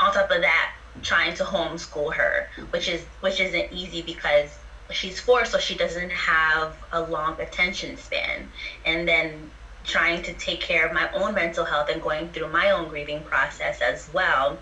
on 0.00 0.12
top 0.12 0.30
of 0.30 0.40
that 0.40 0.72
trying 1.02 1.34
to 1.34 1.44
homeschool 1.44 2.14
her, 2.14 2.48
which 2.70 2.88
is 2.88 3.04
which 3.20 3.40
isn't 3.40 3.72
easy 3.72 4.02
because 4.02 4.50
she's 4.90 5.18
four, 5.20 5.44
so 5.44 5.58
she 5.58 5.76
doesn't 5.76 6.10
have 6.10 6.76
a 6.92 7.02
long 7.02 7.40
attention 7.40 7.96
span. 7.96 8.50
And 8.84 9.06
then 9.08 9.50
trying 9.84 10.22
to 10.22 10.32
take 10.34 10.60
care 10.60 10.86
of 10.86 10.92
my 10.92 11.10
own 11.12 11.34
mental 11.34 11.64
health 11.64 11.88
and 11.90 12.00
going 12.02 12.28
through 12.30 12.48
my 12.48 12.70
own 12.70 12.88
grieving 12.88 13.22
process 13.22 13.80
as 13.80 14.08
well. 14.12 14.58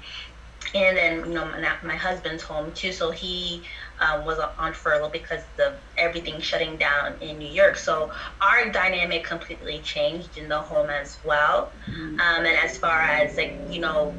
And 0.75 0.97
then, 0.97 1.19
you 1.29 1.35
know, 1.35 1.45
my, 1.45 1.75
my 1.83 1.97
husband's 1.97 2.43
home 2.43 2.73
too, 2.73 2.93
so 2.93 3.11
he 3.11 3.63
um, 4.01 4.25
was 4.25 4.39
on 4.59 4.73
furlough 4.73 5.11
because 5.11 5.43
of 5.59 5.75
everything 5.99 6.41
shutting 6.41 6.77
down 6.77 7.15
in 7.21 7.39
New 7.39 7.49
York. 7.49 7.77
So 7.77 8.11
our 8.41 8.69
dynamic 8.71 9.25
completely 9.25 9.81
changed 9.81 10.39
in 10.39 10.49
the 10.49 10.59
home 10.59 10.91
as 10.91 11.19
well. 11.25 11.73
Mm-hmm. 11.89 12.21
Um, 12.21 12.47
and 12.47 12.47
as 12.47 12.79
far 12.79 13.01
as 13.01 13.37
like 13.37 13.55
you 13.71 13.81
know, 13.81 14.15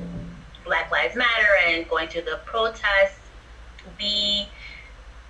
Black 0.64 0.92
Lives 0.92 1.16
Matter 1.16 1.48
and 1.68 1.88
going 1.90 2.08
to 2.10 2.22
the 2.22 2.40
protests, 2.46 3.20
we 4.00 4.48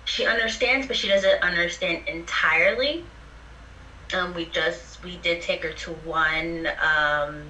she 0.04 0.26
understands, 0.26 0.86
but 0.86 0.96
she 0.96 1.08
doesn't 1.08 1.42
understand 1.42 2.06
entirely. 2.06 3.04
Um, 4.12 4.34
we 4.34 4.44
just 4.46 4.93
we 5.04 5.16
did 5.18 5.42
take 5.42 5.62
her 5.62 5.72
to 5.72 5.90
one. 5.92 6.68
Um, 6.82 7.42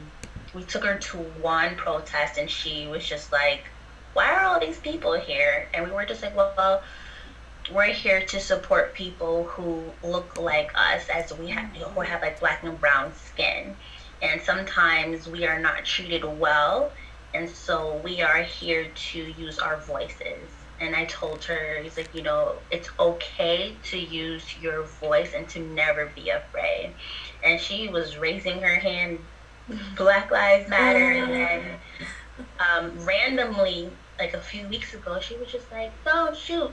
we 0.54 0.62
took 0.64 0.84
her 0.84 0.98
to 0.98 1.16
one 1.16 1.76
protest, 1.76 2.38
and 2.38 2.50
she 2.50 2.86
was 2.86 3.06
just 3.06 3.32
like, 3.32 3.64
"Why 4.12 4.30
are 4.34 4.44
all 4.44 4.60
these 4.60 4.78
people 4.78 5.14
here?" 5.14 5.68
And 5.74 5.86
we 5.86 5.92
were 5.92 6.04
just 6.04 6.22
like, 6.22 6.36
"Well, 6.36 6.82
we're 7.72 7.92
here 7.92 8.24
to 8.26 8.40
support 8.40 8.94
people 8.94 9.44
who 9.44 9.92
look 10.02 10.38
like 10.38 10.70
us, 10.74 11.08
as 11.08 11.32
we 11.32 11.48
have 11.50 11.66
who 11.76 12.00
have 12.00 12.22
like 12.22 12.40
black 12.40 12.62
and 12.62 12.78
brown 12.80 13.14
skin, 13.14 13.76
and 14.22 14.40
sometimes 14.42 15.26
we 15.28 15.46
are 15.46 15.58
not 15.58 15.84
treated 15.84 16.24
well, 16.24 16.92
and 17.32 17.48
so 17.48 17.96
we 18.04 18.22
are 18.22 18.42
here 18.42 18.86
to 19.12 19.18
use 19.18 19.58
our 19.58 19.78
voices." 19.78 20.50
and 20.80 20.94
I 20.94 21.04
told 21.06 21.44
her, 21.44 21.78
he's 21.82 21.96
like, 21.96 22.14
you 22.14 22.22
know, 22.22 22.56
it's 22.70 22.88
okay 22.98 23.76
to 23.84 23.98
use 23.98 24.44
your 24.60 24.82
voice 24.82 25.32
and 25.34 25.48
to 25.50 25.60
never 25.60 26.06
be 26.06 26.30
afraid. 26.30 26.94
And 27.44 27.60
she 27.60 27.88
was 27.88 28.16
raising 28.16 28.62
her 28.62 28.76
hand, 28.76 29.18
Black 29.96 30.30
Lives 30.30 30.68
Matter, 30.68 31.10
and 31.12 31.32
then 31.32 31.78
um, 32.58 33.04
randomly, 33.04 33.90
like 34.18 34.34
a 34.34 34.40
few 34.40 34.68
weeks 34.68 34.94
ago, 34.94 35.20
she 35.20 35.36
was 35.36 35.50
just 35.50 35.70
like, 35.70 35.92
don't 36.04 36.36
shoot, 36.36 36.72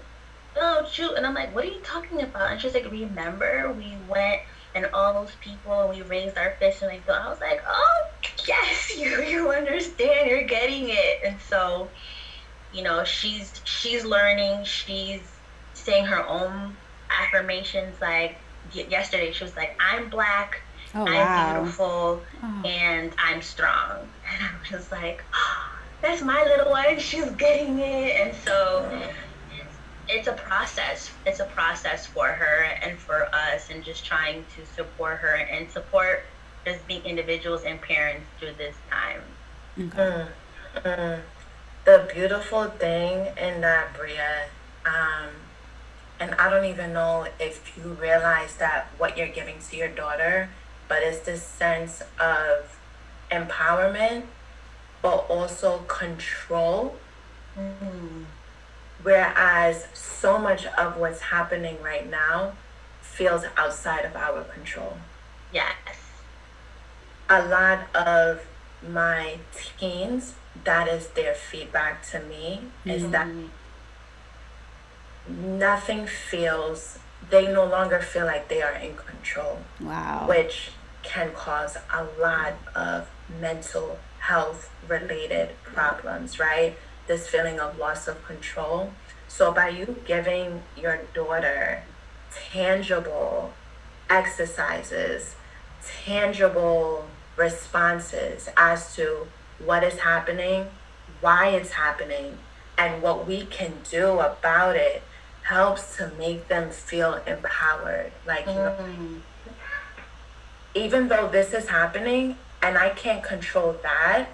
don't 0.56 0.88
shoot. 0.88 1.14
And 1.16 1.26
I'm 1.26 1.34
like, 1.36 1.54
what 1.54 1.66
are 1.66 1.70
you 1.70 1.82
talking 1.84 2.22
about? 2.22 2.52
And 2.52 2.62
she's 2.62 2.74
like, 2.74 2.90
remember 2.90 3.74
we 3.74 3.98
went 4.08 4.42
and 4.74 4.88
all 4.94 5.14
those 5.14 5.36
people, 5.42 5.90
we 5.90 6.02
raised 6.04 6.38
our 6.38 6.56
fists 6.60 6.82
and 6.82 6.92
like, 6.92 7.08
I 7.10 7.30
was 7.30 7.42
like, 7.42 7.62
oh, 7.68 8.04
yes, 8.48 8.96
you, 8.98 9.22
you 9.24 9.52
understand, 9.52 10.30
you're 10.30 10.44
getting 10.44 10.90
it. 10.90 11.20
And 11.26 11.40
so, 11.42 11.92
you 12.72 12.82
know 12.84 13.04
she's 13.04 13.52
she's 13.66 14.06
learning 14.06 14.64
she's 14.64 15.22
saying 15.74 16.06
her 16.06 16.26
own 16.28 16.78
affirmations 17.10 18.00
like 18.02 18.38
yesterday 18.74 19.32
she 19.32 19.44
was 19.44 19.56
like 19.56 19.80
i'm 19.80 20.10
black 20.10 20.62
oh, 20.96 21.06
i'm 21.06 21.14
wow. 21.14 21.62
beautiful 21.62 22.22
oh. 22.44 22.62
and 22.66 23.12
i'm 23.18 23.42
strong 23.42 23.98
and 24.32 24.44
I 24.44 24.60
was 24.60 24.70
just 24.70 24.92
like 24.92 25.24
oh, 25.34 25.72
that's 26.02 26.22
my 26.22 26.44
little 26.44 26.72
one 26.72 27.00
she's 27.00 27.30
getting 27.32 27.80
it 27.80 28.20
and 28.20 28.36
so 28.46 28.88
it's, 29.52 29.76
it's 30.08 30.28
a 30.28 30.34
process 30.34 31.12
it's 31.26 31.40
a 31.40 31.46
process 31.46 32.06
for 32.06 32.28
her 32.28 32.64
and 32.84 32.98
for 32.98 33.34
us 33.34 33.70
and 33.70 33.84
just 33.84 34.06
trying 34.06 34.46
to 34.56 34.66
support 34.66 35.18
her 35.18 35.36
and 35.36 35.70
support 35.70 36.26
just 36.66 36.86
being 36.88 37.04
individuals 37.04 37.64
and 37.64 37.82
parents 37.82 38.26
through 38.40 38.54
this 38.58 38.76
time 38.90 39.22
okay. 39.78 40.28
Mm, 40.76 40.84
mm 40.84 41.22
the 41.86 42.08
beautiful 42.14 42.66
thing 42.66 43.28
in 43.38 43.62
that 43.62 43.94
Bria, 43.96 44.46
um, 44.86 45.30
and 46.22 46.36
I 46.36 46.52
don't 46.52 46.66
even 46.66 46.94
know 46.94 47.26
if 47.40 47.76
you 47.76 47.94
realize 47.94 48.56
that 48.58 48.90
what 49.00 49.18
you're 49.18 49.28
giving 49.28 49.56
to 49.72 49.76
your 49.76 49.88
daughter, 49.88 50.50
but 50.88 51.00
it's 51.02 51.22
this 51.22 51.42
sense 51.42 52.04
of 52.20 52.80
empowerment, 53.32 54.26
but 55.02 55.26
also 55.30 55.80
control. 55.88 56.96
Mm-hmm. 57.58 58.26
Whereas 59.02 59.88
so 59.96 60.38
much 60.38 60.68
of 60.68 60.96
what's 60.98 61.22
happening 61.22 61.82
right 61.82 62.08
now 62.08 62.54
feels 63.02 63.44
outside 63.58 64.06
of 64.06 64.16
our 64.16 64.44
control. 64.44 64.98
Yes. 65.52 65.74
A 67.32 67.44
lot 67.48 67.94
of 67.96 68.46
my 68.88 69.40
teens 69.80 70.36
that 70.66 70.88
is 70.88 71.08
their 71.10 71.34
feedback 71.34 72.06
to 72.12 72.20
me 72.20 72.60
mm-hmm. 72.62 72.90
is 72.92 73.10
that 73.10 73.26
mm-hmm. 73.26 73.48
Nothing 75.28 76.08
feels 76.08 77.00
they 77.30 77.52
no 77.52 77.66
longer 77.66 78.00
feel 78.00 78.26
like 78.26 78.50
they 78.50 78.62
are 78.62 78.74
in 78.74 78.96
control. 78.96 79.60
Wow. 79.80 80.26
Which 80.28 80.72
can 81.04 81.32
cause 81.32 81.78
a 81.94 82.04
lot 82.20 82.54
of 82.76 83.08
mental 83.40 84.00
health 84.20 84.70
related 84.88 85.50
problems 85.64 86.40
right? 86.40 86.76
This 87.08 87.28
feeling 87.28 87.60
of 87.60 87.78
loss 87.78 88.08
of 88.08 88.24
control. 88.26 88.92
So 89.28 89.52
by 89.52 89.70
you 89.70 90.02
giving 90.06 90.64
your 90.78 91.00
daughter 91.14 91.84
tangible 92.52 93.54
exercises 94.10 95.36
tangible 96.06 97.06
responses 97.36 98.50
as 98.58 98.96
to 98.96 99.28
what 99.64 99.84
is 99.84 100.00
happening, 100.00 100.68
why 101.20 101.50
it's 101.50 101.72
happening, 101.72 102.38
and 102.78 103.02
what 103.02 103.28
we 103.28 103.46
can 103.46 103.74
do 103.90 104.20
about 104.20 104.76
it 104.76 105.04
helps 105.43 105.97
to 105.97 106.12
make 106.17 106.47
them 106.47 106.69
feel 106.69 107.15
empowered. 107.25 108.12
Like, 108.25 108.45
mm. 108.45 108.56
know, 108.56 108.75
even 110.73 111.08
though 111.08 111.27
this 111.27 111.54
is 111.54 111.67
happening 111.67 112.38
and 112.62 112.77
I 112.77 112.89
can't 112.89 113.23
control 113.23 113.75
that, 113.84 114.27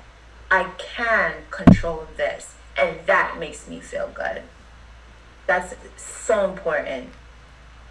I 0.51 0.69
can 0.77 1.33
control 1.49 2.07
this. 2.15 2.55
And 2.77 2.99
that 3.05 3.37
makes 3.39 3.67
me 3.67 3.79
feel 3.79 4.09
good. 4.13 4.43
That's 5.47 5.73
so 5.97 6.49
important. 6.49 7.09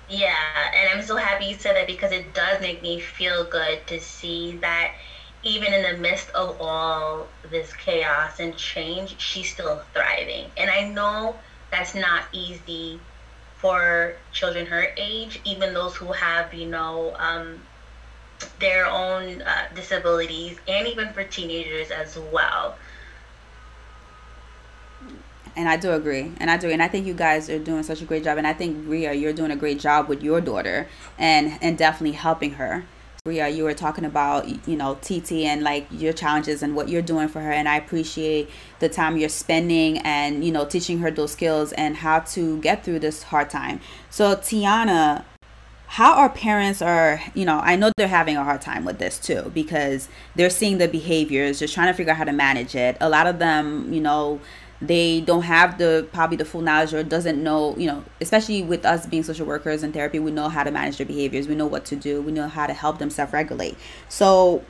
Yeah, 0.09 0.37
and 0.75 0.91
I'm 0.91 1.05
so 1.05 1.17
happy 1.17 1.47
you 1.47 1.55
said 1.57 1.75
that 1.75 1.89
because 1.89 2.13
it 2.13 2.33
does 2.33 2.61
make 2.61 2.81
me 2.81 3.01
feel 3.01 3.45
good 3.45 3.85
to 3.89 3.99
see 3.99 4.57
that 4.59 4.93
even 5.43 5.73
in 5.73 5.83
the 5.83 5.99
midst 5.99 6.31
of 6.31 6.61
all 6.61 7.27
this 7.51 7.73
chaos 7.73 8.39
and 8.39 8.57
change, 8.57 9.19
she's 9.19 9.53
still 9.53 9.83
thriving. 9.93 10.45
And 10.57 10.71
I 10.71 10.89
know 10.89 11.37
that's 11.77 11.95
not 11.95 12.25
easy 12.33 12.99
for 13.59 14.15
children 14.33 14.67
her 14.67 14.89
age, 14.97 15.41
even 15.45 15.75
those 15.75 15.95
who 15.95 16.13
have, 16.13 16.55
you 16.55 16.67
know, 16.67 17.15
um, 17.19 17.61
their 18.61 18.87
own 18.87 19.43
uh, 19.43 19.67
disabilities, 19.75 20.59
and 20.69 20.87
even 20.87 21.13
for 21.13 21.25
teenagers 21.25 21.91
as 21.91 22.19
well. 22.33 22.77
And 25.55 25.69
I 25.69 25.77
do 25.77 25.93
agree, 25.93 26.33
and 26.39 26.51
I 26.51 26.59
do, 26.59 26.69
and 26.69 26.83
I 26.83 26.89
think 26.89 27.07
you 27.07 27.15
guys 27.15 27.49
are 27.49 27.59
doing 27.59 27.83
such 27.83 28.03
a 28.03 28.05
great 28.05 28.25
job, 28.25 28.37
and 28.37 28.47
I 28.47 28.53
think 28.53 28.85
Bria, 28.85 29.15
you're 29.15 29.33
doing 29.33 29.51
a 29.51 29.57
great 29.57 29.79
job 29.79 30.09
with 30.09 30.23
your 30.23 30.41
daughter, 30.41 30.89
and 31.19 31.59
and 31.63 31.79
definitely 31.79 32.17
helping 32.17 32.53
her 32.53 32.85
Bria, 33.27 33.49
you 33.49 33.65
were 33.65 33.75
talking 33.75 34.05
about, 34.05 34.47
you 34.69 34.77
know, 34.77 34.95
TT 35.03 35.33
and 35.33 35.65
like 35.65 35.89
your 35.91 36.13
challenges 36.13 36.63
and 36.63 36.77
what 36.77 36.89
you're 36.89 37.03
doing 37.03 37.27
for 37.27 37.41
her. 37.41 37.51
And 37.51 37.69
I 37.69 37.77
appreciate 37.77 38.49
the 38.79 38.89
time 38.89 39.17
you're 39.17 39.29
spending 39.29 39.99
and, 39.99 40.45
you 40.45 40.53
know, 40.53 40.65
teaching 40.65 41.01
her 41.01 41.11
those 41.11 41.33
skills 41.33 41.73
and 41.73 41.97
how 41.97 42.21
to 42.21 42.61
get 42.61 42.85
through 42.85 43.01
this 43.01 43.25
hard 43.25 43.51
time. 43.51 43.81
So, 44.11 44.37
Tiyanna, 44.37 45.25
how 45.89 46.15
our 46.15 46.29
parents 46.29 46.81
are, 46.81 47.21
you 47.35 47.45
know, 47.45 47.59
I 47.65 47.75
know 47.75 47.91
they're 47.97 48.07
having 48.07 48.37
a 48.37 48.45
hard 48.45 48.61
time 48.61 48.85
with 48.85 49.01
this 49.01 49.19
too 49.19 49.51
because 49.53 50.09
they're 50.37 50.49
seeing 50.49 50.79
the 50.79 50.87
behaviors, 50.87 51.59
just 51.59 51.75
trying 51.75 51.89
to 51.89 51.95
figure 51.95 52.13
out 52.13 52.19
how 52.19 52.25
to 52.25 52.33
manage 52.33 52.77
it. 52.77 52.97
A 53.01 53.09
lot 53.09 53.27
of 53.27 53.41
them, 53.41 53.93
you 53.93 54.01
know, 54.01 54.41
they 54.81 55.21
don't 55.23 55.43
have 55.43 55.79
the 55.79 56.07
probably 56.13 56.37
the 56.37 56.45
full 56.45 56.61
knowledge 56.61 56.93
or 56.93 57.03
doesn't 57.03 57.43
know 57.43 57.75
you 57.79 57.87
know 57.87 58.05
especially 58.21 58.63
with 58.63 58.85
us 58.85 59.07
being 59.07 59.23
social 59.23 59.47
workers 59.47 59.83
and 59.83 59.95
therapy 59.95 60.19
we 60.19 60.31
know 60.31 60.49
how 60.49 60.63
to 60.63 60.71
manage 60.71 60.99
their 60.99 61.07
behaviors. 61.07 61.49
We 61.49 61.55
know 61.55 61.67
what 61.67 61.85
to 61.87 61.97
do. 61.97 62.21
We 62.21 62.33
know 62.33 62.49
how 62.49 62.67
to 62.67 62.75
help 62.75 62.99
them 62.99 63.11
self-regulate. 63.11 63.77
So 64.09 64.65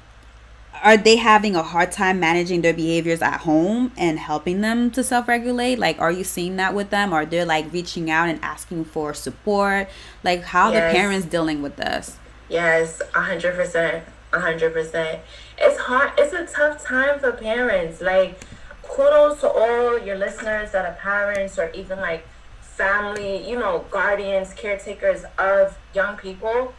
are 0.82 0.96
they 0.96 1.16
having 1.16 1.56
a 1.56 1.62
hard 1.62 1.90
time 1.90 2.20
managing 2.20 2.60
their 2.60 2.74
behaviors 2.74 3.22
at 3.22 3.40
home 3.40 3.92
and 3.96 4.18
helping 4.18 4.60
them 4.60 4.90
to 4.92 5.02
self-regulate? 5.02 5.78
Like 5.78 5.98
are 5.98 6.12
you 6.12 6.24
seeing 6.24 6.56
that 6.56 6.74
with 6.74 6.90
them? 6.90 7.12
Are 7.12 7.26
they 7.26 7.44
like 7.44 7.72
reaching 7.72 8.10
out 8.10 8.28
and 8.28 8.42
asking 8.42 8.84
for 8.84 9.12
support? 9.14 9.88
Like 10.22 10.44
how 10.44 10.70
yes. 10.70 10.92
the 10.92 10.98
parents 10.98 11.26
dealing 11.26 11.62
with 11.62 11.76
this? 11.76 12.16
Yes 12.48 13.02
100% 13.12 14.02
100% 14.32 15.20
it's 15.58 15.80
hard 15.80 16.12
it's 16.18 16.32
a 16.32 16.46
tough 16.46 16.84
time 16.84 17.18
for 17.18 17.32
parents. 17.32 18.00
Like 18.00 18.40
kudos 18.88 19.40
to 19.40 19.48
all 19.48 19.98
your 19.98 20.16
listeners 20.16 20.72
that 20.72 20.84
are 20.84 20.94
parents 20.94 21.58
or 21.58 21.70
even 21.70 22.00
like 22.00 22.26
family, 22.60 23.48
you 23.48 23.58
know, 23.58 23.84
guardians, 23.90 24.52
caretakers 24.52 25.24
of 25.38 25.76
young 25.94 26.16
people. 26.16 26.74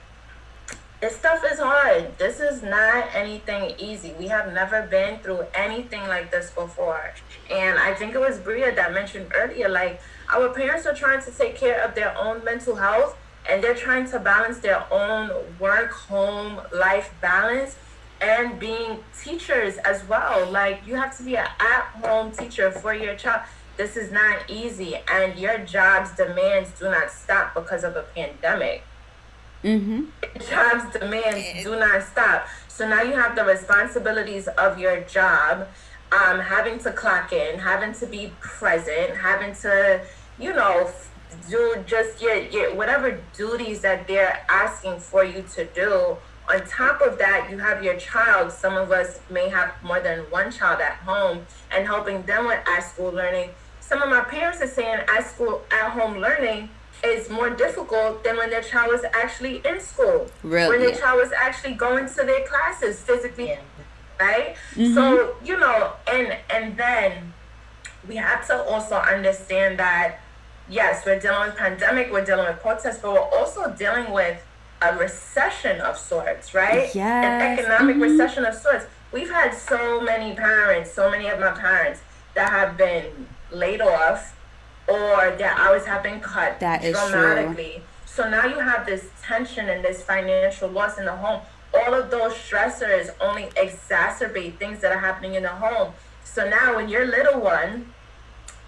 this 0.99 1.15
stuff 1.15 1.43
is 1.51 1.59
hard. 1.59 2.17
This 2.17 2.39
is 2.39 2.63
not 2.63 3.13
anything 3.13 3.75
easy. 3.77 4.13
We 4.17 4.27
have 4.27 4.51
never 4.51 4.81
been 4.81 5.19
through 5.19 5.45
anything 5.53 6.07
like 6.07 6.31
this 6.31 6.49
before. 6.49 7.13
And 7.51 7.77
I 7.77 7.93
think 7.93 8.15
it 8.15 8.19
was 8.19 8.39
Bria 8.39 8.73
that 8.73 8.93
mentioned 8.93 9.31
earlier, 9.35 9.69
like 9.69 10.01
our 10.33 10.49
parents 10.49 10.87
are 10.87 10.95
trying 10.95 11.21
to 11.23 11.31
take 11.31 11.55
care 11.55 11.79
of 11.83 11.93
their 11.93 12.17
own 12.17 12.43
mental 12.43 12.75
health 12.75 13.15
and 13.47 13.63
they're 13.63 13.75
trying 13.75 14.09
to 14.09 14.19
balance 14.19 14.57
their 14.57 14.91
own 14.91 15.31
work, 15.59 15.91
home, 15.91 16.61
life 16.73 17.13
balance 17.21 17.75
and 18.21 18.59
being 18.59 19.03
teachers 19.21 19.77
as 19.77 20.07
well. 20.07 20.49
Like 20.49 20.81
you 20.85 20.95
have 20.95 21.15
to 21.17 21.23
be 21.23 21.37
an 21.37 21.47
at-home 21.59 22.31
teacher 22.31 22.71
for 22.71 22.93
your 22.93 23.15
child. 23.15 23.41
This 23.77 23.95
is 23.95 24.11
not 24.11 24.49
easy, 24.49 24.95
and 25.07 25.37
your 25.37 25.59
job's 25.59 26.09
demands 26.15 26.71
do 26.79 26.85
not 26.85 27.11
stop 27.11 27.53
because 27.53 27.83
of 27.83 27.95
a 27.95 28.01
pandemic. 28.01 28.83
Mm-hmm. 29.63 30.05
Jobs 30.49 30.97
demands 30.97 31.63
do 31.63 31.79
not 31.79 32.01
stop. 32.03 32.47
So 32.67 32.87
now 32.87 33.03
you 33.03 33.13
have 33.13 33.35
the 33.35 33.43
responsibilities 33.43 34.47
of 34.47 34.79
your 34.79 35.01
job, 35.01 35.67
um, 36.11 36.39
having 36.39 36.79
to 36.79 36.91
clock 36.91 37.33
in, 37.33 37.59
having 37.59 37.93
to 37.93 38.05
be 38.07 38.31
present, 38.39 39.17
having 39.17 39.53
to, 39.55 40.01
you 40.39 40.53
know, 40.53 40.89
do 41.49 41.83
just 41.85 42.21
your, 42.21 42.35
your 42.35 42.73
whatever 42.75 43.19
duties 43.35 43.81
that 43.81 44.07
they're 44.07 44.45
asking 44.49 44.99
for 44.99 45.23
you 45.23 45.43
to 45.53 45.65
do 45.65 46.17
on 46.49 46.65
top 46.65 47.01
of 47.01 47.17
that, 47.17 47.49
you 47.49 47.57
have 47.57 47.83
your 47.83 47.97
child. 47.97 48.51
Some 48.51 48.77
of 48.77 48.91
us 48.91 49.19
may 49.29 49.49
have 49.49 49.73
more 49.83 49.99
than 49.99 50.19
one 50.29 50.51
child 50.51 50.79
at 50.79 50.93
home 50.93 51.45
and 51.71 51.85
helping 51.85 52.23
them 52.23 52.45
with 52.45 52.59
at 52.67 52.81
school 52.81 53.11
learning. 53.11 53.49
Some 53.81 54.01
of 54.01 54.09
my 54.09 54.21
parents 54.21 54.61
are 54.61 54.67
saying 54.67 55.01
at 55.07 55.27
school, 55.27 55.61
at 55.71 55.91
home 55.91 56.17
learning 56.17 56.69
is 57.03 57.29
more 57.29 57.49
difficult 57.49 58.23
than 58.23 58.37
when 58.37 58.49
their 58.49 58.61
child 58.61 58.91
was 58.91 59.03
actually 59.13 59.61
in 59.65 59.79
school. 59.79 60.27
Really? 60.43 60.69
When 60.69 60.79
their 60.79 60.95
child 60.95 61.21
was 61.21 61.31
actually 61.31 61.73
going 61.73 62.07
to 62.07 62.15
their 62.15 62.45
classes 62.47 63.01
physically, 63.01 63.49
yeah. 63.49 63.59
right? 64.19 64.55
Mm-hmm. 64.73 64.93
So, 64.93 65.35
you 65.43 65.59
know, 65.59 65.93
and 66.11 66.35
and 66.49 66.77
then 66.77 67.33
we 68.07 68.15
have 68.15 68.47
to 68.47 68.63
also 68.63 68.95
understand 68.95 69.79
that 69.79 70.19
yes, 70.69 71.05
we're 71.05 71.19
dealing 71.19 71.49
with 71.49 71.57
pandemic, 71.57 72.11
we're 72.11 72.25
dealing 72.25 72.47
with 72.47 72.59
protests, 72.61 72.99
but 72.99 73.13
we're 73.13 73.37
also 73.37 73.71
dealing 73.71 74.11
with 74.11 74.41
a 74.81 74.97
recession 74.97 75.81
of 75.81 75.97
sorts, 75.97 76.53
right? 76.53 76.93
Yes. 76.93 77.25
An 77.25 77.59
economic 77.59 77.95
mm-hmm. 77.95 78.03
recession 78.03 78.45
of 78.45 78.53
sorts. 78.53 78.85
We've 79.11 79.29
had 79.29 79.53
so 79.53 80.01
many 80.01 80.35
parents, 80.35 80.91
so 80.91 81.09
many 81.09 81.27
of 81.27 81.39
my 81.39 81.51
parents 81.51 82.01
that 82.35 82.49
have 82.49 82.77
been 82.77 83.27
laid 83.51 83.81
off 83.81 84.37
or 84.87 85.35
their 85.37 85.51
hours 85.51 85.85
have 85.85 86.03
been 86.03 86.19
cut 86.19 86.59
that 86.59 86.81
dramatically. 86.81 87.73
True. 87.75 87.81
So 88.05 88.29
now 88.29 88.45
you 88.45 88.59
have 88.59 88.85
this 88.85 89.09
tension 89.21 89.69
and 89.69 89.83
this 89.83 90.01
financial 90.01 90.69
loss 90.69 90.97
in 90.97 91.05
the 91.05 91.15
home. 91.15 91.41
All 91.73 91.93
of 91.93 92.09
those 92.09 92.33
stressors 92.33 93.09
only 93.21 93.43
exacerbate 93.55 94.57
things 94.57 94.79
that 94.81 94.91
are 94.91 94.99
happening 94.99 95.35
in 95.35 95.43
the 95.43 95.49
home. 95.49 95.93
So 96.23 96.49
now 96.49 96.75
when 96.75 96.89
your 96.89 97.05
little 97.05 97.39
one 97.39 97.93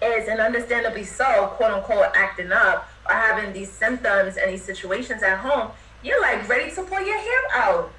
is, 0.02 0.28
and 0.28 0.40
understandably 0.40 1.04
so, 1.04 1.52
quote 1.56 1.72
unquote, 1.72 2.12
acting 2.14 2.52
up 2.52 2.88
or 3.08 3.14
having 3.14 3.52
these 3.52 3.70
symptoms 3.70 4.36
and 4.36 4.52
these 4.52 4.64
situations 4.64 5.22
at 5.22 5.38
home, 5.38 5.70
you're 6.02 6.20
like 6.20 6.48
ready 6.48 6.70
to 6.74 6.82
pull 6.82 7.00
your 7.00 7.18
hair 7.18 7.40
out. 7.54 7.92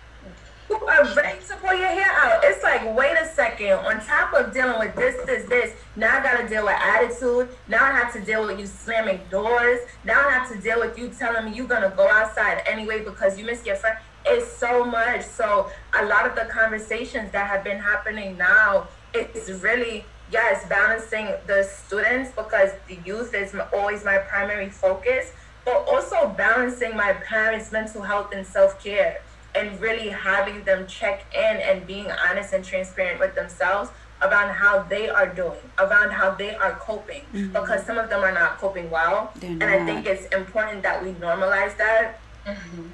You 0.69 0.77
are 0.77 1.13
ready 1.15 1.39
to 1.49 1.55
pull 1.57 1.73
your 1.73 1.89
hair 1.89 2.09
out. 2.11 2.41
It's 2.43 2.63
like, 2.63 2.95
wait 2.95 3.17
a 3.17 3.27
second. 3.27 3.73
On 3.73 3.99
top 3.99 4.33
of 4.33 4.53
dealing 4.53 4.79
with 4.79 4.95
this, 4.95 5.15
this, 5.25 5.47
this, 5.49 5.75
now 5.95 6.19
I 6.19 6.23
gotta 6.23 6.47
deal 6.47 6.65
with 6.65 6.75
attitude. 6.75 7.49
Now 7.67 7.83
I 7.83 7.91
have 7.91 8.13
to 8.13 8.21
deal 8.21 8.47
with 8.47 8.57
you 8.57 8.65
slamming 8.65 9.19
doors. 9.29 9.81
Now 10.05 10.27
I 10.27 10.31
have 10.31 10.49
to 10.51 10.57
deal 10.59 10.79
with 10.79 10.97
you 10.97 11.09
telling 11.09 11.45
me 11.45 11.57
you're 11.57 11.67
gonna 11.67 11.93
go 11.95 12.07
outside 12.07 12.63
anyway 12.65 13.03
because 13.03 13.37
you 13.37 13.45
missed 13.45 13.65
your 13.65 13.75
friend. 13.75 13.97
It's 14.25 14.49
so 14.49 14.85
much. 14.85 15.25
So 15.25 15.69
a 15.99 16.05
lot 16.05 16.25
of 16.25 16.35
the 16.35 16.45
conversations 16.45 17.31
that 17.33 17.47
have 17.47 17.63
been 17.63 17.79
happening 17.79 18.37
now, 18.37 18.87
it's 19.13 19.49
really 19.49 20.05
yes, 20.31 20.65
balancing 20.69 21.27
the 21.47 21.63
students 21.63 22.31
because 22.31 22.71
the 22.87 22.97
youth 23.05 23.33
is 23.33 23.53
always 23.73 24.05
my 24.05 24.17
primary 24.19 24.69
focus 24.69 25.33
but 25.65 25.87
also 25.87 26.29
balancing 26.29 26.95
my 26.95 27.13
parents' 27.13 27.71
mental 27.71 28.01
health 28.01 28.31
and 28.33 28.45
self 28.45 28.83
care 28.83 29.21
and 29.53 29.79
really 29.81 30.09
having 30.09 30.63
them 30.63 30.87
check 30.87 31.25
in 31.35 31.57
and 31.57 31.85
being 31.85 32.09
honest 32.11 32.53
and 32.53 32.63
transparent 32.63 33.19
with 33.19 33.35
themselves 33.35 33.91
about 34.21 34.55
how 34.55 34.83
they 34.83 35.09
are 35.09 35.27
doing, 35.27 35.59
about 35.77 36.13
how 36.13 36.31
they 36.31 36.55
are 36.55 36.73
coping, 36.73 37.21
mm-hmm. 37.33 37.47
because 37.47 37.83
some 37.85 37.97
of 37.97 38.09
them 38.09 38.23
are 38.23 38.31
not 38.31 38.57
coping 38.57 38.89
well. 38.89 39.33
And 39.41 39.63
I 39.63 39.83
think 39.85 40.05
it's 40.05 40.25
important 40.33 40.83
that 40.83 41.03
we 41.03 41.11
normalize 41.13 41.75
that 41.77 42.19
mm-hmm. 42.45 42.87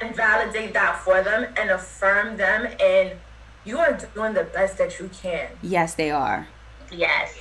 and 0.00 0.14
validate 0.14 0.74
that 0.74 1.00
for 1.00 1.22
them 1.22 1.46
and 1.56 1.70
affirm 1.70 2.36
them 2.36 2.68
and 2.80 3.12
you 3.64 3.78
are 3.78 3.98
doing 4.14 4.34
the 4.34 4.44
best 4.44 4.76
that 4.78 4.98
you 4.98 5.10
can. 5.22 5.48
Yes, 5.62 5.94
they 5.94 6.10
are. 6.10 6.48
Yes. 6.92 7.34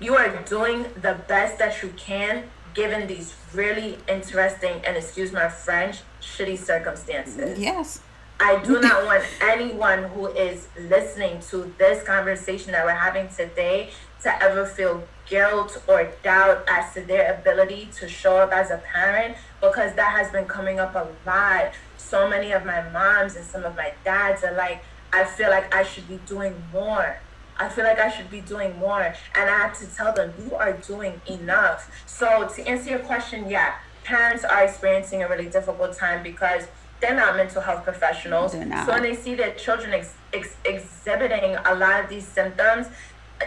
You 0.00 0.16
are 0.16 0.42
doing 0.44 0.84
the 1.00 1.18
best 1.28 1.58
that 1.58 1.82
you 1.82 1.90
can 1.96 2.44
given 2.74 3.06
these 3.06 3.34
really 3.52 3.98
interesting 4.08 4.80
and 4.84 4.96
excuse 4.96 5.32
my 5.32 5.48
French, 5.48 6.00
shitty 6.20 6.58
circumstances. 6.58 7.58
Yes. 7.58 8.00
I 8.40 8.62
do 8.62 8.80
not 8.80 9.04
want 9.06 9.24
anyone 9.40 10.04
who 10.04 10.26
is 10.26 10.66
listening 10.78 11.40
to 11.50 11.72
this 11.78 12.02
conversation 12.02 12.72
that 12.72 12.84
we're 12.84 12.92
having 12.92 13.28
today 13.28 13.90
to 14.22 14.42
ever 14.42 14.66
feel 14.66 15.04
guilt 15.26 15.82
or 15.86 16.10
doubt 16.22 16.64
as 16.68 16.92
to 16.94 17.00
their 17.00 17.34
ability 17.34 17.88
to 17.98 18.08
show 18.08 18.36
up 18.38 18.52
as 18.52 18.70
a 18.70 18.78
parent 18.78 19.36
because 19.60 19.94
that 19.94 20.10
has 20.10 20.30
been 20.32 20.46
coming 20.46 20.80
up 20.80 20.94
a 20.94 21.06
lot. 21.26 21.72
So 21.96 22.28
many 22.28 22.52
of 22.52 22.64
my 22.66 22.88
moms 22.90 23.36
and 23.36 23.44
some 23.44 23.64
of 23.64 23.76
my 23.76 23.92
dads 24.04 24.42
are 24.44 24.54
like, 24.54 24.84
I 25.12 25.24
feel 25.24 25.48
like 25.48 25.72
I 25.74 25.84
should 25.84 26.08
be 26.08 26.18
doing 26.26 26.54
more. 26.72 27.18
I 27.58 27.68
feel 27.68 27.84
like 27.84 27.98
I 27.98 28.10
should 28.10 28.30
be 28.30 28.40
doing 28.40 28.76
more. 28.78 29.02
And 29.02 29.50
I 29.50 29.58
have 29.58 29.78
to 29.78 29.86
tell 29.86 30.12
them, 30.12 30.32
you 30.42 30.54
are 30.56 30.72
doing 30.72 31.20
enough. 31.26 31.90
So, 32.06 32.48
to 32.48 32.66
answer 32.66 32.90
your 32.90 32.98
question, 33.00 33.48
yeah, 33.48 33.76
parents 34.02 34.44
are 34.44 34.64
experiencing 34.64 35.22
a 35.22 35.28
really 35.28 35.48
difficult 35.48 35.96
time 35.96 36.22
because 36.22 36.64
they're 37.00 37.16
not 37.16 37.36
mental 37.36 37.60
health 37.62 37.84
professionals. 37.84 38.52
So, 38.52 38.58
when 38.58 39.02
they 39.02 39.14
see 39.14 39.34
their 39.34 39.54
children 39.54 39.92
ex- 39.92 40.14
ex- 40.32 40.56
exhibiting 40.64 41.56
a 41.64 41.74
lot 41.74 42.02
of 42.02 42.10
these 42.10 42.26
symptoms, 42.26 42.88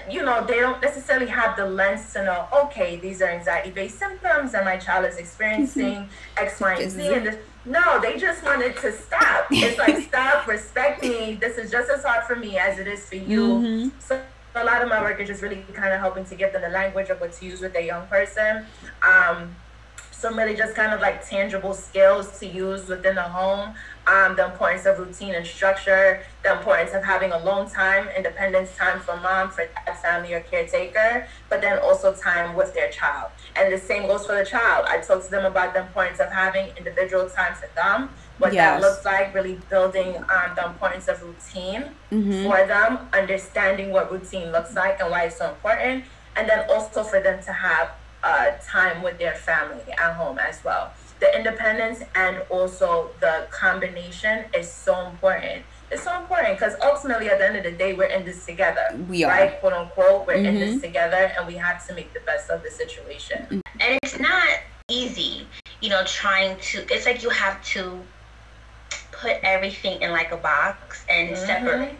you 0.09 0.23
know, 0.23 0.45
they 0.45 0.59
don't 0.59 0.81
necessarily 0.81 1.27
have 1.27 1.55
the 1.55 1.65
lens 1.65 2.11
to 2.13 2.23
know, 2.23 2.47
okay, 2.53 2.97
these 2.97 3.21
are 3.21 3.29
anxiety 3.29 3.71
based 3.71 3.97
symptoms 3.97 4.53
and 4.53 4.65
my 4.65 4.77
child 4.77 5.05
is 5.05 5.13
mm-hmm. 5.13 5.23
experiencing 5.23 6.09
X, 6.35 6.59
Y, 6.59 6.73
and 6.75 6.91
Z. 6.91 7.07
And 7.07 7.25
this 7.25 7.37
no, 7.67 7.99
they 8.01 8.17
just 8.17 8.43
wanted 8.43 8.77
to 8.77 8.91
stop. 8.91 9.47
It's 9.51 9.77
like 9.77 9.97
stop, 10.07 10.47
respect 10.47 11.03
me. 11.03 11.37
This 11.39 11.57
is 11.57 11.69
just 11.69 11.89
as 11.89 12.03
hard 12.03 12.23
for 12.25 12.35
me 12.35 12.57
as 12.57 12.79
it 12.79 12.87
is 12.87 13.07
for 13.07 13.15
you. 13.15 13.41
Mm-hmm. 13.41 13.99
So 13.99 14.21
a 14.55 14.63
lot 14.63 14.81
of 14.81 14.89
my 14.89 15.01
work 15.01 15.19
is 15.19 15.27
just 15.27 15.41
really 15.41 15.63
kind 15.73 15.93
of 15.93 15.99
helping 15.99 16.25
to 16.25 16.35
give 16.35 16.53
them 16.53 16.61
the 16.61 16.69
language 16.69 17.09
of 17.09 17.19
what 17.19 17.33
to 17.33 17.45
use 17.45 17.61
with 17.61 17.75
a 17.75 17.83
young 17.83 18.07
person. 18.07 18.65
Um, 19.01 19.55
some 20.11 20.37
really 20.37 20.55
just 20.55 20.75
kind 20.75 20.93
of 20.93 20.99
like 20.99 21.27
tangible 21.27 21.73
skills 21.73 22.39
to 22.39 22.47
use 22.47 22.87
within 22.87 23.15
the 23.15 23.21
home 23.21 23.75
um, 24.07 24.35
the 24.35 24.45
importance 24.45 24.85
of 24.85 24.97
routine 24.99 25.35
and 25.35 25.45
structure, 25.45 26.23
the 26.43 26.53
importance 26.53 26.93
of 26.93 27.03
having 27.03 27.31
alone 27.31 27.69
time, 27.69 28.07
independence 28.15 28.75
time 28.75 28.99
for 28.99 29.17
mom, 29.17 29.49
for 29.49 29.65
dad, 29.67 29.97
family, 29.97 30.33
or 30.33 30.39
caretaker, 30.39 31.27
but 31.49 31.61
then 31.61 31.77
also 31.79 32.13
time 32.13 32.55
with 32.55 32.73
their 32.73 32.89
child. 32.89 33.31
And 33.55 33.71
the 33.71 33.77
same 33.77 34.07
goes 34.07 34.25
for 34.25 34.35
the 34.35 34.45
child. 34.45 34.85
I 34.87 34.99
talk 34.99 35.23
to 35.25 35.29
them 35.29 35.45
about 35.45 35.73
the 35.73 35.81
importance 35.81 36.19
of 36.19 36.31
having 36.31 36.69
individual 36.77 37.29
time 37.29 37.53
for 37.53 37.67
them, 37.75 38.09
what 38.37 38.53
yes. 38.53 38.81
that 38.81 38.87
looks 38.87 39.03
like, 39.03 39.33
really 39.33 39.59
building 39.69 40.15
um, 40.17 40.55
the 40.55 40.65
importance 40.65 41.07
of 41.07 41.21
routine 41.21 41.91
mm-hmm. 42.11 42.43
for 42.43 42.65
them, 42.65 42.99
understanding 43.13 43.91
what 43.91 44.11
routine 44.11 44.51
looks 44.51 44.73
like 44.73 45.01
and 45.01 45.11
why 45.11 45.23
it's 45.23 45.37
so 45.37 45.49
important, 45.49 46.05
and 46.37 46.47
then 46.47 46.65
also 46.69 47.03
for 47.03 47.19
them 47.19 47.43
to 47.43 47.51
have 47.51 47.91
uh, 48.23 48.51
time 48.63 49.01
with 49.03 49.17
their 49.19 49.35
family 49.35 49.91
at 49.91 50.13
home 50.13 50.39
as 50.39 50.63
well 50.63 50.91
the 51.19 51.35
independence 51.35 52.03
and 52.15 52.43
also 52.49 53.09
the 53.19 53.47
combination 53.49 54.45
is 54.55 54.71
so 54.71 55.07
important. 55.07 55.63
It's 55.89 56.03
so 56.03 56.19
important 56.19 56.59
because 56.59 56.75
ultimately, 56.83 57.29
at 57.29 57.39
the 57.39 57.47
end 57.47 57.57
of 57.57 57.63
the 57.63 57.71
day, 57.71 57.93
we're 57.93 58.05
in 58.05 58.25
this 58.25 58.45
together. 58.45 58.87
We 59.07 59.23
are. 59.23 59.31
Right? 59.31 59.59
Quote 59.59 59.73
unquote. 59.73 60.27
We're 60.27 60.35
mm-hmm. 60.35 60.45
in 60.45 60.59
this 60.59 60.71
mm-hmm. 60.71 60.81
together 60.81 61.31
and 61.37 61.47
we 61.47 61.55
have 61.55 61.85
to 61.87 61.93
make 61.93 62.13
the 62.13 62.19
best 62.21 62.49
of 62.49 62.61
the 62.61 62.69
situation. 62.69 63.61
And 63.79 63.99
it's 64.03 64.19
not 64.19 64.47
easy, 64.89 65.47
you 65.81 65.89
know, 65.89 66.03
trying 66.05 66.59
to, 66.59 66.85
it's 66.93 67.05
like 67.05 67.23
you 67.23 67.29
have 67.29 67.63
to 67.65 67.99
put 69.11 69.37
everything 69.43 70.01
in 70.01 70.11
like 70.11 70.31
a 70.31 70.37
box 70.37 71.05
and 71.09 71.29
mm-hmm. 71.29 71.45
separate. 71.45 71.95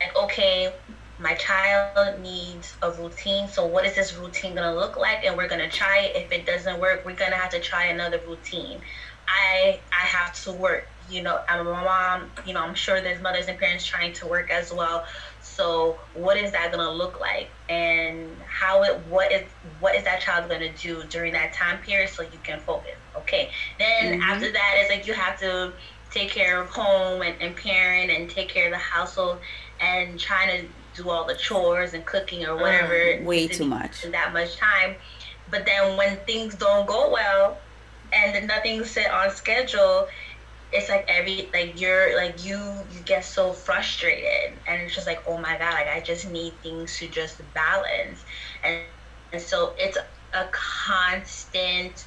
Like, 0.00 0.16
okay, 0.24 0.72
my 1.18 1.34
child 1.34 2.20
needs 2.20 2.74
a 2.82 2.90
routine. 2.90 3.48
So 3.48 3.66
what 3.66 3.86
is 3.86 3.94
this 3.94 4.14
routine 4.16 4.54
gonna 4.54 4.74
look 4.74 4.96
like? 4.96 5.24
And 5.24 5.36
we're 5.36 5.48
gonna 5.48 5.70
try 5.70 6.00
it. 6.00 6.16
If 6.16 6.32
it 6.32 6.46
doesn't 6.46 6.78
work, 6.78 7.04
we're 7.04 7.14
gonna 7.14 7.36
have 7.36 7.50
to 7.50 7.60
try 7.60 7.86
another 7.86 8.20
routine. 8.26 8.80
I 9.28 9.80
I 9.92 10.06
have 10.06 10.34
to 10.44 10.52
work. 10.52 10.88
You 11.08 11.22
know, 11.22 11.40
I'm 11.48 11.66
a 11.66 11.72
mom. 11.72 12.30
You 12.44 12.54
know, 12.54 12.60
I'm 12.60 12.74
sure 12.74 13.00
there's 13.00 13.22
mothers 13.22 13.46
and 13.46 13.58
parents 13.58 13.86
trying 13.86 14.12
to 14.14 14.26
work 14.26 14.50
as 14.50 14.72
well. 14.72 15.06
So 15.40 15.98
what 16.14 16.36
is 16.36 16.52
that 16.52 16.70
gonna 16.70 16.90
look 16.90 17.18
like? 17.18 17.48
And 17.68 18.36
how 18.46 18.82
it 18.82 18.98
what 19.08 19.32
is 19.32 19.44
what 19.80 19.94
is 19.94 20.04
that 20.04 20.20
child 20.20 20.50
gonna 20.50 20.72
do 20.74 21.02
during 21.04 21.32
that 21.32 21.54
time 21.54 21.78
period 21.78 22.10
so 22.10 22.22
you 22.22 22.38
can 22.42 22.60
focus? 22.60 22.96
Okay. 23.16 23.50
Then 23.78 24.20
mm-hmm. 24.20 24.22
after 24.22 24.52
that, 24.52 24.74
it's 24.76 24.90
like 24.90 25.06
you 25.06 25.14
have 25.14 25.40
to 25.40 25.72
take 26.10 26.30
care 26.30 26.60
of 26.60 26.68
home 26.68 27.22
and, 27.22 27.40
and 27.40 27.56
parent 27.56 28.10
and 28.10 28.28
take 28.30 28.48
care 28.48 28.66
of 28.66 28.72
the 28.72 28.78
household 28.78 29.38
and 29.80 30.18
trying 30.18 30.60
to 30.60 30.68
do 30.96 31.10
all 31.10 31.24
the 31.24 31.34
chores 31.34 31.94
and 31.94 32.04
cooking 32.04 32.44
or 32.44 32.56
whatever. 32.56 32.94
Mm, 32.94 33.24
way 33.24 33.46
too 33.48 33.66
much. 33.66 34.02
That 34.02 34.32
much 34.32 34.56
time. 34.56 34.96
But 35.50 35.66
then 35.66 35.96
when 35.96 36.16
things 36.26 36.54
don't 36.54 36.86
go 36.86 37.10
well 37.10 37.58
and 38.12 38.46
nothing's 38.46 38.90
set 38.90 39.10
on 39.10 39.30
schedule, 39.30 40.08
it's 40.72 40.88
like 40.88 41.04
every 41.08 41.48
like 41.52 41.80
you're 41.80 42.16
like 42.16 42.44
you 42.44 42.56
you 42.92 43.00
get 43.04 43.24
so 43.24 43.52
frustrated 43.52 44.58
and 44.66 44.82
it's 44.82 44.94
just 44.94 45.06
like 45.06 45.22
oh 45.26 45.38
my 45.38 45.56
god 45.56 45.74
like 45.74 45.88
I 45.88 46.00
just 46.00 46.30
need 46.30 46.54
things 46.62 46.98
to 46.98 47.08
just 47.08 47.40
balance 47.54 48.24
and 48.64 48.82
and 49.32 49.40
so 49.40 49.74
it's 49.78 49.96
a 50.34 50.46
constant 50.50 52.06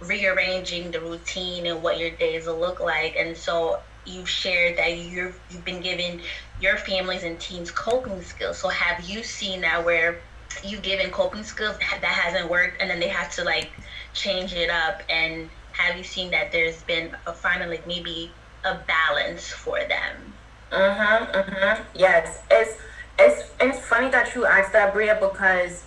rearranging 0.00 0.90
the 0.90 1.00
routine 1.00 1.66
and 1.66 1.82
what 1.82 1.98
your 1.98 2.10
days 2.10 2.46
will 2.46 2.58
look 2.58 2.80
like 2.80 3.14
and 3.16 3.36
so 3.36 3.80
you've 4.04 4.28
shared 4.28 4.76
that 4.78 4.98
you're 4.98 5.32
you've 5.50 5.64
been 5.64 5.80
given 5.80 6.20
your 6.62 6.76
families 6.76 7.24
and 7.24 7.38
teams 7.40 7.70
coping 7.70 8.22
skills. 8.22 8.56
So 8.56 8.68
have 8.68 9.04
you 9.04 9.22
seen 9.24 9.62
that 9.62 9.84
where 9.84 10.20
you've 10.64 10.82
given 10.82 11.10
coping 11.10 11.42
skills 11.42 11.76
that 11.78 12.04
hasn't 12.04 12.48
worked 12.48 12.80
and 12.80 12.88
then 12.88 13.00
they 13.00 13.08
have 13.08 13.32
to 13.32 13.44
like 13.44 13.70
change 14.14 14.54
it 14.54 14.70
up? 14.70 15.02
And 15.10 15.50
have 15.72 15.96
you 15.98 16.04
seen 16.04 16.30
that 16.30 16.52
there's 16.52 16.80
been 16.82 17.16
a 17.26 17.32
finally 17.32 17.80
maybe 17.86 18.30
a 18.64 18.76
balance 18.86 19.48
for 19.48 19.80
them? 19.80 20.32
Uh-huh 20.70 21.26
uh-huh 21.34 21.82
yes. 21.94 22.42
It's 22.50 22.80
it's 23.18 23.50
it's 23.60 23.78
funny 23.86 24.10
that 24.10 24.34
you 24.34 24.46
asked 24.46 24.72
that 24.72 24.94
bria 24.94 25.18
because 25.20 25.82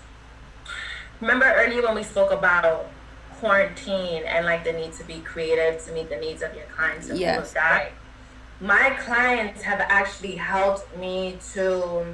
remember 1.21 1.45
earlier 1.45 1.81
when 1.81 1.95
we 1.95 2.03
spoke 2.03 2.31
about 2.31 2.87
quarantine 3.39 4.23
and 4.25 4.45
like 4.45 4.63
the 4.63 4.73
need 4.73 4.93
to 4.93 5.03
be 5.05 5.19
creative 5.19 5.83
to 5.85 5.91
meet 5.93 6.09
the 6.09 6.17
needs 6.17 6.41
of 6.41 6.53
your 6.53 6.65
clients 6.65 7.09
and 7.09 7.19
yes. 7.19 7.35
all 7.35 7.43
of 7.43 7.53
that 7.53 7.91
my 8.59 8.91
clients 9.01 9.61
have 9.63 9.79
actually 9.81 10.35
helped 10.35 10.95
me 10.97 11.37
to 11.53 12.05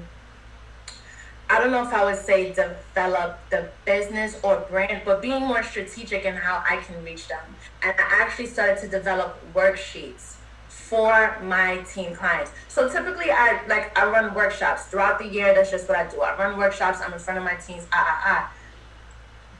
I 1.49 1.59
don't 1.59 1.71
know 1.71 1.83
if 1.83 1.93
I 1.93 2.05
would 2.05 2.23
say 2.23 2.53
develop 2.53 3.37
the 3.49 3.67
business 3.83 4.39
or 4.41 4.65
brand, 4.69 5.01
but 5.03 5.21
being 5.21 5.41
more 5.41 5.61
strategic 5.63 6.23
in 6.23 6.33
how 6.33 6.63
I 6.65 6.77
can 6.77 7.03
reach 7.03 7.27
them. 7.27 7.43
And 7.83 7.93
I 7.99 8.21
actually 8.21 8.45
started 8.45 8.77
to 8.79 8.87
develop 8.87 9.37
worksheets 9.53 10.35
for 10.69 11.37
my 11.43 11.79
team 11.79 12.15
clients. 12.15 12.51
So 12.69 12.87
typically 12.87 13.31
I 13.31 13.59
like 13.67 13.97
I 13.99 14.09
run 14.09 14.33
workshops 14.33 14.85
throughout 14.85 15.19
the 15.19 15.27
year. 15.27 15.53
That's 15.53 15.69
just 15.69 15.89
what 15.89 15.97
I 15.97 16.09
do. 16.09 16.21
I 16.21 16.37
run 16.37 16.57
workshops, 16.57 16.99
I'm 17.01 17.11
in 17.11 17.19
front 17.19 17.37
of 17.37 17.43
my 17.43 17.55
teams, 17.55 17.85
ah 17.91 18.05
ah 18.07 18.21
ah. 18.25 18.53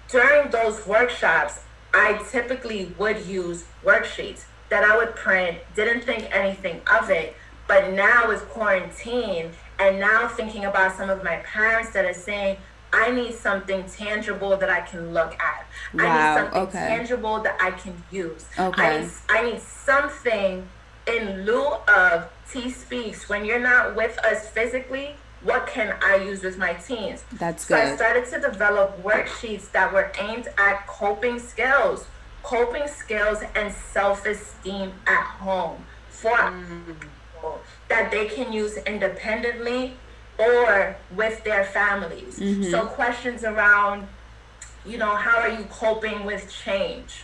During 0.08 0.50
those 0.50 0.88
workshops, 0.88 1.60
I 1.94 2.22
typically 2.32 2.94
would 2.98 3.26
use 3.26 3.66
worksheets 3.84 4.46
that 4.72 4.86
I 4.86 4.98
would 4.98 5.16
print, 5.16 5.60
didn't 5.76 6.06
think 6.06 6.34
anything 6.34 6.82
of 6.92 7.10
it. 7.12 7.36
But 7.68 7.92
now 7.92 8.30
with 8.30 8.48
quarantine 8.50 9.52
and 9.78 10.00
now 10.00 10.30
thinking 10.30 10.66
about 10.66 10.96
some 10.96 11.10
of 11.10 11.24
my 11.24 11.38
parents 11.38 11.92
that 11.92 12.06
are 12.06 12.14
saying, 12.14 12.58
I 12.94 13.12
need 13.12 13.36
something 13.36 13.86
tangible 13.86 14.58
that 14.58 14.70
I 14.70 14.82
can 14.82 15.14
look 15.14 15.38
at. 15.40 15.68
Wow, 15.94 16.06
I 16.06 16.08
need 16.08 16.40
something 16.40 16.62
okay. 16.62 16.88
tangible 16.88 17.42
that 17.42 17.58
I 17.62 17.72
can 17.72 18.02
use. 18.12 18.46
Okay. 18.58 18.82
I 18.82 19.02
need, 19.02 19.12
I 19.30 19.52
need 19.52 19.62
something 19.62 20.68
in 21.06 21.46
lieu 21.46 21.74
of 21.88 22.30
T 22.52 22.70
Speaks 22.70 23.28
when 23.28 23.46
you're 23.46 23.60
not 23.60 23.96
with 23.96 24.18
us 24.26 24.48
physically. 24.50 25.16
What 25.44 25.68
can 25.68 25.96
I 26.02 26.18
use 26.18 26.44
with 26.44 26.58
my 26.58 26.74
teens? 26.74 27.24
That's 27.34 27.66
good. 27.66 27.76
So 27.88 27.94
I 27.94 27.96
started 27.96 28.26
to 28.32 28.40
develop 28.40 29.02
worksheets 29.04 29.72
that 29.72 29.92
were 29.92 30.12
aimed 30.20 30.48
at 30.58 30.86
coping 30.88 31.40
skills 31.40 32.06
coping 32.44 32.88
skills 32.88 33.40
and 33.56 33.74
self-esteem 33.74 34.94
at 35.08 35.24
home 35.24 35.86
for 36.10 36.38
mm. 36.38 36.96
that 37.88 38.12
they 38.12 38.28
can 38.28 38.52
use 38.52 38.78
independently 38.78 39.94
or 40.38 40.96
with 41.16 41.44
their 41.44 41.64
families. 41.66 42.40
Mm-hmm. 42.40 42.64
So 42.64 42.86
questions 42.86 43.44
around, 43.44 44.08
you 44.86 44.98
know, 44.98 45.16
how 45.16 45.40
are 45.40 45.50
you 45.50 45.66
coping 45.66 46.26
with 46.26 46.52
change? 46.52 47.24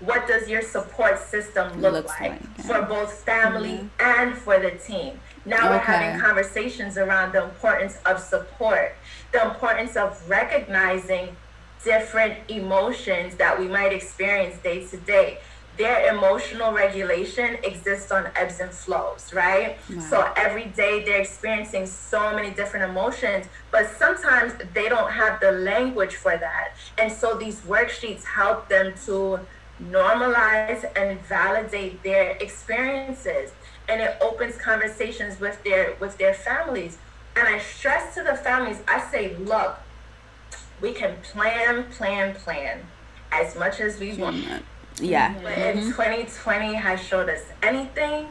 What 0.00 0.26
does 0.26 0.48
your 0.48 0.62
support 0.62 1.18
system 1.18 1.80
look 1.80 2.08
like, 2.08 2.20
like 2.20 2.42
yeah. 2.58 2.64
for 2.64 2.82
both 2.82 3.12
family 3.12 3.70
mm-hmm. 3.70 3.86
and 4.00 4.36
for 4.36 4.58
the 4.58 4.72
team? 4.72 5.20
Now 5.44 5.56
okay. 5.58 5.70
we're 5.70 5.78
having 5.78 6.20
conversations 6.20 6.98
around 6.98 7.32
the 7.32 7.44
importance 7.44 7.98
of 8.04 8.18
support, 8.20 8.96
the 9.32 9.42
importance 9.44 9.96
of 9.96 10.28
recognizing 10.28 11.36
different 11.84 12.38
emotions 12.50 13.36
that 13.36 13.58
we 13.58 13.68
might 13.68 13.92
experience 13.92 14.56
day 14.62 14.86
to 14.86 14.96
day. 14.98 15.38
Their 15.78 16.14
emotional 16.14 16.72
regulation 16.72 17.56
exists 17.64 18.12
on 18.12 18.28
ebbs 18.36 18.60
and 18.60 18.70
flows, 18.70 19.32
right? 19.32 19.78
Wow. 19.90 20.00
So 20.00 20.32
every 20.36 20.66
day 20.66 21.02
they're 21.02 21.22
experiencing 21.22 21.86
so 21.86 22.34
many 22.36 22.50
different 22.50 22.90
emotions, 22.90 23.46
but 23.70 23.88
sometimes 23.88 24.52
they 24.74 24.88
don't 24.90 25.10
have 25.12 25.40
the 25.40 25.52
language 25.52 26.14
for 26.14 26.36
that. 26.36 26.74
And 26.98 27.10
so 27.10 27.38
these 27.38 27.60
worksheets 27.60 28.24
help 28.24 28.68
them 28.68 28.92
to 29.06 29.40
normalize 29.82 30.84
and 30.96 31.20
validate 31.22 32.02
their 32.02 32.32
experiences 32.36 33.52
and 33.88 34.00
it 34.00 34.16
opens 34.20 34.56
conversations 34.56 35.40
with 35.40 35.62
their 35.64 35.96
with 36.00 36.16
their 36.18 36.34
families 36.34 36.98
and 37.36 37.48
i 37.48 37.58
stress 37.58 38.14
to 38.14 38.22
the 38.22 38.34
families 38.34 38.80
i 38.86 39.00
say 39.10 39.34
look 39.38 39.78
we 40.82 40.92
can 40.92 41.16
plan, 41.22 41.84
plan, 41.84 42.34
plan 42.34 42.80
as 43.30 43.56
much 43.56 43.80
as 43.80 43.98
we 43.98 44.14
want. 44.14 44.44
Yeah. 45.00 45.32
But 45.42 45.54
mm-hmm. 45.54 45.78
if 45.78 45.96
2020 45.96 46.74
has 46.74 47.00
showed 47.00 47.30
us 47.30 47.40
anything, 47.62 48.26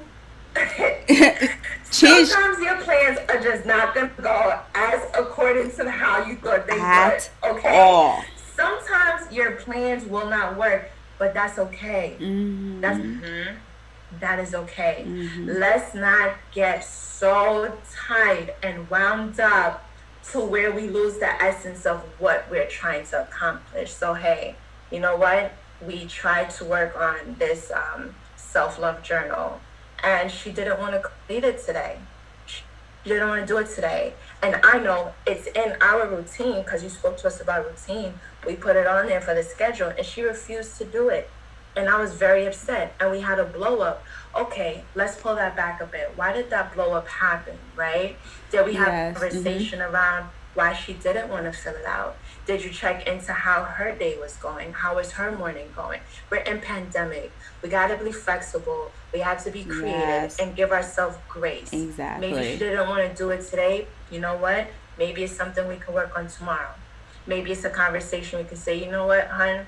sometimes 1.89 2.59
your 2.59 2.77
plans 2.81 3.17
are 3.29 3.39
just 3.39 3.65
not 3.65 3.95
going 3.95 4.13
to 4.13 4.21
go 4.21 4.59
as 4.75 5.01
according 5.17 5.71
to 5.71 5.89
how 5.89 6.25
you 6.25 6.35
thought 6.35 6.67
they 6.67 6.79
At 6.79 7.31
would. 7.41 7.51
Okay. 7.57 7.79
All. 7.79 8.23
Sometimes 8.55 9.31
your 9.31 9.53
plans 9.53 10.05
will 10.05 10.29
not 10.29 10.57
work, 10.57 10.91
but 11.17 11.33
that's 11.33 11.57
okay. 11.57 12.17
Mm-hmm. 12.19 12.81
That's 12.81 12.99
mm-hmm. 12.99 13.55
That 14.19 14.39
is 14.39 14.53
okay. 14.53 15.05
Mm-hmm. 15.07 15.47
Let's 15.47 15.95
not 15.95 16.35
get 16.53 16.83
so 16.83 17.77
tight 17.89 18.55
and 18.61 18.89
wound 18.89 19.39
up 19.39 19.85
to 20.31 20.39
where 20.39 20.71
we 20.71 20.87
lose 20.87 21.17
the 21.17 21.41
essence 21.41 21.85
of 21.85 22.01
what 22.19 22.45
we're 22.49 22.67
trying 22.67 23.05
to 23.07 23.23
accomplish. 23.23 23.93
So, 23.93 24.13
hey, 24.13 24.55
you 24.91 24.99
know 24.99 25.15
what? 25.15 25.53
We 25.85 26.05
tried 26.05 26.51
to 26.51 26.65
work 26.65 26.95
on 26.95 27.35
this 27.39 27.71
um, 27.71 28.15
self 28.35 28.77
love 28.79 29.01
journal, 29.01 29.59
and 30.03 30.31
she 30.31 30.51
didn't 30.51 30.79
want 30.79 30.93
to 30.93 30.99
complete 30.99 31.43
it 31.43 31.65
today. 31.65 31.97
She 32.45 32.63
didn't 33.03 33.27
want 33.27 33.41
to 33.41 33.47
do 33.47 33.57
it 33.57 33.69
today. 33.69 34.13
And 34.43 34.59
I 34.63 34.79
know 34.79 35.13
it's 35.25 35.47
in 35.47 35.75
our 35.81 36.07
routine 36.07 36.63
because 36.63 36.83
you 36.83 36.89
spoke 36.89 37.17
to 37.17 37.27
us 37.27 37.41
about 37.41 37.65
routine. 37.65 38.13
We 38.45 38.55
put 38.55 38.75
it 38.75 38.87
on 38.87 39.07
there 39.07 39.21
for 39.21 39.33
the 39.33 39.43
schedule, 39.43 39.89
and 39.89 40.05
she 40.05 40.21
refused 40.21 40.77
to 40.77 40.85
do 40.85 41.09
it. 41.09 41.29
And 41.75 41.89
I 41.89 41.99
was 41.99 42.13
very 42.13 42.45
upset, 42.45 42.93
and 42.99 43.11
we 43.11 43.21
had 43.21 43.39
a 43.39 43.45
blow 43.45 43.79
up 43.79 44.03
okay, 44.35 44.83
let's 44.95 45.15
pull 45.17 45.35
that 45.35 45.55
back 45.55 45.81
a 45.81 45.85
bit. 45.85 46.11
Why 46.15 46.33
did 46.33 46.49
that 46.49 46.73
blow 46.73 46.93
up 46.93 47.07
happen, 47.07 47.57
right? 47.75 48.17
Did 48.51 48.65
we 48.65 48.73
have 48.73 48.87
yes. 48.87 49.15
a 49.15 49.19
conversation 49.19 49.79
mm-hmm. 49.79 49.95
around 49.95 50.29
why 50.53 50.73
she 50.73 50.93
didn't 50.93 51.29
want 51.29 51.45
to 51.45 51.53
fill 51.53 51.75
it 51.75 51.85
out? 51.85 52.17
Did 52.45 52.63
you 52.63 52.69
check 52.69 53.07
into 53.07 53.31
how 53.31 53.63
her 53.63 53.93
day 53.93 54.17
was 54.19 54.35
going? 54.35 54.73
How 54.73 54.95
was 54.95 55.13
her 55.13 55.31
morning 55.31 55.69
going? 55.75 56.01
We're 56.29 56.37
in 56.37 56.59
pandemic. 56.59 57.31
We 57.61 57.69
got 57.69 57.87
to 57.87 58.03
be 58.03 58.11
flexible. 58.11 58.91
We 59.13 59.19
have 59.19 59.43
to 59.45 59.51
be 59.51 59.63
creative 59.63 59.93
yes. 59.93 60.39
and 60.39 60.55
give 60.55 60.71
ourselves 60.71 61.17
grace. 61.29 61.71
Exactly. 61.71 62.31
Maybe 62.31 62.51
she 62.51 62.57
didn't 62.57 62.89
want 62.89 63.09
to 63.09 63.15
do 63.15 63.29
it 63.29 63.45
today. 63.47 63.87
You 64.11 64.19
know 64.19 64.35
what? 64.35 64.67
Maybe 64.97 65.23
it's 65.23 65.35
something 65.35 65.67
we 65.67 65.77
can 65.77 65.93
work 65.93 66.17
on 66.17 66.27
tomorrow. 66.27 66.73
Maybe 67.25 67.51
it's 67.51 67.63
a 67.63 67.69
conversation 67.69 68.39
we 68.39 68.45
can 68.45 68.57
say, 68.57 68.83
you 68.83 68.91
know 68.91 69.05
what, 69.05 69.27
hon? 69.27 69.67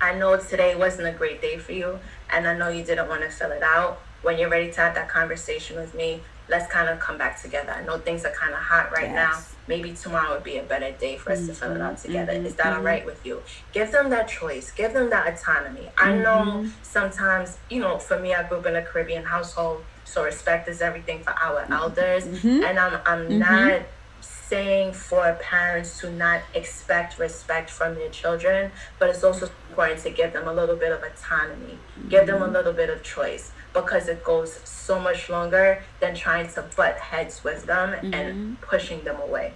I 0.00 0.14
know 0.14 0.36
today 0.36 0.74
wasn't 0.74 1.08
a 1.08 1.12
great 1.12 1.42
day 1.42 1.58
for 1.58 1.72
you 1.72 1.98
and 2.30 2.46
I 2.46 2.56
know 2.56 2.68
you 2.68 2.82
didn't 2.82 3.08
want 3.08 3.22
to 3.22 3.28
fill 3.28 3.52
it 3.52 3.62
out. 3.62 4.00
When 4.22 4.38
you're 4.38 4.48
ready 4.48 4.70
to 4.72 4.80
have 4.80 4.94
that 4.94 5.08
conversation 5.08 5.76
with 5.76 5.94
me, 5.94 6.22
let's 6.48 6.70
kind 6.70 6.88
of 6.88 6.98
come 7.00 7.18
back 7.18 7.40
together. 7.40 7.72
I 7.72 7.84
know 7.84 7.98
things 7.98 8.24
are 8.24 8.32
kind 8.32 8.52
of 8.52 8.60
hot 8.60 8.92
right 8.92 9.10
yes. 9.10 9.14
now. 9.14 9.56
Maybe 9.68 9.92
tomorrow 9.92 10.34
would 10.34 10.44
be 10.44 10.56
a 10.58 10.62
better 10.62 10.90
day 10.92 11.16
for 11.16 11.32
us 11.32 11.40
mm-hmm. 11.40 11.48
to 11.48 11.54
fill 11.54 11.72
it 11.72 11.80
out 11.80 11.94
mm-hmm. 11.94 12.06
together. 12.06 12.32
Mm-hmm. 12.32 12.46
Is 12.46 12.54
that 12.56 12.66
all 12.66 12.72
mm-hmm. 12.74 12.86
right 12.86 13.06
with 13.06 13.24
you? 13.24 13.42
Give 13.72 13.90
them 13.90 14.10
that 14.10 14.28
choice. 14.28 14.70
Give 14.70 14.92
them 14.92 15.10
that 15.10 15.32
autonomy. 15.32 15.88
Mm-hmm. 15.96 16.08
I 16.08 16.18
know 16.18 16.66
sometimes, 16.82 17.58
you 17.70 17.80
know, 17.80 17.98
for 17.98 18.18
me, 18.18 18.34
I 18.34 18.46
grew 18.48 18.58
up 18.58 18.66
in 18.66 18.76
a 18.76 18.82
Caribbean 18.82 19.24
household, 19.24 19.84
so 20.04 20.24
respect 20.24 20.68
is 20.68 20.82
everything 20.82 21.22
for 21.22 21.30
our 21.30 21.62
mm-hmm. 21.62 21.72
elders, 21.72 22.26
and 22.44 22.78
I'm 22.78 23.00
I'm 23.06 23.38
not 23.38 23.82
saying 24.20 24.92
for 24.92 25.38
parents 25.40 25.98
to 26.00 26.12
not 26.12 26.42
expect 26.54 27.18
respect 27.18 27.70
from 27.70 27.94
their 27.94 28.10
children, 28.10 28.70
but 28.98 29.08
it's 29.08 29.24
also 29.24 29.48
important 29.70 30.00
to 30.00 30.10
give 30.10 30.34
them 30.34 30.46
a 30.46 30.52
little 30.52 30.76
bit 30.76 30.92
of 30.92 31.02
autonomy, 31.02 31.78
mm-hmm. 31.78 32.08
give 32.08 32.26
them 32.26 32.42
a 32.42 32.44
mm-hmm. 32.44 32.54
little 32.54 32.72
bit 32.74 32.90
of 32.90 33.02
choice 33.02 33.52
because 33.72 34.08
it 34.08 34.22
goes 34.24 34.60
so 34.64 34.98
much 34.98 35.28
longer 35.28 35.82
than 36.00 36.14
trying 36.14 36.48
to 36.48 36.62
butt 36.76 36.96
heads 36.96 37.42
with 37.44 37.66
them 37.66 37.92
mm-hmm. 37.92 38.14
and 38.14 38.60
pushing 38.60 39.02
them 39.04 39.20
away. 39.20 39.52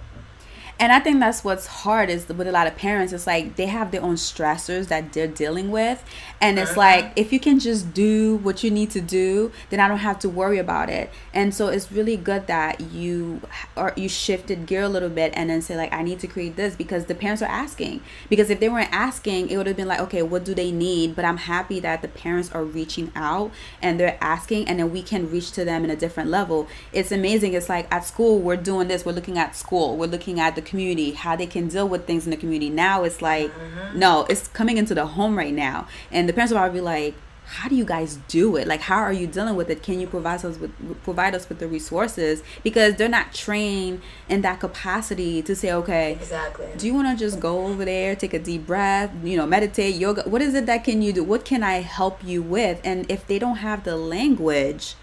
And 0.79 0.91
i 0.91 0.99
think 0.99 1.19
that's 1.19 1.43
what's 1.43 1.67
hard 1.67 2.09
is 2.09 2.27
with 2.27 2.47
a 2.47 2.51
lot 2.51 2.67
of 2.67 2.75
parents 2.75 3.13
it's 3.13 3.27
like 3.27 3.55
they 3.55 3.65
have 3.65 3.91
their 3.91 4.01
own 4.01 4.15
stressors 4.15 4.87
that 4.87 5.13
they're 5.13 5.27
dealing 5.27 5.71
with. 5.71 6.03
And 6.39 6.59
it's 6.59 6.71
uh-huh. 6.71 6.79
like 6.79 7.13
if 7.15 7.33
you 7.33 7.39
can 7.39 7.59
just 7.59 7.93
do 7.93 8.37
what 8.37 8.63
you 8.63 8.69
need 8.69 8.91
to 8.91 9.01
do 9.01 9.51
then 9.69 9.79
i 9.79 9.87
don't 9.87 9.97
have 9.99 10.19
to 10.19 10.29
worry 10.29 10.57
about 10.57 10.89
it. 10.89 11.09
And 11.33 11.53
so 11.53 11.67
it's 11.67 11.91
really 11.91 12.17
good 12.17 12.47
that 12.47 12.79
you 12.81 13.41
or 13.75 13.93
you 13.95 14.09
shifted 14.09 14.65
gear 14.65 14.83
a 14.83 14.89
little 14.89 15.09
bit 15.09 15.33
and 15.35 15.49
then 15.49 15.61
say 15.61 15.75
like 15.75 15.93
i 15.93 16.01
need 16.03 16.19
to 16.19 16.27
create 16.27 16.55
this 16.55 16.75
because 16.75 17.05
the 17.05 17.15
parents 17.15 17.41
are 17.41 17.49
asking. 17.49 18.01
Because 18.29 18.49
if 18.49 18.59
they 18.59 18.69
weren't 18.69 18.91
asking 18.91 19.49
it 19.49 19.57
would 19.57 19.67
have 19.67 19.77
been 19.77 19.87
like 19.87 19.99
okay 20.01 20.21
what 20.21 20.45
do 20.45 20.53
they 20.53 20.71
need? 20.71 21.15
But 21.15 21.25
i'm 21.25 21.37
happy 21.37 21.79
that 21.79 22.01
the 22.01 22.07
parents 22.07 22.51
are 22.51 22.63
reaching 22.63 23.11
out 23.15 23.51
and 23.81 23.99
they're 23.99 24.17
asking 24.21 24.67
and 24.67 24.79
then 24.79 24.91
we 24.91 25.01
can 25.01 25.29
reach 25.29 25.51
to 25.53 25.65
them 25.65 25.83
in 25.83 25.89
a 25.89 25.95
different 25.95 26.29
level. 26.29 26.67
It's 26.93 27.11
amazing. 27.11 27.53
It's 27.53 27.69
like 27.69 27.91
at 27.91 28.05
school 28.05 28.39
we're 28.39 28.57
doing 28.57 28.87
this. 28.87 29.05
We're 29.05 29.13
looking 29.13 29.37
at 29.37 29.55
school. 29.55 29.97
We're 29.97 30.07
looking 30.07 30.39
at 30.39 30.55
the 30.55 30.61
community 30.67 31.11
how 31.11 31.35
they 31.35 31.47
can 31.47 31.67
deal 31.67 31.87
with 31.87 32.05
things 32.05 32.25
in 32.25 32.31
the 32.31 32.37
community. 32.37 32.69
Now 32.69 33.03
it's 33.03 33.21
like 33.21 33.51
mm-hmm. 33.51 33.97
no 33.97 34.25
it's 34.29 34.47
coming 34.49 34.77
into 34.77 34.93
the 34.93 35.05
home 35.05 35.37
right 35.37 35.53
now. 35.53 35.87
And 36.11 36.27
the 36.27 36.33
parents 36.33 36.51
will 36.51 36.59
probably 36.59 36.79
be 36.79 36.83
like 36.83 37.15
how 37.49 37.69
do 37.69 37.75
you 37.75 37.85
guys 37.85 38.19
do 38.27 38.57
it? 38.57 38.67
Like 38.67 38.81
how 38.81 38.97
are 38.97 39.13
you 39.13 39.25
dealing 39.25 39.55
with 39.55 39.69
it? 39.69 39.81
Can 39.81 40.01
you 40.01 40.07
provide 40.07 40.43
us 40.43 40.57
with 40.57 41.03
provide 41.03 41.33
us 41.33 41.47
with 41.47 41.59
the 41.59 41.67
resources? 41.67 42.43
Because 42.61 42.95
they're 42.95 43.07
not 43.07 43.33
trained 43.33 44.01
in 44.27 44.41
that 44.41 44.59
capacity 44.59 45.41
to 45.43 45.55
say 45.55 45.71
okay 45.71 46.13
exactly. 46.13 46.67
do 46.77 46.85
you 46.85 46.93
want 46.93 47.07
to 47.07 47.25
just 47.25 47.39
go 47.39 47.67
over 47.67 47.85
there 47.85 48.15
take 48.15 48.33
a 48.33 48.39
deep 48.39 48.67
breath 48.67 49.11
you 49.23 49.37
know 49.37 49.47
meditate 49.47 49.95
yoga? 49.95 50.23
What 50.29 50.41
is 50.41 50.53
it 50.53 50.65
that 50.65 50.83
can 50.83 51.01
you 51.01 51.13
do? 51.13 51.23
What 51.23 51.45
can 51.45 51.63
i 51.63 51.75
help 51.81 52.23
you 52.23 52.41
with? 52.41 52.81
And 52.83 53.09
if 53.09 53.25
they 53.25 53.39
don't 53.39 53.57
have 53.57 53.83
the 53.85 53.95
language 53.95 54.95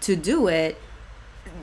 to 0.00 0.14
do 0.14 0.48
it 0.48 0.78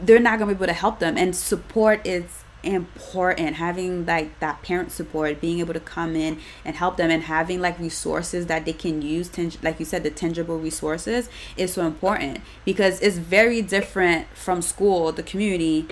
they're 0.02 0.20
not 0.20 0.40
going 0.40 0.50
to 0.50 0.56
be 0.56 0.58
able 0.58 0.68
to 0.68 0.80
help 0.80 1.00
them. 1.00 1.18
And 1.18 1.36
support 1.36 2.06
is 2.06 2.43
important 2.64 3.56
having 3.56 4.06
like 4.06 4.40
that 4.40 4.62
parent 4.62 4.92
support 4.92 5.42
being 5.42 5.60
able 5.60 5.74
to 5.74 5.80
come 5.80 6.16
in 6.16 6.40
and 6.64 6.76
help 6.76 6.98
them 6.98 7.12
and 7.12 7.24
having 7.24 7.60
like 7.60 7.78
resources 7.80 8.48
that 8.48 8.66
they 8.66 8.74
can 8.74 9.02
use 9.02 9.30
like 9.62 9.80
you 9.80 9.86
said 9.86 10.04
the 10.04 10.10
tangible 10.10 10.58
resources 10.58 11.30
is 11.58 11.74
so 11.74 11.86
important 11.86 12.40
because 12.64 13.02
it's 13.02 13.18
very 13.18 13.62
different 13.62 14.28
from 14.34 14.62
school 14.62 15.12
the 15.12 15.24
community 15.24 15.88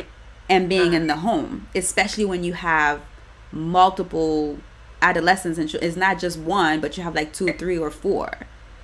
and 0.50 0.70
being 0.70 0.94
in 0.94 1.08
the 1.08 1.18
home 1.18 1.68
especially 1.76 2.26
when 2.26 2.44
you 2.44 2.54
have 2.54 3.02
multiple 3.52 4.58
adolescents 5.02 5.58
and 5.58 5.74
it's 5.76 5.96
not 5.96 6.20
just 6.20 6.38
one 6.38 6.80
but 6.80 6.98
you 6.98 7.04
have 7.04 7.16
like 7.16 7.34
two 7.34 7.52
three 7.54 7.78
or 7.78 7.90
four. 7.92 8.30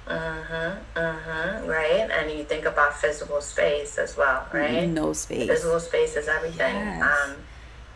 Uh-huh 0.07 0.75
uh-huh 0.95 1.61
right 1.65 2.09
and 2.09 2.31
you 2.31 2.43
think 2.45 2.63
about 2.65 2.95
physical 2.95 3.41
space 3.41 3.97
as 3.97 4.15
well 4.15 4.47
right? 4.53 4.87
No 4.87 5.13
space. 5.13 5.47
Physical 5.47 5.79
space 5.79 6.15
is 6.15 6.27
everything 6.27 6.75
yes. 6.75 7.01
um 7.01 7.35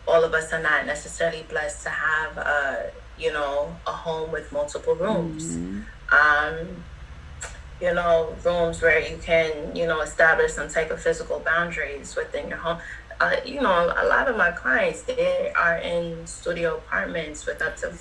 all 0.06 0.24
of 0.24 0.32
us 0.34 0.52
are 0.52 0.62
not 0.62 0.86
necessarily 0.86 1.44
blessed 1.48 1.82
to 1.84 1.90
have 1.90 2.36
a 2.36 2.90
you 3.18 3.32
know 3.32 3.76
a 3.86 3.92
home 3.92 4.32
with 4.32 4.50
multiple 4.52 4.94
rooms. 4.94 5.56
Mm-hmm. 5.56 5.80
um 6.12 6.84
you 7.80 7.92
know 7.92 8.34
rooms 8.44 8.80
where 8.80 9.00
you 9.00 9.16
can 9.18 9.74
you 9.74 9.86
know 9.86 10.00
establish 10.00 10.52
some 10.52 10.68
type 10.68 10.90
of 10.90 11.00
physical 11.02 11.40
boundaries 11.40 12.14
within 12.16 12.48
your 12.48 12.58
home. 12.58 12.78
Uh, 13.20 13.36
you 13.44 13.60
know 13.60 13.92
a 13.96 14.06
lot 14.06 14.28
of 14.28 14.36
my 14.36 14.50
clients 14.50 15.02
they 15.02 15.52
are 15.56 15.78
in 15.78 16.26
studio 16.26 16.76
apartments 16.76 17.46
with 17.46 17.62
up 17.62 17.76
to 17.76 17.92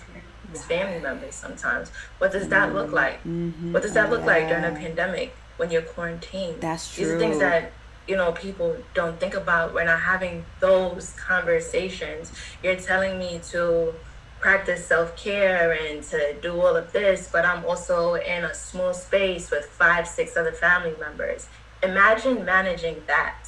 family 0.67 0.99
members 0.99 1.35
sometimes. 1.35 1.91
What 2.17 2.31
does 2.31 2.47
that 2.49 2.73
look 2.73 2.91
like? 2.91 3.19
Mm-hmm. 3.23 3.73
what 3.73 3.81
does 3.83 3.93
that 3.93 4.09
look 4.09 4.25
like 4.25 4.47
during 4.47 4.63
a 4.63 4.71
pandemic 4.71 5.35
when 5.57 5.71
you're 5.71 5.81
quarantined? 5.81 6.61
That's 6.61 6.93
true 6.93 7.05
these 7.05 7.13
are 7.13 7.19
things 7.19 7.39
that 7.39 7.71
you 8.07 8.15
know 8.15 8.31
people 8.31 8.75
don't 8.93 9.19
think 9.19 9.33
about 9.33 9.73
when 9.73 9.87
I'm 9.87 9.99
having 9.99 10.45
those 10.59 11.11
conversations. 11.11 12.31
You're 12.63 12.75
telling 12.75 13.19
me 13.19 13.39
to 13.49 13.93
practice 14.39 14.85
self-care 14.87 15.71
and 15.71 16.01
to 16.01 16.33
do 16.41 16.59
all 16.59 16.75
of 16.75 16.91
this 16.93 17.29
but 17.31 17.45
i'm 17.45 17.63
also 17.63 18.15
in 18.15 18.43
a 18.43 18.51
small 18.55 18.91
space 18.91 19.51
with 19.51 19.65
five 19.65 20.07
six 20.07 20.35
other 20.35 20.51
family 20.51 20.95
members. 20.99 21.47
Imagine 21.83 22.43
managing 22.43 23.03
that 23.05 23.45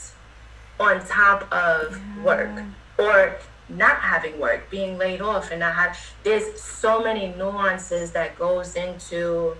on 0.80 1.04
top 1.06 1.51
of 1.51 1.99
yeah. 1.99 2.24
work 2.24 2.64
or 2.99 3.38
not 3.70 3.97
having 3.97 4.39
work 4.39 4.70
being 4.70 4.97
laid 4.97 5.22
off 5.22 5.49
and 5.51 5.62
not 5.62 5.74
have 5.74 5.97
there's 6.24 6.62
so 6.62 7.04
many 7.04 7.34
nuances 7.36 8.12
that 8.12 8.38
goes 8.38 8.76
into 8.76 9.56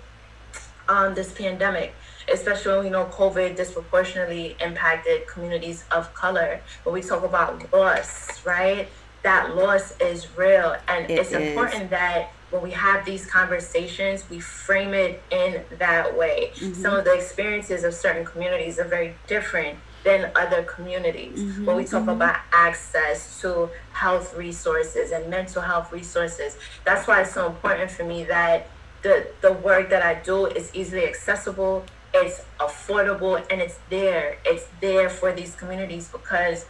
um, 0.88 1.16
this 1.16 1.32
pandemic 1.32 1.96
especially 2.32 2.76
when 2.76 2.84
we 2.86 2.90
know 2.90 3.06
COVID 3.06 3.56
disproportionately 3.56 4.56
impacted 4.60 5.28
communities 5.28 5.86
of 5.92 6.14
color. 6.14 6.62
When 6.84 6.94
we 6.94 7.02
talk 7.02 7.24
about 7.24 7.72
loss, 7.74 8.46
right? 8.46 8.88
That 9.24 9.56
loss 9.56 9.98
is 10.00 10.38
real. 10.38 10.76
And 10.88 11.10
it 11.10 11.20
it's 11.20 11.32
is. 11.32 11.36
important 11.36 11.90
that 11.92 12.32
when 12.54 12.62
we 12.62 12.72
have 12.72 13.04
these 13.06 13.26
conversations, 13.26 14.30
we 14.30 14.40
frame 14.40 14.94
it 14.94 15.22
in 15.32 15.64
that 15.80 16.18
way. 16.18 16.52
Mm-hmm. 16.56 16.74
Some 16.82 16.94
of 16.94 17.04
the 17.04 17.14
experiences 17.14 17.84
of 17.84 17.94
certain 17.94 18.26
communities 18.26 18.78
are 18.80 18.88
very 18.88 19.16
different 19.28 19.80
than 20.04 20.32
other 20.36 20.64
communities. 20.64 21.40
Mm-hmm, 21.40 21.66
when 21.66 21.78
we 21.78 21.86
talk 21.86 22.02
mm-hmm. 22.02 22.10
about 22.10 22.40
access 22.52 23.42
to 23.42 23.70
health 23.94 24.36
resources 24.38 25.12
and 25.12 25.30
mental 25.30 25.62
health 25.62 25.92
resources, 25.92 26.58
that's 26.86 27.08
why 27.08 27.22
it's 27.22 27.34
so 27.34 27.48
important 27.48 27.90
for 27.90 28.04
me 28.04 28.24
that 28.26 28.68
the, 29.02 29.28
the 29.42 29.52
work 29.52 29.90
that 29.90 30.02
I 30.02 30.16
do 30.16 30.46
is 30.46 30.74
easily 30.76 31.06
accessible 31.06 31.86
it's 32.14 32.42
affordable 32.60 33.44
and 33.52 33.62
it's 33.62 33.80
there. 33.90 34.38
It's 34.46 34.68
there 34.82 35.10
for 35.10 35.34
these 35.34 35.56
communities 35.56 36.10
because 36.10 36.66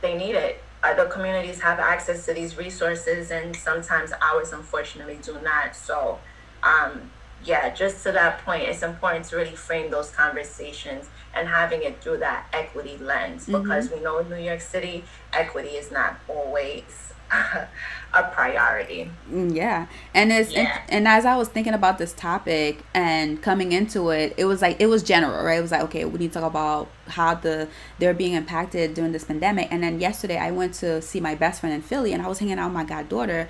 they 0.00 0.16
need 0.16 0.34
it. 0.34 0.62
Other 0.82 1.06
communities 1.06 1.60
have 1.60 1.78
access 1.78 2.26
to 2.26 2.34
these 2.34 2.58
resources, 2.58 3.30
and 3.30 3.56
sometimes 3.56 4.12
ours, 4.20 4.52
unfortunately, 4.52 5.18
do 5.22 5.38
not. 5.42 5.74
So, 5.74 6.18
um, 6.62 7.10
yeah, 7.42 7.72
just 7.74 8.02
to 8.04 8.12
that 8.12 8.44
point, 8.44 8.64
it's 8.64 8.82
important 8.82 9.24
to 9.26 9.36
really 9.36 9.56
frame 9.56 9.90
those 9.90 10.10
conversations 10.10 11.08
and 11.34 11.48
having 11.48 11.82
it 11.82 12.02
through 12.02 12.18
that 12.18 12.46
equity 12.52 12.98
lens 12.98 13.46
mm-hmm. 13.46 13.62
because 13.62 13.90
we 13.90 14.00
know 14.00 14.18
in 14.18 14.28
New 14.28 14.36
York 14.36 14.60
City, 14.60 15.04
equity 15.32 15.70
is 15.70 15.90
not 15.90 16.20
always 16.28 17.13
a 18.14 18.22
priority. 18.22 19.10
Mm, 19.30 19.54
yeah. 19.54 19.86
And 20.14 20.32
it's 20.32 20.52
yeah. 20.52 20.80
And, 20.88 21.06
and, 21.06 21.08
as 21.08 21.24
I 21.24 21.36
was 21.36 21.48
thinking 21.48 21.74
about 21.74 21.98
this 21.98 22.12
topic 22.12 22.78
and 22.94 23.42
coming 23.42 23.72
into 23.72 24.10
it, 24.10 24.34
it 24.36 24.44
was 24.44 24.62
like 24.62 24.80
it 24.80 24.86
was 24.86 25.02
general, 25.02 25.44
right? 25.44 25.58
It 25.58 25.62
was 25.62 25.72
like, 25.72 25.82
okay, 25.82 26.04
we 26.04 26.18
need 26.18 26.32
to 26.32 26.40
talk 26.40 26.50
about 26.50 26.88
how 27.08 27.34
the 27.34 27.68
they're 27.98 28.14
being 28.14 28.34
impacted 28.34 28.94
during 28.94 29.12
this 29.12 29.24
pandemic. 29.24 29.68
And 29.70 29.82
then 29.82 30.00
yesterday 30.00 30.38
I 30.38 30.50
went 30.50 30.74
to 30.74 31.02
see 31.02 31.20
my 31.20 31.34
best 31.34 31.60
friend 31.60 31.74
in 31.74 31.82
Philly 31.82 32.12
and 32.12 32.22
I 32.22 32.28
was 32.28 32.38
hanging 32.38 32.58
out 32.58 32.66
with 32.66 32.74
my 32.74 32.84
goddaughter. 32.84 33.48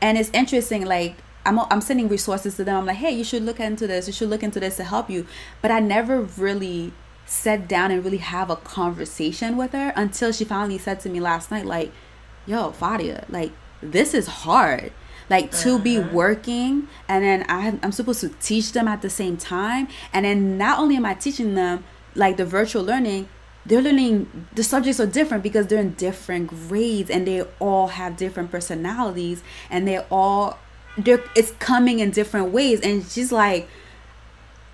And 0.00 0.18
it's 0.18 0.30
interesting, 0.30 0.84
like 0.84 1.16
I'm, 1.46 1.60
I'm 1.70 1.80
sending 1.80 2.08
resources 2.08 2.56
to 2.56 2.64
them. 2.64 2.76
I'm 2.76 2.86
like, 2.86 2.96
hey, 2.96 3.12
you 3.12 3.24
should 3.24 3.42
look 3.42 3.60
into 3.60 3.86
this. 3.86 4.08
You 4.08 4.12
should 4.12 4.28
look 4.28 4.42
into 4.42 4.58
this 4.58 4.76
to 4.76 4.84
help 4.84 5.08
you. 5.08 5.26
But 5.62 5.70
I 5.70 5.78
never 5.78 6.22
really 6.22 6.92
sat 7.24 7.68
down 7.68 7.90
and 7.90 8.04
really 8.04 8.18
have 8.18 8.50
a 8.50 8.56
conversation 8.56 9.56
with 9.56 9.72
her 9.72 9.92
until 9.96 10.32
she 10.32 10.44
finally 10.44 10.78
said 10.78 11.00
to 11.00 11.08
me 11.08 11.20
last 11.20 11.50
night, 11.50 11.64
like, 11.64 11.92
yo, 12.46 12.70
Fadia, 12.70 13.24
like 13.28 13.52
this 13.82 14.14
is 14.14 14.26
hard. 14.26 14.92
Like 15.28 15.50
to 15.62 15.74
uh-huh. 15.74 15.82
be 15.82 15.98
working 15.98 16.86
and 17.08 17.24
then 17.24 17.44
I, 17.48 17.76
I'm 17.82 17.90
supposed 17.90 18.20
to 18.20 18.28
teach 18.40 18.72
them 18.72 18.86
at 18.86 19.02
the 19.02 19.10
same 19.10 19.36
time. 19.36 19.88
And 20.12 20.24
then 20.24 20.56
not 20.56 20.78
only 20.78 20.96
am 20.96 21.04
I 21.04 21.14
teaching 21.14 21.56
them 21.56 21.84
like 22.14 22.36
the 22.36 22.44
virtual 22.44 22.84
learning, 22.84 23.28
they're 23.66 23.82
learning 23.82 24.46
the 24.54 24.62
subjects 24.62 25.00
are 25.00 25.06
different 25.06 25.42
because 25.42 25.66
they're 25.66 25.80
in 25.80 25.94
different 25.94 26.46
grades 26.46 27.10
and 27.10 27.26
they 27.26 27.42
all 27.58 27.88
have 27.88 28.16
different 28.16 28.52
personalities 28.52 29.42
and 29.68 29.88
they're 29.88 30.06
all 30.10 30.58
they're 30.96 31.22
it's 31.34 31.50
coming 31.58 31.98
in 31.98 32.10
different 32.10 32.52
ways 32.52 32.80
and 32.80 33.04
she's 33.04 33.32
like 33.32 33.68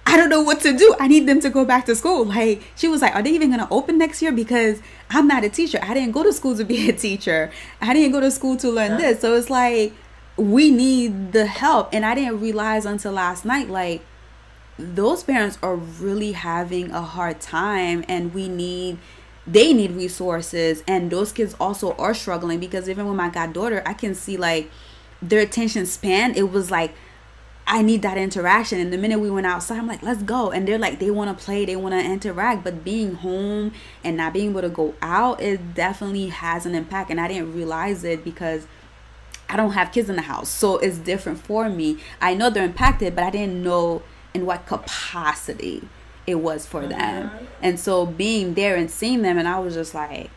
I 0.05 0.17
don't 0.17 0.29
know 0.29 0.43
what 0.43 0.61
to 0.63 0.77
do. 0.77 0.95
I 0.99 1.09
need 1.09 1.27
them 1.27 1.41
to 1.41 1.51
go 1.51 1.65
back 1.65 1.87
to 1.87 1.95
school. 1.95 2.25
Like 2.25 2.63
she 2.77 2.89
was 2.89 3.03
like, 3.03 3.15
are 3.15 3.23
they 3.23 3.31
even 3.31 3.51
gonna 3.51 3.69
open 3.71 3.99
next 3.99 4.21
year? 4.21 4.33
Because 4.33 4.81
I'm 5.11 5.27
not 5.27 5.45
a 5.45 5.49
teacher. 5.49 5.79
I 5.83 5.95
didn't 5.95 6.13
go 6.13 6.23
to 6.23 6.33
school 6.33 6.57
to 6.57 6.65
be 6.65 6.89
a 6.89 6.93
teacher. 6.93 7.51
I 7.81 7.95
didn't 7.95 8.13
go 8.13 8.21
to 8.21 8.31
school 8.31 8.57
to 8.59 8.71
learn 8.71 8.93
yeah. 8.93 9.13
this. 9.13 9.21
So 9.21 9.35
it's 9.35 9.51
like 9.51 9.93
we 10.37 10.71
need 10.71 11.33
the 11.33 11.47
help. 11.47 11.91
And 11.93 12.05
I 12.05 12.15
didn't 12.15 12.41
realize 12.41 12.85
until 12.85 13.13
last 13.13 13.45
night, 13.45 13.69
like 13.69 14.03
those 14.79 15.23
parents 15.23 15.59
are 15.63 15.77
really 15.77 16.33
having 16.33 16.91
a 16.91 17.03
hard 17.03 17.41
time 17.41 18.05
and 18.09 18.35
we 18.35 18.49
need 18.49 18.99
they 19.47 19.73
need 19.73 19.91
resources 19.93 20.83
and 20.87 21.11
those 21.11 21.33
kids 21.33 21.55
also 21.59 21.95
are 21.97 22.15
struggling 22.15 22.61
because 22.61 22.89
even 22.89 23.07
with 23.07 23.17
my 23.17 23.29
goddaughter 23.29 23.83
i 23.85 23.93
can 23.93 24.15
see 24.15 24.37
like 24.37 24.71
their 25.21 25.41
attention 25.41 25.85
span 25.85 26.35
it 26.35 26.51
was 26.51 26.71
like 26.71 26.95
I 27.67 27.83
need 27.83 28.03
that 28.03 28.19
interaction. 28.19 28.81
And 28.81 28.93
the 28.93 28.99
minute 28.99 29.21
we 29.21 29.31
went 29.31 29.47
outside, 29.47 29.79
I'm 29.79 29.87
like, 29.87 30.03
let's 30.03 30.23
go. 30.23 30.51
And 30.51 30.67
they're 30.67 30.79
like, 30.79 30.99
they 30.99 31.11
want 31.11 31.37
to 31.37 31.45
play, 31.45 31.65
they 31.65 31.77
want 31.77 31.95
to 31.95 32.05
interact. 32.05 32.65
But 32.65 32.85
being 32.85 33.15
home 33.15 33.73
and 34.03 34.17
not 34.17 34.33
being 34.33 34.51
able 34.51 34.63
to 34.63 34.69
go 34.69 34.95
out, 35.01 35.41
it 35.41 35.75
definitely 35.75 36.29
has 36.29 36.67
an 36.67 36.75
impact. 36.75 37.11
And 37.11 37.21
I 37.21 37.29
didn't 37.29 37.55
realize 37.55 38.05
it 38.05 38.25
because 38.25 38.67
I 39.49 39.57
don't 39.57 39.73
have 39.73 39.93
kids 39.93 40.11
in 40.11 40.17
the 40.17 40.23
house. 40.23 40.49
So 40.49 40.79
it's 40.79 40.99
different 40.99 41.39
for 41.39 41.69
me. 41.69 41.99
I 42.21 42.35
know 42.35 42.51
they're 42.51 42.65
impacted, 42.65 43.15
but 43.15 43.25
I 43.25 43.31
didn't 43.31 43.63
know 43.63 44.03
in 44.35 44.47
what 44.47 44.67
capacity 44.67 45.89
it 46.27 46.37
was 46.37 46.67
for 46.67 46.87
them. 46.87 47.29
Mm-hmm. 47.29 47.45
And 47.63 47.81
so 47.81 48.07
being 48.07 48.55
there 48.55 48.77
and 48.77 48.91
seeing 48.91 49.23
them, 49.23 49.39
and 49.39 49.47
I 49.47 49.59
was 49.59 49.75
just 49.75 49.95
like, 49.95 50.31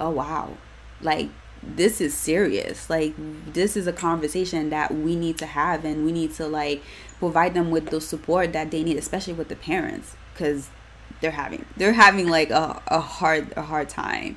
oh, 0.00 0.10
wow. 0.10 0.56
Like, 1.00 1.28
this 1.76 2.00
is 2.00 2.14
serious. 2.14 2.88
Like 2.90 3.14
this 3.52 3.76
is 3.76 3.86
a 3.86 3.92
conversation 3.92 4.70
that 4.70 4.94
we 4.94 5.16
need 5.16 5.38
to 5.38 5.46
have 5.46 5.84
and 5.84 6.04
we 6.04 6.12
need 6.12 6.34
to 6.34 6.46
like 6.46 6.82
provide 7.18 7.54
them 7.54 7.70
with 7.70 7.90
the 7.90 8.00
support 8.00 8.52
that 8.52 8.70
they 8.70 8.82
need, 8.82 8.96
especially 8.96 9.32
with 9.34 9.48
the 9.48 9.56
parents, 9.56 10.14
because 10.32 10.68
they're 11.20 11.30
having 11.30 11.64
they're 11.76 11.92
having 11.92 12.28
like 12.28 12.50
a, 12.50 12.82
a 12.88 13.00
hard 13.00 13.52
a 13.56 13.62
hard 13.62 13.88
time. 13.88 14.36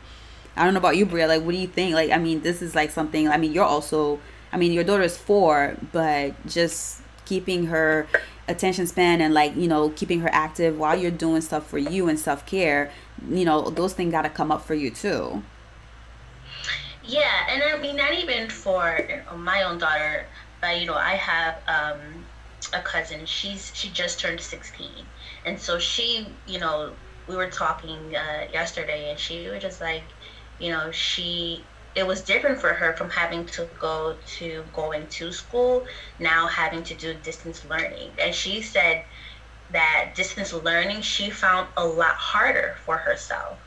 I 0.55 0.63
don't 0.63 0.73
know 0.73 0.79
about 0.79 0.97
you, 0.97 1.05
Bria. 1.05 1.27
Like, 1.27 1.43
what 1.43 1.51
do 1.51 1.57
you 1.57 1.67
think? 1.67 1.93
Like, 1.93 2.09
I 2.09 2.17
mean, 2.17 2.41
this 2.41 2.61
is 2.63 2.73
like 2.73 2.89
something. 2.89 3.27
I 3.29 3.37
mean, 3.37 3.53
you're 3.53 3.65
also. 3.65 4.19
I 4.51 4.57
mean, 4.57 4.71
your 4.71 4.85
daughter 4.85 5.03
is 5.03 5.17
four, 5.17 5.75
but 5.91 6.33
just 6.47 7.01
keeping 7.25 7.65
her 7.67 8.07
attention 8.47 8.87
span 8.87 9.19
and 9.19 9.33
like 9.33 9.53
you 9.57 9.67
know 9.67 9.89
keeping 9.89 10.21
her 10.21 10.29
active 10.31 10.77
while 10.77 10.97
you're 10.97 11.11
doing 11.11 11.41
stuff 11.41 11.67
for 11.67 11.77
you 11.77 12.07
and 12.07 12.19
self 12.19 12.45
care. 12.45 12.91
You 13.29 13.45
know, 13.45 13.69
those 13.69 13.93
things 13.93 14.11
got 14.11 14.23
to 14.23 14.29
come 14.29 14.51
up 14.51 14.63
for 14.63 14.73
you 14.73 14.89
too. 14.89 15.43
And 17.57 17.63
I 17.75 17.79
mean 17.81 17.95
not 17.95 18.13
even 18.13 18.49
for 18.51 18.99
my 19.35 19.63
own 19.63 19.79
daughter, 19.79 20.29
but 20.61 20.79
you 20.79 20.85
know 20.85 20.93
I 20.95 21.15
have 21.15 21.63
um, 21.67 22.27
a 22.73 22.81
cousin. 22.83 23.25
She's 23.25 23.71
she 23.73 23.91
just 23.91 24.19
turned 24.19 24.41
sixteen, 24.41 25.11
and 25.43 25.59
so 25.59 25.79
she, 25.79 26.39
you 26.45 26.59
know, 26.59 26.99
we 27.27 27.35
were 27.35 27.49
talking 27.49 28.15
uh, 28.15 28.47
yesterday, 28.53 29.09
and 29.09 29.19
she 29.19 29.49
was 29.49 29.61
just 29.61 29.81
like, 29.81 30.13
you 30.59 30.71
know, 30.71 30.91
she 30.91 31.71
it 31.95 32.05
was 32.05 32.23
different 32.23 32.61
for 32.61 32.73
her 32.75 32.95
from 32.95 33.09
having 33.09 33.47
to 33.47 33.69
go 33.79 34.19
to 34.37 34.65
going 34.71 35.07
to 35.09 35.31
school 35.31 35.85
now 36.19 36.47
having 36.47 36.83
to 36.83 36.95
do 36.95 37.15
distance 37.15 37.65
learning. 37.65 38.15
And 38.19 38.35
she 38.35 38.61
said 38.61 39.05
that 39.71 40.13
distance 40.15 40.53
learning 40.53 41.01
she 41.01 41.31
found 41.31 41.69
a 41.77 41.85
lot 41.85 42.15
harder 42.17 42.77
for 42.85 42.97
herself. 42.97 43.61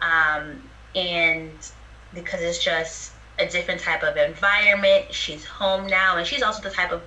Um, 0.00 0.70
and 0.94 1.62
because 2.12 2.40
it's 2.42 2.64
just 2.64 3.17
a 3.38 3.46
different 3.46 3.80
type 3.80 4.02
of 4.02 4.16
environment. 4.16 5.12
She's 5.12 5.44
home 5.46 5.86
now 5.86 6.16
and 6.16 6.26
she's 6.26 6.42
also 6.42 6.62
the 6.62 6.70
type 6.74 6.92
of 6.92 7.02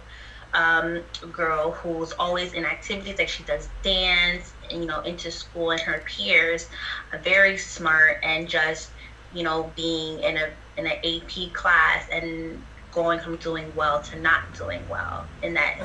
um, 0.54 1.04
girl 1.32 1.72
who's 1.72 2.12
always 2.14 2.54
in 2.54 2.66
activities 2.66 3.18
like 3.18 3.30
she 3.30 3.44
does 3.44 3.70
dance 3.84 4.54
and, 4.70 4.82
you 4.82 4.88
know 4.88 5.02
into 5.02 5.32
school 5.32 5.72
and 5.72 5.80
her 5.80 6.04
peers 6.06 6.68
are 7.14 7.20
very 7.20 7.58
smart 7.58 8.18
and 8.24 8.50
just 8.50 8.92
you 9.32 9.44
know 9.44 9.72
being 9.76 10.20
in 10.20 10.38
a 10.38 10.58
in 10.78 10.88
an 10.88 10.98
AP 11.06 11.54
class 11.54 12.06
and 12.12 12.66
going 12.92 13.20
from 13.20 13.38
doing 13.38 13.74
well 13.74 14.02
to 14.02 14.20
not 14.20 14.42
doing 14.58 14.86
well 14.90 15.30
in 15.42 15.54
that 15.54 15.76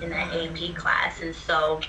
in 0.00 0.10
that 0.10 0.32
AP 0.32 0.74
class. 0.76 1.20
And 1.20 1.34
so 1.34 1.80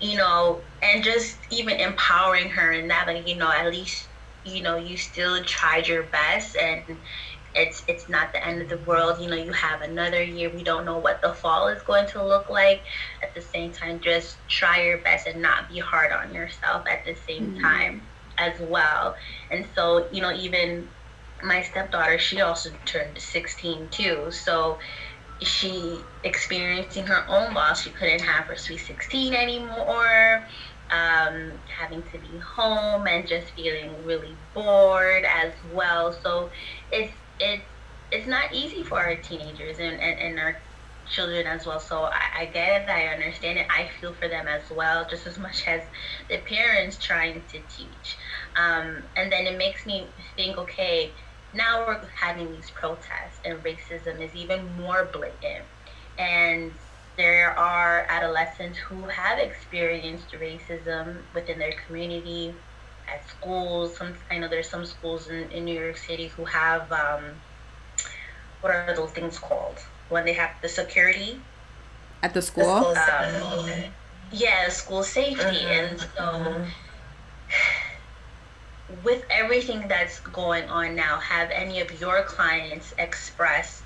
you 0.00 0.16
know 0.16 0.64
and 0.80 1.04
just 1.04 1.38
even 1.50 1.78
empowering 1.78 2.48
her 2.48 2.72
in 2.72 2.88
that 2.88 3.06
like 3.06 3.28
you 3.28 3.36
know 3.36 3.50
at 3.50 3.70
least 3.70 4.07
you 4.48 4.62
know 4.62 4.76
you 4.76 4.96
still 4.96 5.42
tried 5.44 5.86
your 5.86 6.04
best 6.04 6.56
and 6.56 6.82
it's 7.54 7.82
it's 7.88 8.08
not 8.08 8.32
the 8.32 8.44
end 8.46 8.62
of 8.62 8.68
the 8.68 8.78
world. 8.78 9.20
You 9.20 9.28
know, 9.28 9.36
you 9.36 9.52
have 9.52 9.82
another 9.82 10.22
year. 10.22 10.50
We 10.50 10.62
don't 10.62 10.84
know 10.84 10.98
what 10.98 11.20
the 11.22 11.34
fall 11.34 11.68
is 11.68 11.82
going 11.82 12.08
to 12.08 12.24
look 12.24 12.48
like. 12.50 12.82
At 13.22 13.34
the 13.34 13.40
same 13.40 13.72
time, 13.72 14.00
just 14.00 14.36
try 14.48 14.82
your 14.82 14.98
best 14.98 15.26
and 15.26 15.42
not 15.42 15.68
be 15.68 15.78
hard 15.78 16.12
on 16.12 16.34
yourself 16.34 16.86
at 16.86 17.04
the 17.04 17.14
same 17.14 17.52
mm-hmm. 17.52 17.60
time 17.60 18.02
as 18.36 18.58
well. 18.60 19.16
And 19.50 19.66
so, 19.74 20.06
you 20.12 20.22
know, 20.22 20.32
even 20.32 20.88
my 21.42 21.62
stepdaughter, 21.62 22.18
she 22.18 22.40
also 22.40 22.70
turned 22.84 23.18
16 23.18 23.88
too. 23.90 24.30
So 24.30 24.78
she 25.40 25.98
experiencing 26.24 27.06
her 27.06 27.24
own 27.28 27.54
loss. 27.54 27.82
She 27.82 27.90
couldn't 27.90 28.22
have 28.22 28.46
her 28.46 28.56
sweet 28.56 28.78
16 28.78 29.34
anymore. 29.34 30.44
Um, 30.90 31.60
having 31.66 32.02
to 32.04 32.18
be 32.18 32.38
home 32.38 33.06
and 33.06 33.26
just 33.26 33.52
feeling 33.54 34.04
really 34.04 34.38
bored 34.54 35.24
as 35.24 35.54
well. 35.64 36.12
So 36.12 36.50
it's 36.90 37.14
it's 37.38 37.66
it's 38.10 38.26
not 38.26 38.54
easy 38.54 38.82
for 38.84 38.98
our 38.98 39.16
teenagers 39.16 39.78
and, 39.78 40.00
and, 40.00 40.18
and 40.20 40.38
our 40.38 40.62
children 41.06 41.46
as 41.46 41.66
well. 41.66 41.80
So 41.80 42.04
I, 42.04 42.40
I 42.40 42.44
get 42.46 42.82
it, 42.82 42.88
I 42.88 43.08
understand 43.08 43.58
it. 43.58 43.66
I 43.70 43.88
feel 44.00 44.14
for 44.14 44.28
them 44.28 44.46
as 44.48 44.70
well, 44.70 45.06
just 45.08 45.26
as 45.26 45.38
much 45.38 45.66
as 45.66 45.82
the 46.28 46.38
parents 46.38 46.98
trying 46.98 47.46
to 47.48 47.60
teach. 47.66 48.18
Um, 48.56 49.04
and 49.16 49.32
then 49.32 49.46
it 49.46 49.58
makes 49.58 49.86
me 49.86 50.14
think, 50.36 50.58
okay, 50.58 51.16
now 51.52 51.86
we're 51.86 52.08
having 52.20 52.50
these 52.52 52.70
protests 52.70 53.40
and 53.44 53.62
racism 53.64 54.20
is 54.22 54.34
even 54.34 54.76
more 54.76 55.10
blatant. 55.12 55.66
And 56.18 56.78
there 57.18 57.50
are 57.58 58.06
adolescents 58.08 58.78
who 58.78 59.02
have 59.02 59.38
experienced 59.38 60.30
racism 60.32 61.18
within 61.34 61.58
their 61.58 61.74
community, 61.86 62.54
at 63.12 63.28
schools. 63.28 63.96
Some 63.96 64.14
I 64.30 64.38
know 64.38 64.48
there's 64.48 64.68
some 64.68 64.84
schools 64.86 65.28
in, 65.28 65.50
in 65.50 65.64
New 65.64 65.78
York 65.78 65.96
City 65.96 66.28
who 66.28 66.44
have 66.44 66.90
um, 66.92 67.24
what 68.60 68.72
are 68.72 68.94
those 68.94 69.10
things 69.10 69.38
called 69.38 69.78
when 70.08 70.24
they 70.24 70.32
have 70.32 70.50
the 70.62 70.68
security 70.68 71.40
at 72.22 72.34
the 72.34 72.42
school. 72.42 72.94
The 72.94 73.44
um, 73.44 73.70
yeah, 74.30 74.68
school 74.68 75.02
safety, 75.02 75.42
mm-hmm. 75.42 75.94
and 75.94 76.00
so. 76.00 76.22
Mm-hmm. 76.22 76.64
With 79.04 79.22
everything 79.28 79.86
that's 79.86 80.20
going 80.20 80.66
on 80.70 80.96
now, 80.96 81.18
have 81.18 81.50
any 81.50 81.82
of 81.82 82.00
your 82.00 82.22
clients 82.22 82.94
expressed, 82.96 83.82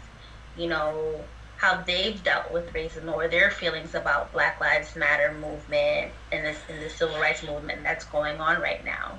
you 0.57 0.69
know, 0.69 1.21
how 1.63 1.81
they've 1.81 2.21
dealt 2.25 2.51
with 2.51 2.73
racism 2.73 3.15
or 3.15 3.29
their 3.29 3.49
feelings 3.49 3.95
about 3.95 4.33
Black 4.33 4.61
Lives 4.61 4.97
Matter 4.97 5.33
movement 5.33 6.11
and 6.33 6.45
this 6.45 6.59
and 6.69 6.83
the 6.83 6.91
civil 6.91 7.17
rights 7.21 7.45
movement 7.45 7.85
that's 7.85 8.05
going 8.05 8.41
on 8.41 8.61
right 8.61 8.85
now. 8.85 9.17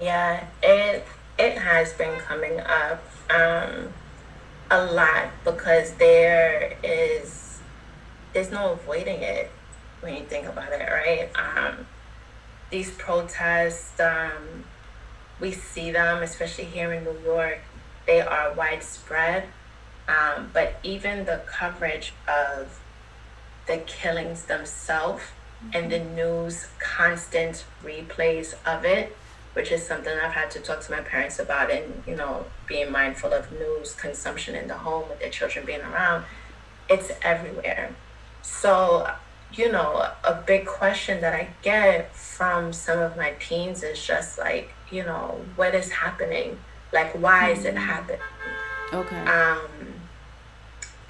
Yeah, 0.00 0.46
it 0.62 1.04
it 1.36 1.58
has 1.58 1.92
been 1.94 2.20
coming 2.20 2.60
up 2.60 3.02
um, 3.30 3.92
a 4.70 4.84
lot 4.92 5.30
because 5.44 5.92
there 5.94 6.76
is 6.84 7.58
there's 8.32 8.52
no 8.52 8.74
avoiding 8.74 9.20
it 9.20 9.50
when 10.00 10.14
you 10.14 10.22
think 10.22 10.46
about 10.46 10.70
it, 10.72 10.88
right? 10.88 11.30
Um, 11.34 11.84
these 12.70 12.92
protests, 12.92 13.98
um, 13.98 14.64
we 15.40 15.50
see 15.50 15.90
them, 15.90 16.22
especially 16.22 16.66
here 16.66 16.92
in 16.92 17.02
New 17.02 17.18
York. 17.24 17.58
They 18.06 18.20
are 18.20 18.52
widespread 18.52 19.48
um, 20.08 20.50
but 20.52 20.80
even 20.82 21.26
the 21.26 21.42
coverage 21.46 22.14
of 22.26 22.80
the 23.66 23.76
killings 23.78 24.44
themselves 24.44 25.22
mm-hmm. 25.22 25.70
and 25.74 25.92
the 25.92 26.00
news 26.00 26.68
constant 26.78 27.64
replays 27.84 28.54
of 28.66 28.84
it, 28.84 29.14
which 29.52 29.70
is 29.70 29.86
something 29.86 30.12
I've 30.18 30.32
had 30.32 30.50
to 30.52 30.60
talk 30.60 30.80
to 30.80 30.90
my 30.90 31.00
parents 31.00 31.38
about 31.38 31.70
and, 31.70 32.02
you 32.06 32.16
know, 32.16 32.46
being 32.66 32.90
mindful 32.90 33.32
of 33.32 33.52
news 33.52 33.94
consumption 33.94 34.54
in 34.54 34.68
the 34.68 34.74
home 34.74 35.08
with 35.08 35.20
their 35.20 35.30
children 35.30 35.66
being 35.66 35.82
around, 35.82 36.24
it's 36.88 37.10
everywhere. 37.22 37.94
So, 38.42 39.10
you 39.52 39.70
know, 39.70 40.10
a 40.24 40.42
big 40.46 40.66
question 40.66 41.20
that 41.20 41.34
I 41.34 41.48
get 41.62 42.14
from 42.16 42.72
some 42.72 42.98
of 42.98 43.16
my 43.16 43.34
teens 43.38 43.82
is 43.82 44.04
just 44.04 44.38
like, 44.38 44.72
you 44.90 45.02
know, 45.02 45.40
what 45.56 45.74
is 45.74 45.90
happening? 45.90 46.58
Like, 46.92 47.12
why 47.20 47.50
mm-hmm. 47.50 47.60
is 47.60 47.64
it 47.66 47.74
mm-hmm. 47.74 47.84
happening? 47.84 48.20
Okay. 48.92 49.20
Um, 49.26 49.68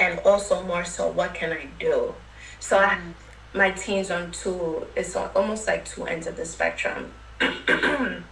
and 0.01 0.19
also 0.21 0.63
more 0.63 0.85
so 0.85 1.09
what 1.09 1.35
can 1.35 1.53
I 1.53 1.69
do? 1.79 2.15
So 2.61 2.79
I, 2.79 2.95
mm-hmm. 2.95 3.59
my 3.59 3.71
teens 3.71 4.11
on 4.11 4.31
two, 4.31 4.87
it's 4.97 5.17
almost 5.17 5.67
like 5.67 5.85
two 5.85 6.05
ends 6.05 6.27
of 6.27 6.37
the 6.37 6.45
spectrum. 6.45 7.13
I 7.41 8.23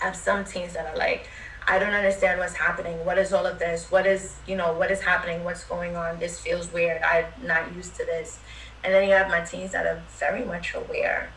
have 0.00 0.16
some 0.16 0.44
teens 0.44 0.74
that 0.74 0.86
are 0.86 0.96
like, 0.96 1.28
I 1.68 1.78
don't 1.78 1.94
understand 1.94 2.38
what's 2.38 2.54
happening. 2.54 3.04
What 3.04 3.18
is 3.18 3.32
all 3.32 3.44
of 3.44 3.58
this? 3.58 3.90
What 3.90 4.06
is, 4.06 4.36
you 4.46 4.56
know, 4.56 4.72
what 4.74 4.90
is 4.90 5.00
happening? 5.00 5.42
What's 5.42 5.64
going 5.64 5.96
on? 5.96 6.20
This 6.20 6.38
feels 6.38 6.72
weird. 6.72 7.02
I'm 7.02 7.26
not 7.42 7.74
used 7.74 7.96
to 7.96 8.04
this. 8.04 8.38
And 8.84 8.94
then 8.94 9.08
you 9.08 9.14
have 9.14 9.28
my 9.28 9.40
teens 9.40 9.72
that 9.72 9.84
are 9.84 10.02
very 10.18 10.44
much 10.44 10.74
aware 10.74 11.30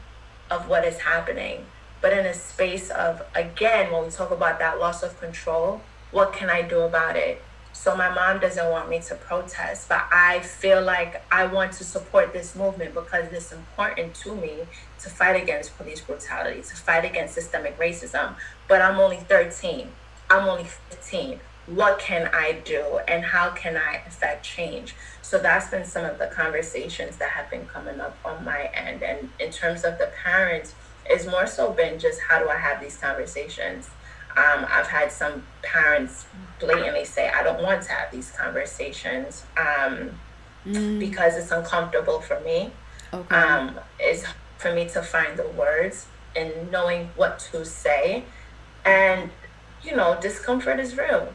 of 0.51 0.69
what 0.69 0.85
is 0.85 0.99
happening. 0.99 1.65
But 2.01 2.13
in 2.13 2.25
a 2.25 2.33
space 2.33 2.91
of, 2.91 3.23
again, 3.33 3.91
when 3.91 4.03
we 4.03 4.09
talk 4.09 4.29
about 4.29 4.59
that 4.59 4.79
loss 4.79 5.01
of 5.01 5.19
control, 5.19 5.81
what 6.11 6.31
can 6.31 6.49
I 6.49 6.61
do 6.61 6.81
about 6.81 7.15
it? 7.15 7.41
So 7.79 7.95
my 7.95 8.13
mom 8.13 8.41
doesn't 8.41 8.69
want 8.69 8.89
me 8.89 8.99
to 9.07 9.15
protest, 9.15 9.87
but 9.87 10.05
I 10.11 10.41
feel 10.41 10.81
like 10.81 11.23
I 11.31 11.45
want 11.45 11.71
to 11.73 11.85
support 11.85 12.33
this 12.33 12.53
movement 12.53 12.93
because 12.93 13.31
it's 13.31 13.53
important 13.53 14.13
to 14.15 14.35
me 14.35 14.65
to 14.99 15.09
fight 15.09 15.41
against 15.41 15.77
police 15.77 16.01
brutality, 16.01 16.61
to 16.61 16.75
fight 16.75 17.05
against 17.05 17.35
systemic 17.35 17.79
racism. 17.79 18.35
But 18.67 18.81
I'm 18.81 18.99
only 18.99 19.15
13. 19.15 19.87
I'm 20.29 20.49
only 20.49 20.65
15. 20.65 21.39
What 21.67 21.99
can 21.99 22.29
I 22.33 22.59
do 22.65 22.99
and 23.07 23.23
how 23.23 23.51
can 23.51 23.77
I 23.77 24.03
affect 24.05 24.43
change? 24.43 24.93
So 25.21 25.39
that's 25.39 25.69
been 25.69 25.85
some 25.85 26.03
of 26.03 26.19
the 26.19 26.27
conversations 26.27 27.15
that 27.15 27.29
have 27.29 27.49
been 27.49 27.65
coming 27.65 28.01
up 28.01 28.17
on 28.25 28.43
my 28.43 28.69
end. 28.73 29.03
And 29.03 29.29
in 29.39 29.51
terms 29.51 29.85
of 29.85 29.97
the 29.99 30.11
parents, 30.21 30.75
it's 31.05 31.25
more 31.25 31.47
so 31.47 31.71
been 31.71 31.97
just 31.97 32.19
how 32.27 32.39
do 32.39 32.49
I 32.49 32.57
have 32.57 32.81
these 32.81 32.97
conversations? 32.97 33.89
Um, 34.37 34.65
I've 34.69 34.87
had 34.87 35.11
some 35.11 35.43
parents 35.61 36.25
blatantly 36.59 37.05
say, 37.05 37.29
I 37.29 37.43
don't 37.43 37.61
want 37.61 37.83
to 37.83 37.91
have 37.91 38.11
these 38.11 38.31
conversations 38.31 39.45
um, 39.57 40.11
mm. 40.65 40.99
because 40.99 41.35
it's 41.35 41.51
uncomfortable 41.51 42.21
for 42.21 42.39
me. 42.41 42.71
Okay. 43.13 43.35
Um, 43.35 43.79
it's 43.99 44.23
for 44.57 44.73
me 44.73 44.87
to 44.89 45.01
find 45.01 45.37
the 45.37 45.47
words 45.49 46.07
and 46.35 46.71
knowing 46.71 47.09
what 47.15 47.39
to 47.51 47.65
say. 47.65 48.23
And 48.85 49.31
you 49.83 49.95
know, 49.95 50.17
discomfort 50.21 50.79
is 50.79 50.97
real. 50.97 51.31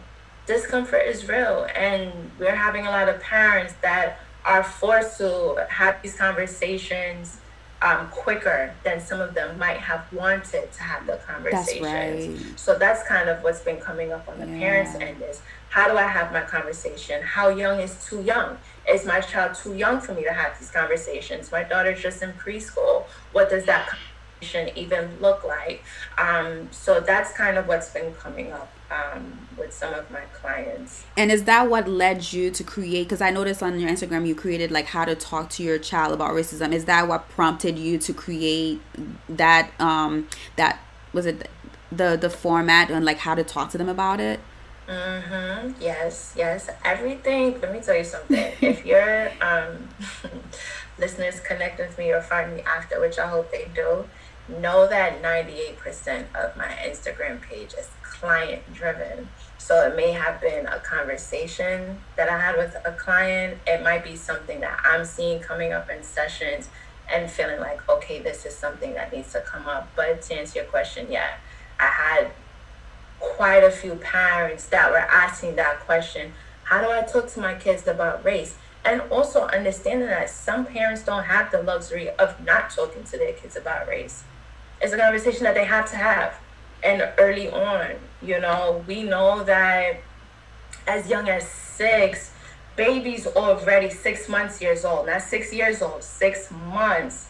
Discomfort 0.47 1.03
is 1.07 1.29
real. 1.29 1.67
And 1.75 2.31
we're 2.39 2.55
having 2.55 2.87
a 2.87 2.91
lot 2.91 3.09
of 3.09 3.21
parents 3.21 3.75
that 3.83 4.21
are 4.45 4.63
forced 4.63 5.19
to 5.19 5.67
have 5.71 6.01
these 6.03 6.15
conversations 6.15 7.39
um, 7.85 8.09
quicker 8.09 8.75
than 8.83 8.99
some 8.99 9.21
of 9.21 9.35
them 9.35 9.59
might 9.59 9.77
have 9.77 10.11
wanted 10.11 10.73
to 10.73 10.83
have 10.83 11.07
the 11.07 11.19
conversations. 11.19 11.83
That's 11.83 12.49
right. 12.49 12.59
So 12.59 12.79
that's 12.79 13.07
kind 13.07 13.29
of 13.29 13.43
what's 13.43 13.61
been 13.61 13.77
coming 13.77 14.11
up 14.11 14.27
on 14.27 14.41
the 14.41 14.47
yeah. 14.47 14.59
parents' 14.59 14.95
end 14.99 15.23
is 15.23 15.43
how 15.69 15.89
do 15.89 15.99
I 15.99 16.07
have 16.07 16.33
my 16.33 16.41
conversation? 16.41 17.23
How 17.23 17.49
young 17.49 17.81
is 17.81 18.03
too 18.03 18.23
young? 18.23 18.57
Is 18.91 19.05
my 19.05 19.21
child 19.21 19.55
too 19.55 19.75
young 19.75 20.01
for 20.01 20.15
me 20.15 20.25
to 20.25 20.33
have 20.33 20.59
these 20.59 20.71
conversations? 20.71 21.53
My 21.53 21.63
daughter's 21.63 22.01
just 22.01 22.23
in 22.23 22.33
preschool. 22.33 23.05
What 23.33 23.51
does 23.51 23.67
that 23.67 23.87
conversation 23.87 24.71
even 24.79 25.21
look 25.21 25.45
like? 25.45 25.85
Um, 26.17 26.69
so 26.71 27.01
that's 27.01 27.33
kind 27.33 27.59
of 27.59 27.69
what's 27.69 27.91
been 27.91 28.15
coming 28.15 28.51
up 28.53 28.73
um, 28.91 29.44
with 29.57 29.73
some 29.73 29.95
of 29.95 30.11
my 30.11 30.23
clients. 30.33 31.05
And 31.17 31.31
is 31.31 31.45
that 31.45 31.69
what 31.69 31.89
led 31.89 32.33
you 32.33 32.51
to 32.51 32.65
create? 32.65 33.05
Because 33.05 33.21
I 33.21 33.31
noticed 33.31 33.63
on 33.63 33.79
your 33.79 33.91
Instagram 33.91 34.27
you 34.27 34.35
created 34.35 34.71
like 34.71 34.87
how 34.87 35.05
to 35.05 35.15
talk 35.15 35.51
to 35.51 35.63
your 35.63 35.79
child 35.79 36.13
about 36.13 36.33
racism. 36.33 36.73
Is 36.73 36.85
that 36.87 37.09
what 37.09 37.29
prompted 37.29 37.79
you 37.79 37.99
to 37.99 38.13
create 38.13 38.81
that? 39.29 39.71
Um, 39.81 40.29
that 40.57 40.81
was 41.13 41.27
it 41.27 41.49
the 41.91 42.17
the 42.21 42.31
format 42.31 42.91
and 42.91 43.05
like 43.05 43.19
how 43.19 43.35
to 43.35 43.45
talk 43.45 43.71
to 43.71 43.79
them 43.79 43.89
about 43.89 44.21
it? 44.21 44.41
Mm-hmm. 44.89 45.81
Yes, 45.81 46.35
yes. 46.37 46.69
Everything. 46.85 47.61
Let 47.61 47.73
me 47.73 47.81
tell 47.81 47.97
you 47.97 48.05
something. 48.05 48.53
if 48.61 48.85
your 48.85 49.31
um, 49.41 49.89
listeners 50.99 51.41
connect 51.41 51.79
with 51.79 51.97
me 51.97 52.13
or 52.13 52.21
find 52.21 52.55
me 52.55 52.63
after, 52.63 53.01
which 53.01 53.19
I 53.19 53.29
hope 53.29 53.51
they 53.51 53.69
do, 53.75 54.05
know 54.49 54.87
that 54.89 55.23
98% 55.23 56.27
of 56.35 56.57
my 56.57 56.67
Instagram 56.85 57.41
page 57.41 57.73
is 57.79 57.89
client 58.03 58.63
driven. 58.73 59.29
So 59.65 59.81
it 59.81 59.97
may 59.97 60.13
have 60.13 60.43
been 60.43 60.67
a 60.67 60.79
conversation 60.79 61.97
that 62.17 62.29
I 62.29 62.39
had 62.39 62.59
with 62.59 62.77
a 62.85 62.93
client. 62.93 63.61
It 63.67 63.83
might 63.83 64.05
be 64.05 64.15
something 64.15 64.61
that 64.61 64.79
I'm 64.85 65.07
seeing 65.07 65.41
coming 65.41 65.73
up 65.73 65.89
in 65.89 66.03
sessions 66.03 66.69
and 67.11 67.31
feeling 67.31 67.61
like, 67.61 67.89
okay, 67.89 68.19
this 68.19 68.45
is 68.45 68.55
something 68.55 68.93
that 68.93 69.11
needs 69.11 69.33
to 69.33 69.41
come 69.41 69.67
up. 69.67 69.89
But 69.97 70.21
to 70.21 70.35
answer 70.35 70.59
your 70.59 70.69
question, 70.69 71.07
yeah, 71.11 71.37
I 71.81 71.87
had 71.87 72.31
quite 73.19 73.65
a 73.65 73.71
few 73.71 73.95
parents 73.95 74.67
that 74.67 74.91
were 74.91 74.99
asking 74.99 75.57
that 75.57 75.81
question 75.81 76.35
how 76.65 76.83
do 76.83 76.91
I 76.91 77.01
talk 77.01 77.29
to 77.29 77.41
my 77.41 77.55
kids 77.55 77.87
about 77.87 78.23
race? 78.23 78.57
And 78.85 79.01
also 79.11 79.47
understanding 79.47 80.09
that 80.09 80.29
some 80.29 80.67
parents 80.67 81.03
don't 81.05 81.25
have 81.25 81.51
the 81.51 81.63
luxury 81.63 82.11
of 82.11 82.39
not 82.45 82.69
talking 82.69 83.05
to 83.05 83.17
their 83.17 83.33
kids 83.33 83.57
about 83.57 83.89
race. 83.89 84.25
It's 84.83 84.93
a 84.93 84.99
conversation 84.99 85.45
that 85.45 85.55
they 85.55 85.65
have 85.65 85.89
to 85.91 85.97
have. 85.97 86.35
And 86.83 87.11
early 87.17 87.51
on, 87.51 87.93
you 88.25 88.41
know, 88.41 88.85
we 88.87 89.03
know 89.03 89.45
that 89.45 90.01
as 90.87 91.09
young 91.09 91.29
as 91.29 91.47
six, 91.49 92.33
babies 92.77 93.27
already 93.27 93.91
six 93.91 94.29
months 94.29 94.61
years 94.61 94.85
old, 94.85 95.07
not 95.07 95.23
six 95.23 95.53
years 95.53 95.83
old, 95.83 96.03
six 96.03 96.51
months, 96.51 97.29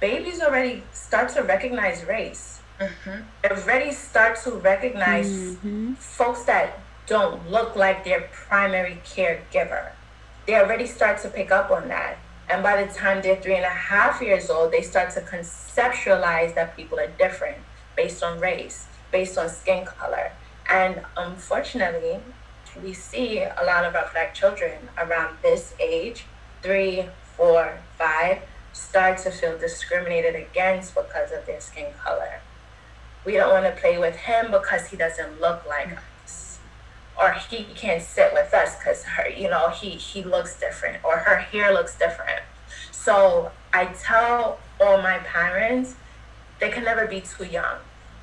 babies 0.00 0.40
already 0.40 0.82
start 0.92 1.28
to 1.30 1.42
recognize 1.42 2.04
race 2.04 2.58
mm-hmm. 2.80 3.50
already 3.50 3.92
start 3.92 4.38
to 4.44 4.52
recognize 4.52 5.28
mm-hmm. 5.28 5.94
folks 5.94 6.44
that 6.44 6.78
don't 7.06 7.50
look 7.50 7.76
like 7.76 8.04
their 8.04 8.28
primary 8.32 9.00
caregiver. 9.04 9.90
They 10.46 10.54
already 10.54 10.86
start 10.86 11.20
to 11.22 11.28
pick 11.28 11.50
up 11.50 11.70
on 11.70 11.88
that. 11.88 12.18
And 12.50 12.62
by 12.62 12.82
the 12.82 12.92
time 12.92 13.22
they're 13.22 13.36
three 13.36 13.56
and 13.56 13.64
a 13.64 13.68
half 13.68 14.22
years 14.22 14.48
old, 14.48 14.72
they 14.72 14.82
start 14.82 15.10
to 15.10 15.20
conceptualize 15.20 16.54
that 16.54 16.76
people 16.76 16.98
are 16.98 17.10
different 17.18 17.58
based 17.96 18.22
on 18.22 18.40
race, 18.40 18.86
based 19.10 19.38
on 19.38 19.48
skin 19.48 19.84
color. 19.84 20.32
And 20.70 21.02
unfortunately, 21.16 22.20
we 22.82 22.92
see 22.92 23.40
a 23.40 23.64
lot 23.64 23.84
of 23.84 23.94
our 23.94 24.08
black 24.12 24.34
children 24.34 24.88
around 24.98 25.38
this 25.42 25.74
age, 25.80 26.26
three, 26.62 27.06
four, 27.36 27.78
five, 27.96 28.42
start 28.72 29.18
to 29.18 29.30
feel 29.30 29.58
discriminated 29.58 30.34
against 30.34 30.94
because 30.94 31.32
of 31.32 31.46
their 31.46 31.60
skin 31.60 31.92
color. 32.04 32.40
We 33.24 33.32
don't 33.32 33.50
want 33.50 33.64
to 33.64 33.80
play 33.80 33.98
with 33.98 34.16
him 34.16 34.50
because 34.50 34.88
he 34.88 34.96
doesn't 34.96 35.40
look 35.40 35.66
like 35.66 35.98
us. 36.24 36.58
Or 37.18 37.32
he 37.32 37.64
can't 37.74 38.02
sit 38.02 38.32
with 38.32 38.54
us 38.54 38.76
because 38.76 39.02
her 39.02 39.28
you 39.28 39.50
know 39.50 39.70
he 39.70 39.90
he 39.90 40.22
looks 40.22 40.58
different 40.58 41.04
or 41.04 41.16
her 41.18 41.36
hair 41.36 41.72
looks 41.72 41.98
different. 41.98 42.42
So 42.92 43.50
i 43.72 43.86
tell 43.86 44.58
all 44.80 44.98
my 45.02 45.18
parents 45.18 45.96
they 46.60 46.70
can 46.70 46.84
never 46.84 47.06
be 47.06 47.20
too 47.20 47.44
young 47.44 47.78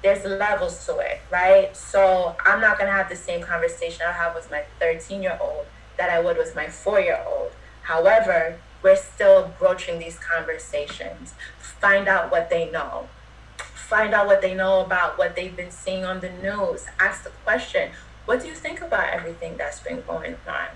there's 0.06 0.24
levels 0.24 0.86
to 0.86 0.98
it 1.00 1.20
right 1.32 1.76
so 1.76 2.36
i'm 2.46 2.62
not 2.62 2.78
to 2.80 2.86
have 2.86 3.10
the 3.10 3.16
same 3.16 3.42
conversation 3.42 4.04
i 4.08 4.12
have 4.12 4.36
with 4.36 4.50
my 4.52 4.64
13 4.80 5.22
year 5.22 5.38
old 5.42 5.66
that 5.98 6.10
i 6.10 6.20
would 6.20 6.38
with 6.38 6.56
my 6.56 6.68
four 6.68 7.00
year 7.00 7.24
old 7.28 7.52
however 7.84 8.58
we're 8.84 8.96
still 8.96 9.52
broaching 9.60 9.98
these 10.00 10.20
conversations 10.20 11.34
find 11.60 12.08
out 12.08 12.32
what 12.32 12.50
they 12.50 12.70
know 12.70 13.08
find 13.86 14.14
out 14.14 14.26
what 14.26 14.42
they 14.42 14.54
know 14.56 14.82
about 14.82 15.18
what 15.18 15.36
they've 15.36 15.56
been 15.56 15.72
seeing 15.72 16.04
on 16.04 16.20
the 16.20 16.30
news. 16.30 16.86
Ask 17.00 17.24
the 17.24 17.30
question, 17.44 17.92
what 18.26 18.42
do 18.42 18.48
you 18.48 18.56
think 18.56 18.82
about 18.82 19.14
everything 19.14 19.58
that's 19.58 19.80
been 19.80 20.02
going 20.02 20.36
on? 20.48 20.68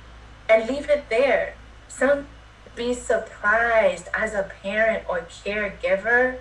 And 0.48 0.70
leave 0.70 0.90
it 0.90 1.10
there. 1.10 1.56
Some 1.88 2.28
be 2.76 2.94
surprised 2.94 4.08
as 4.14 4.34
a 4.34 4.44
parent 4.62 5.04
or 5.10 5.22
caregiver 5.22 6.40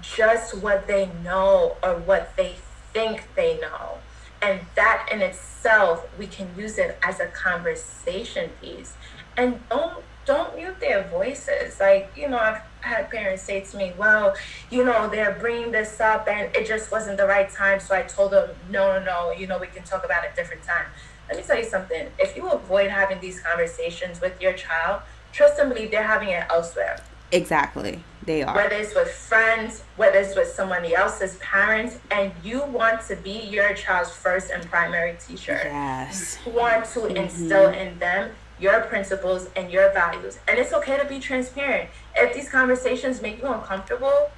just 0.00 0.56
what 0.62 0.86
they 0.86 1.10
know 1.22 1.76
or 1.82 1.94
what 1.94 2.36
they 2.36 2.56
think 2.92 3.28
they 3.34 3.58
know. 3.60 3.98
And 4.40 4.60
that 4.74 5.08
in 5.12 5.22
itself, 5.22 6.06
we 6.18 6.26
can 6.26 6.48
use 6.56 6.78
it 6.78 6.98
as 7.02 7.20
a 7.20 7.26
conversation 7.26 8.50
piece. 8.60 8.94
And 9.36 9.60
don't 9.68 10.02
don't 10.24 10.56
mute 10.56 10.78
their 10.80 11.02
voices. 11.08 11.80
Like, 11.80 12.12
you 12.16 12.28
know, 12.28 12.38
I've 12.38 12.62
had 12.80 13.10
parents 13.10 13.42
say 13.42 13.60
to 13.60 13.76
me, 13.76 13.92
well, 13.98 14.34
you 14.70 14.84
know, 14.84 15.08
they're 15.08 15.36
bringing 15.40 15.72
this 15.72 16.00
up 16.00 16.28
and 16.28 16.54
it 16.54 16.66
just 16.66 16.92
wasn't 16.92 17.16
the 17.16 17.26
right 17.26 17.50
time. 17.50 17.80
So 17.80 17.94
I 17.94 18.02
told 18.02 18.32
them, 18.32 18.50
no, 18.70 18.98
no, 18.98 19.04
no, 19.04 19.32
you 19.32 19.46
know, 19.46 19.58
we 19.58 19.66
can 19.66 19.82
talk 19.82 20.04
about 20.04 20.24
it 20.24 20.36
different 20.36 20.62
time. 20.62 20.86
Let 21.28 21.38
me 21.38 21.42
tell 21.42 21.58
you 21.58 21.64
something. 21.64 22.08
If 22.18 22.36
you 22.36 22.48
avoid 22.50 22.90
having 22.90 23.20
these 23.20 23.40
conversations 23.40 24.20
with 24.20 24.40
your 24.40 24.52
child, 24.52 25.02
trust 25.32 25.58
and 25.58 25.72
believe 25.72 25.90
they're 25.90 26.02
having 26.02 26.28
it 26.28 26.44
elsewhere. 26.50 27.00
Exactly. 27.30 28.04
They 28.24 28.42
are. 28.42 28.54
Whether 28.54 28.76
it's 28.76 28.94
with 28.94 29.10
friends, 29.10 29.82
whether 29.96 30.18
it's 30.18 30.36
with 30.36 30.48
somebody 30.48 30.94
else's 30.94 31.36
parents, 31.36 31.98
and 32.10 32.32
you 32.44 32.64
want 32.64 33.06
to 33.08 33.16
be 33.16 33.40
your 33.40 33.74
child's 33.74 34.10
first 34.10 34.50
and 34.50 34.64
primary 34.66 35.16
teacher. 35.26 35.60
Yes. 35.64 36.38
You 36.46 36.52
want 36.52 36.84
to 36.86 37.00
mm-hmm. 37.00 37.16
instill 37.16 37.70
in 37.70 37.98
them 37.98 38.30
your 38.60 38.82
principles 38.82 39.48
and 39.56 39.72
your 39.72 39.92
values. 39.92 40.38
And 40.46 40.58
it's 40.58 40.72
okay 40.72 40.96
to 40.96 41.04
be 41.04 41.18
transparent. 41.18 41.90
If 42.14 42.34
these 42.34 42.48
conversations 42.48 43.20
make 43.20 43.42
you 43.42 43.48
uncomfortable, 43.48 44.30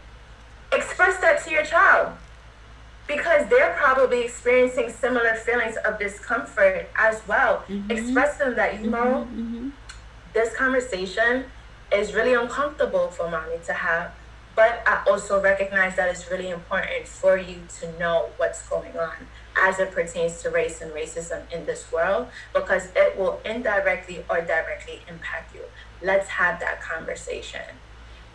express 0.73 1.21
that 1.21 1.45
to 1.45 1.51
your 1.51 1.65
child 1.65 2.17
because 3.07 3.49
they're 3.51 3.75
probably 3.75 4.23
experiencing 4.23 4.91
similar 4.91 5.35
feelings 5.35 5.77
of 5.85 5.99
discomfort 5.99 6.89
as 6.97 7.21
well. 7.29 7.65
Mm-hmm. 7.69 7.91
Express 7.91 8.39
them 8.39 8.57
that, 8.57 8.81
you 8.81 8.91
know, 8.91 9.27
mm-hmm. 9.29 9.41
mm-hmm. 9.41 9.69
this 10.33 10.55
conversation 10.57 11.45
is 11.93 12.15
really 12.15 12.35
uncomfortable 12.35 13.09
for 13.09 13.31
mommy 13.31 13.59
to 13.67 13.73
have. 13.73 14.13
But 14.57 14.83
I 14.87 15.03
also 15.09 15.41
recognize 15.41 15.97
that 15.97 16.09
it's 16.09 16.31
really 16.31 16.51
important 16.51 17.09
for 17.09 17.37
you 17.37 17.63
to 17.81 17.99
know 17.99 18.31
what's 18.37 18.67
going 18.69 18.97
on 18.97 19.27
as 19.57 19.79
it 19.79 19.91
pertains 19.91 20.43
to 20.43 20.51
race 20.51 20.81
and 20.81 20.93
racism 20.93 21.51
in 21.53 21.67
this 21.67 21.91
world 21.91 22.29
because 22.53 22.89
it 22.95 23.19
will 23.19 23.41
indirectly 23.45 24.25
or 24.31 24.41
directly 24.41 25.01
impact 25.09 25.55
you. 25.55 25.63
Let's 26.03 26.29
have 26.29 26.61
that 26.61 26.81
conversation. 26.81 27.63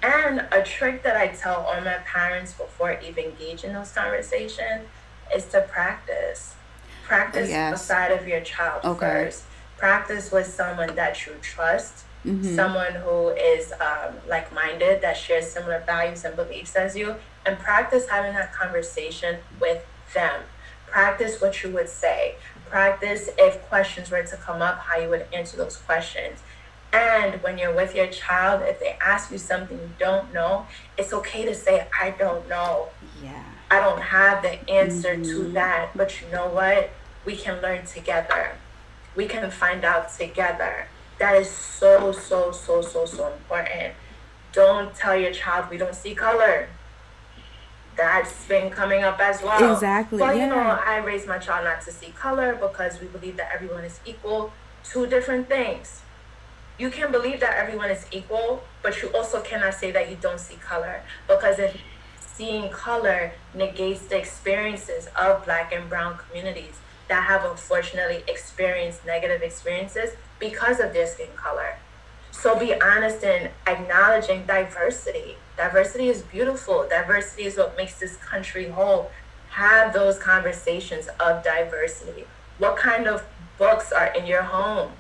And 0.02 0.47
a 0.52 0.64
trick 0.64 1.04
that 1.04 1.18
I 1.18 1.28
tell 1.28 1.66
all 1.66 1.82
my 1.82 1.97
parents 2.06 2.54
before 2.54 3.00
even 3.06 3.26
engaging 3.26 3.74
those 3.74 3.91
conversations 3.91 4.88
is 5.36 5.45
to 5.47 5.62
practice. 5.62 6.56
Practice 7.04 7.50
yes. 7.50 7.72
beside 7.74 8.12
of 8.12 8.28
your 8.28 8.41
child 8.41 8.86
okay. 8.86 9.00
first. 9.00 9.43
Practice 9.78 10.32
with 10.32 10.47
someone 10.47 10.95
that 10.95 11.26
you 11.26 11.34
trust, 11.41 12.06
mm-hmm. 12.26 12.55
someone 12.55 12.93
who 12.93 13.30
is 13.30 13.72
um, 13.74 14.15
like 14.28 14.53
minded, 14.53 15.01
that 15.01 15.17
shares 15.17 15.47
similar 15.47 15.84
values 15.86 16.26
and 16.26 16.36
beliefs 16.36 16.76
as 16.76 16.95
you, 16.95 17.15
and 17.45 17.57
practice 17.59 18.07
having 18.09 18.34
that 18.34 18.53
conversation 18.53 19.39
with 19.59 19.86
them 20.13 20.41
practice 20.89 21.41
what 21.41 21.63
you 21.63 21.70
would 21.72 21.89
say. 21.89 22.36
Practice 22.70 23.30
if 23.38 23.61
questions 23.63 24.11
were 24.11 24.24
to 24.24 24.38
come 24.38 24.61
up, 24.61 24.80
how 24.80 24.99
you 24.99 25.09
would 25.09 25.26
answer 25.34 25.57
those 25.57 25.78
questions. 25.78 26.39
And 26.91 27.41
when 27.43 27.57
you're 27.57 27.74
with 27.74 27.95
your 27.95 28.07
child, 28.07 28.63
if 28.63 28.80
they 28.80 28.97
ask 28.99 29.32
you 29.32 29.38
something 29.38 29.78
you 29.78 29.89
don't 29.99 30.34
know, 30.34 30.65
it's 30.97 31.13
okay 31.13 31.45
to 31.45 31.53
say, 31.53 31.88
I 31.99 32.11
don't 32.11 32.47
know. 32.49 32.89
Yeah. 33.24 33.43
I 33.70 33.80
don't 33.80 34.01
have 34.01 34.41
the 34.41 34.67
answer 34.70 35.13
mm-hmm. 35.13 35.24
to 35.24 35.51
that. 35.51 35.91
But 35.95 36.20
you 36.22 36.28
know 36.32 36.47
what? 36.47 36.89
We 37.26 37.36
can 37.36 37.61
learn 37.61 37.86
together. 37.86 38.55
We 39.15 39.28
can 39.28 39.51
find 39.51 39.84
out 39.84 40.11
together. 40.13 40.88
That 41.20 41.36
is 41.36 41.49
so, 41.49 42.11
so, 42.11 42.51
so, 42.51 42.82
so, 42.82 43.05
so 43.05 43.28
important. 43.34 43.93
Don't 44.51 44.95
tell 44.95 45.15
your 45.15 45.32
child 45.32 45.70
we 45.70 45.78
don't 45.78 45.95
see 45.95 46.15
color 46.15 46.70
that's 47.99 48.45
been 48.45 48.70
coming 48.70 49.03
up 49.03 49.20
as 49.20 49.43
well. 49.43 49.74
Exactly. 49.74 50.20
Well, 50.20 50.34
yeah. 50.34 50.45
you 50.45 50.49
know, 50.49 50.80
I 50.86 50.97
raised 50.97 51.28
my 51.28 51.38
child 51.38 51.65
not 51.65 51.82
to 51.82 51.91
see 51.91 52.11
color 52.11 52.55
because 52.55 53.01
we 53.01 53.07
believe 53.07 53.36
that 53.38 53.51
everyone 53.53 53.84
is 53.84 53.99
equal. 54.05 54.53
Two 54.84 55.05
different 55.05 55.49
things. 55.49 56.01
You 56.78 56.89
can 56.89 57.11
believe 57.11 57.41
that 57.41 57.57
everyone 57.57 57.91
is 57.91 58.05
equal, 58.09 58.63
but 58.82 59.01
you 59.01 59.09
also 59.09 59.41
cannot 59.41 59.74
say 59.74 59.91
that 59.91 60.09
you 60.09 60.17
don't 60.20 60.39
see 60.39 60.55
color 60.55 61.01
because 61.28 61.59
if 61.59 61.82
seeing 62.22 62.70
color 62.72 63.34
negates 63.53 64.03
the 64.03 64.17
experiences 64.17 65.09
of 65.20 65.43
black 65.43 65.74
and 65.74 65.89
brown 65.89 66.17
communities 66.17 66.80
that 67.09 67.26
have 67.28 67.43
unfortunately 67.43 68.24
experienced 68.30 69.05
negative 69.05 69.41
experiences 69.41 70.11
because 70.40 70.80
of 70.80 70.94
their 70.94 71.08
skin 71.08 71.30
color. 71.36 71.78
So 72.32 72.58
be 72.58 72.74
honest 72.80 73.24
in 73.24 73.50
acknowledging 73.68 74.46
diversity. 74.46 75.36
Diversity 75.58 76.08
is 76.08 76.22
beautiful. 76.22 76.88
Diversity 76.90 77.44
is 77.44 77.58
what 77.58 77.76
makes 77.76 78.00
this 78.00 78.16
country 78.16 78.70
whole. 78.70 79.12
Have 79.50 79.94
those 79.94 80.18
conversations 80.18 81.10
of 81.20 81.44
diversity. 81.44 82.26
What 82.58 82.78
kind 82.78 83.08
of 83.08 83.26
books 83.58 83.92
are 83.92 84.08
in 84.08 84.26
your 84.26 84.44
home? 84.44 84.92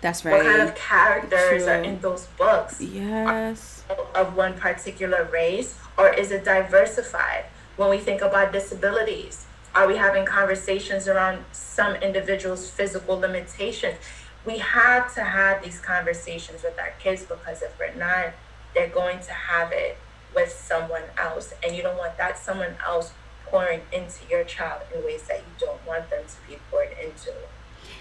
That's 0.00 0.24
right. 0.24 0.32
What 0.32 0.42
kind 0.44 0.62
of 0.62 0.74
characters 0.74 1.64
True. 1.64 1.72
are 1.72 1.82
in 1.82 2.00
those 2.00 2.26
books? 2.36 2.80
Yes. 2.80 3.84
Of 4.14 4.36
one 4.36 4.54
particular 4.54 5.28
race, 5.32 5.76
or 5.96 6.12
is 6.12 6.32
it 6.32 6.44
diversified? 6.44 7.44
When 7.76 7.88
we 7.88 7.98
think 7.98 8.20
about 8.20 8.52
disabilities, 8.52 9.46
are 9.74 9.86
we 9.86 9.96
having 9.96 10.26
conversations 10.26 11.06
around 11.06 11.44
some 11.52 11.94
individuals' 11.96 12.68
physical 12.68 13.18
limitations? 13.18 13.96
We 14.44 14.58
have 14.58 15.14
to 15.14 15.22
have 15.22 15.62
these 15.62 15.78
conversations 15.78 16.62
with 16.62 16.78
our 16.78 16.92
kids 16.98 17.22
because 17.22 17.62
if 17.62 17.78
we're 17.78 17.94
not, 17.94 18.32
they're 18.74 18.88
going 18.88 19.20
to 19.20 19.32
have 19.32 19.70
it 19.72 19.98
with 20.34 20.50
someone 20.50 21.02
else. 21.16 21.52
And 21.62 21.76
you 21.76 21.82
don't 21.82 21.98
want 21.98 22.16
that 22.18 22.38
someone 22.38 22.74
else 22.86 23.12
pouring 23.46 23.82
into 23.92 24.26
your 24.30 24.44
child 24.44 24.82
in 24.94 25.04
ways 25.04 25.22
that 25.24 25.38
you 25.38 25.66
don't 25.66 25.86
want 25.86 26.08
them 26.10 26.24
to 26.26 26.50
be 26.50 26.58
poured 26.70 26.88
into. 27.02 27.32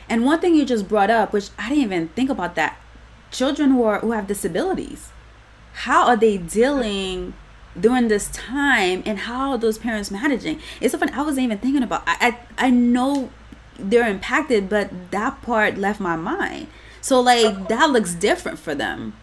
And 0.10 0.26
one 0.26 0.40
thing 0.40 0.56
you 0.56 0.66
just 0.66 0.88
brought 0.88 1.10
up, 1.10 1.34
which 1.34 1.50
I 1.60 1.70
didn't 1.70 1.84
even 1.84 2.08
think 2.10 2.30
about 2.30 2.56
that, 2.56 2.80
children 3.32 3.72
who 3.72 3.84
are 3.84 4.00
who 4.00 4.12
have 4.12 4.28
disabilities, 4.28 5.10
how 5.74 6.08
are 6.08 6.18
they 6.18 6.38
dealing 6.38 7.34
during 7.80 8.08
this 8.08 8.30
time, 8.30 9.04
and 9.06 9.20
how 9.20 9.52
are 9.52 9.58
those 9.58 9.78
parents 9.78 10.12
managing? 10.12 10.60
It's 10.80 10.92
something 10.92 11.14
I 11.14 11.22
wasn't 11.22 11.46
even 11.46 11.60
thinking 11.60 11.84
about. 11.84 12.04
I 12.08 12.38
I, 12.58 12.66
I 12.68 12.70
know 12.70 13.30
they're 13.90 14.08
impacted, 14.08 14.70
but 14.70 15.12
that 15.12 15.42
part 15.42 15.78
left 15.78 16.00
my 16.00 16.16
mind. 16.16 16.68
So 17.02 17.20
like 17.20 17.68
that 17.68 17.90
looks 17.90 18.14
different 18.14 18.60
for 18.60 18.76
them. 18.76 19.14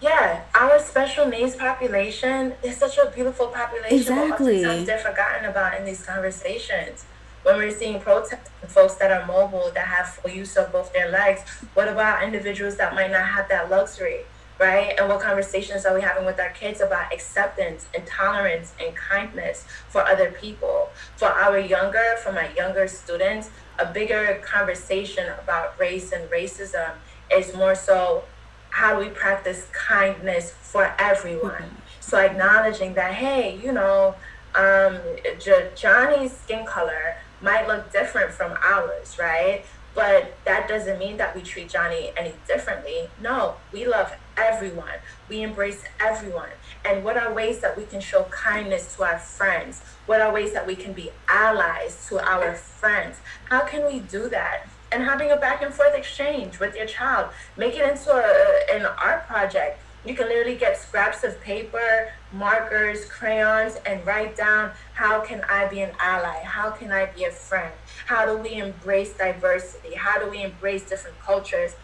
Yeah, 0.00 0.44
our 0.54 0.78
special 0.78 1.26
needs 1.26 1.56
population 1.56 2.54
is 2.62 2.78
such 2.78 2.96
a 2.96 3.10
beautiful 3.10 3.48
population. 3.48 3.98
Exactly. 3.98 4.64
But 4.64 4.86
they're 4.86 4.98
forgotten 4.98 5.44
about 5.44 5.78
in 5.78 5.84
these 5.84 6.04
conversations 6.04 7.04
when 7.42 7.56
we're 7.56 7.70
seeing 7.70 8.00
protests 8.00 8.50
folks 8.66 8.94
that 8.94 9.10
are 9.10 9.26
mobile 9.26 9.70
that 9.74 9.86
have 9.86 10.08
full 10.08 10.30
use 10.30 10.56
of 10.56 10.70
both 10.70 10.92
their 10.92 11.10
legs 11.10 11.42
what 11.74 11.88
about 11.88 12.22
individuals 12.22 12.76
that 12.76 12.94
might 12.94 13.10
not 13.10 13.24
have 13.24 13.48
that 13.48 13.70
luxury 13.70 14.20
right 14.60 14.94
and 14.98 15.08
what 15.08 15.20
conversations 15.20 15.84
are 15.84 15.94
we 15.94 16.00
having 16.00 16.24
with 16.24 16.38
our 16.38 16.50
kids 16.50 16.80
about 16.80 17.12
acceptance 17.12 17.88
and 17.94 18.06
tolerance 18.06 18.72
and 18.80 18.94
kindness 18.94 19.64
for 19.88 20.02
other 20.02 20.30
people 20.30 20.90
for 21.16 21.28
our 21.28 21.58
younger 21.58 22.16
for 22.22 22.32
my 22.32 22.52
younger 22.54 22.86
students 22.86 23.50
a 23.78 23.86
bigger 23.86 24.40
conversation 24.44 25.26
about 25.42 25.78
race 25.78 26.12
and 26.12 26.30
racism 26.30 26.92
is 27.32 27.54
more 27.56 27.74
so 27.74 28.22
how 28.70 28.94
do 28.94 29.04
we 29.04 29.10
practice 29.10 29.66
kindness 29.72 30.50
for 30.50 30.94
everyone 30.98 31.52
mm-hmm. 31.52 32.00
so 32.00 32.18
acknowledging 32.18 32.94
that 32.94 33.14
hey 33.14 33.58
you 33.64 33.72
know 33.72 34.14
um, 34.54 34.98
J- 35.38 35.70
Johnny's 35.74 36.32
skin 36.32 36.66
color 36.66 37.16
might 37.40 37.66
look 37.66 37.92
different 37.92 38.32
from 38.32 38.52
ours, 38.62 39.16
right? 39.18 39.64
But 39.94 40.34
that 40.44 40.68
doesn't 40.68 40.98
mean 40.98 41.16
that 41.16 41.34
we 41.34 41.42
treat 41.42 41.68
Johnny 41.68 42.12
any 42.16 42.34
differently. 42.46 43.08
No, 43.20 43.56
we 43.72 43.86
love 43.86 44.12
everyone. 44.40 44.98
We 45.28 45.42
embrace 45.42 45.82
everyone. 46.00 46.50
And 46.84 47.04
what 47.04 47.16
are 47.16 47.32
ways 47.32 47.60
that 47.60 47.76
we 47.76 47.84
can 47.84 48.00
show 48.00 48.24
kindness 48.30 48.96
to 48.96 49.04
our 49.04 49.18
friends? 49.18 49.82
What 50.06 50.20
are 50.20 50.32
ways 50.32 50.52
that 50.52 50.66
we 50.66 50.76
can 50.76 50.92
be 50.92 51.10
allies 51.28 52.06
to 52.08 52.18
our 52.18 52.54
friends? 52.54 53.18
How 53.48 53.64
can 53.64 53.86
we 53.86 54.00
do 54.00 54.28
that? 54.30 54.68
And 54.92 55.04
having 55.04 55.30
a 55.30 55.36
back 55.36 55.62
and 55.62 55.72
forth 55.72 55.94
exchange 55.94 56.58
with 56.58 56.74
your 56.74 56.86
child, 56.86 57.30
make 57.56 57.76
it 57.76 57.88
into 57.88 58.10
a, 58.10 58.74
an 58.74 58.86
art 58.86 59.26
project 59.26 59.80
you 60.04 60.14
can 60.14 60.28
literally 60.28 60.56
get 60.56 60.78
scraps 60.78 61.24
of 61.24 61.38
paper, 61.42 62.08
markers, 62.32 63.04
crayons, 63.04 63.76
and 63.84 64.04
write 64.06 64.34
down 64.34 64.72
how 64.94 65.20
can 65.20 65.42
I 65.42 65.66
be 65.68 65.80
an 65.80 65.90
ally? 65.98 66.42
How 66.42 66.70
can 66.70 66.90
I 66.90 67.06
be 67.06 67.24
a 67.24 67.30
friend? 67.30 67.72
How 68.06 68.24
do 68.24 68.38
we 68.38 68.54
embrace 68.54 69.12
diversity? 69.12 69.94
How 69.94 70.18
do 70.18 70.30
we 70.30 70.42
embrace 70.42 70.88
different 70.88 71.20
cultures? 71.20 71.76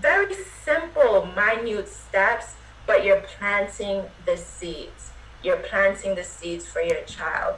Very 0.00 0.34
simple, 0.64 1.26
minute 1.34 1.88
steps, 1.88 2.54
but 2.86 3.04
you're 3.04 3.20
planting 3.20 4.04
the 4.26 4.36
seeds. 4.36 5.10
You're 5.42 5.56
planting 5.56 6.14
the 6.14 6.24
seeds 6.24 6.66
for 6.66 6.80
your 6.80 7.02
child. 7.02 7.56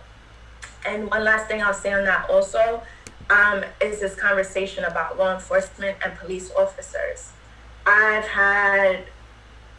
And 0.86 1.10
one 1.10 1.24
last 1.24 1.46
thing 1.48 1.62
I'll 1.62 1.74
say 1.74 1.92
on 1.92 2.04
that 2.04 2.30
also 2.30 2.82
um, 3.28 3.64
is 3.80 4.00
this 4.00 4.14
conversation 4.14 4.84
about 4.84 5.18
law 5.18 5.34
enforcement 5.34 5.98
and 6.04 6.16
police 6.18 6.50
officers. 6.56 7.32
I've 7.86 8.24
had 8.24 9.04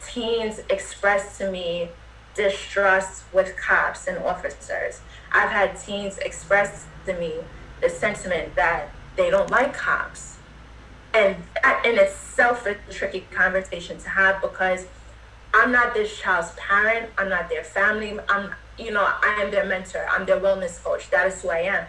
teens 0.06 0.60
express 0.70 1.38
to 1.38 1.50
me 1.50 1.88
distrust 2.34 3.24
with 3.32 3.56
cops 3.56 4.06
and 4.06 4.18
officers. 4.18 5.00
I've 5.32 5.50
had 5.50 5.78
teens 5.78 6.18
express 6.18 6.86
to 7.06 7.14
me 7.18 7.34
the 7.80 7.90
sentiment 7.90 8.54
that 8.54 8.90
they 9.16 9.30
don't 9.30 9.50
like 9.50 9.74
cops. 9.74 10.31
And 11.14 11.36
that 11.62 11.84
in 11.84 11.98
itself 11.98 12.66
is 12.66 12.76
a 12.88 12.92
tricky 12.92 13.26
conversation 13.32 13.98
to 13.98 14.08
have 14.08 14.40
because 14.40 14.86
I'm 15.54 15.70
not 15.70 15.92
this 15.92 16.18
child's 16.18 16.52
parent, 16.52 17.10
I'm 17.18 17.28
not 17.28 17.48
their 17.50 17.64
family, 17.64 18.18
I'm 18.28 18.54
you 18.78 18.90
know, 18.90 19.04
I 19.04 19.38
am 19.42 19.50
their 19.50 19.66
mentor, 19.66 20.06
I'm 20.10 20.24
their 20.24 20.40
wellness 20.40 20.82
coach. 20.82 21.10
That 21.10 21.26
is 21.28 21.42
who 21.42 21.50
I 21.50 21.58
am. 21.58 21.86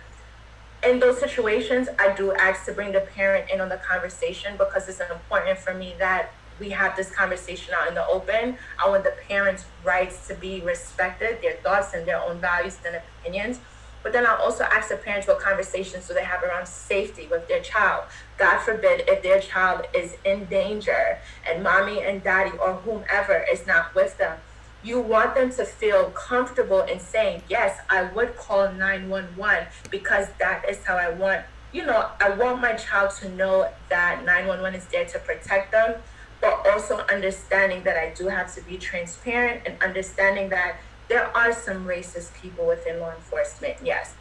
In 0.84 1.00
those 1.00 1.18
situations, 1.20 1.88
I 1.98 2.14
do 2.14 2.34
ask 2.34 2.66
to 2.66 2.74
bring 2.74 2.92
the 2.92 3.00
parent 3.00 3.50
in 3.50 3.62
on 3.62 3.70
the 3.70 3.78
conversation 3.78 4.58
because 4.58 4.90
it's 4.90 5.00
important 5.00 5.58
for 5.58 5.74
me 5.74 5.96
that 6.00 6.34
we 6.60 6.72
have 6.72 6.96
this 6.96 7.10
conversation 7.10 7.74
out 7.74 7.88
in 7.88 7.96
the 7.96 8.06
open. 8.06 8.58
I 8.84 8.90
want 8.90 9.06
the 9.06 9.14
parents' 9.28 9.66
rights 9.84 10.28
to 10.28 10.36
be 10.36 10.62
respected, 10.62 11.42
their 11.42 11.56
thoughts 11.56 11.94
and 11.94 12.06
their 12.06 12.22
own 12.22 12.40
values 12.40 12.78
and 12.86 12.98
opinions. 12.98 13.60
But 14.04 14.12
then 14.12 14.28
I'll 14.28 14.42
also 14.42 14.66
ask 14.66 14.90
the 14.90 14.98
parents 14.98 15.28
what 15.28 15.40
conversations 15.40 16.08
do 16.08 16.14
they 16.14 16.24
have 16.24 16.44
around 16.44 16.68
safety 16.68 17.28
with 17.32 17.48
their 17.48 17.62
child. 17.62 18.04
God 18.38 18.60
forbid 18.60 19.06
if 19.08 19.24
their 19.24 19.40
child 19.40 19.88
is 19.96 20.18
in 20.26 20.46
danger 20.46 21.20
and 21.50 21.64
mommy 21.64 22.04
and 22.04 22.22
daddy 22.22 22.56
or 22.58 22.74
whomever 22.74 23.46
is 23.52 23.66
not 23.66 23.96
with 23.96 24.18
them. 24.18 24.38
You 24.84 25.00
want 25.00 25.36
them 25.36 25.50
to 25.52 25.64
feel 25.64 26.10
comfortable 26.10 26.82
in 26.82 27.00
saying, 27.00 27.44
Yes, 27.50 27.80
I 27.90 28.04
would 28.04 28.36
call 28.36 28.72
911 28.74 29.68
because 29.90 30.28
that 30.40 30.68
is 30.70 30.84
how 30.84 30.98
I 30.98 31.10
want, 31.10 31.46
you 31.72 31.86
know, 31.86 32.10
I 32.20 32.32
want 32.32 32.62
my 32.62 32.74
child 32.74 33.12
to 33.22 33.30
know 33.30 33.70
that 33.88 34.26
911 34.26 34.76
is 34.76 34.86
there 34.88 35.06
to 35.06 35.20
protect 35.20 35.72
them 35.72 35.96
but 36.44 36.68
also 36.68 36.98
understanding 37.10 37.84
that 37.84 37.96
I 37.96 38.14
do 38.14 38.28
have 38.28 38.54
to 38.56 38.62
be 38.64 38.78
transparent 38.78 39.62
and 39.66 39.82
understanding 39.82 40.50
that 40.50 40.76
there 41.10 41.36
are 41.36 41.54
some 41.54 41.86
racist 41.86 42.34
people 42.42 42.68
within 42.68 43.00
law 43.00 43.14
enforcement, 43.14 43.78
yes. 43.84 44.14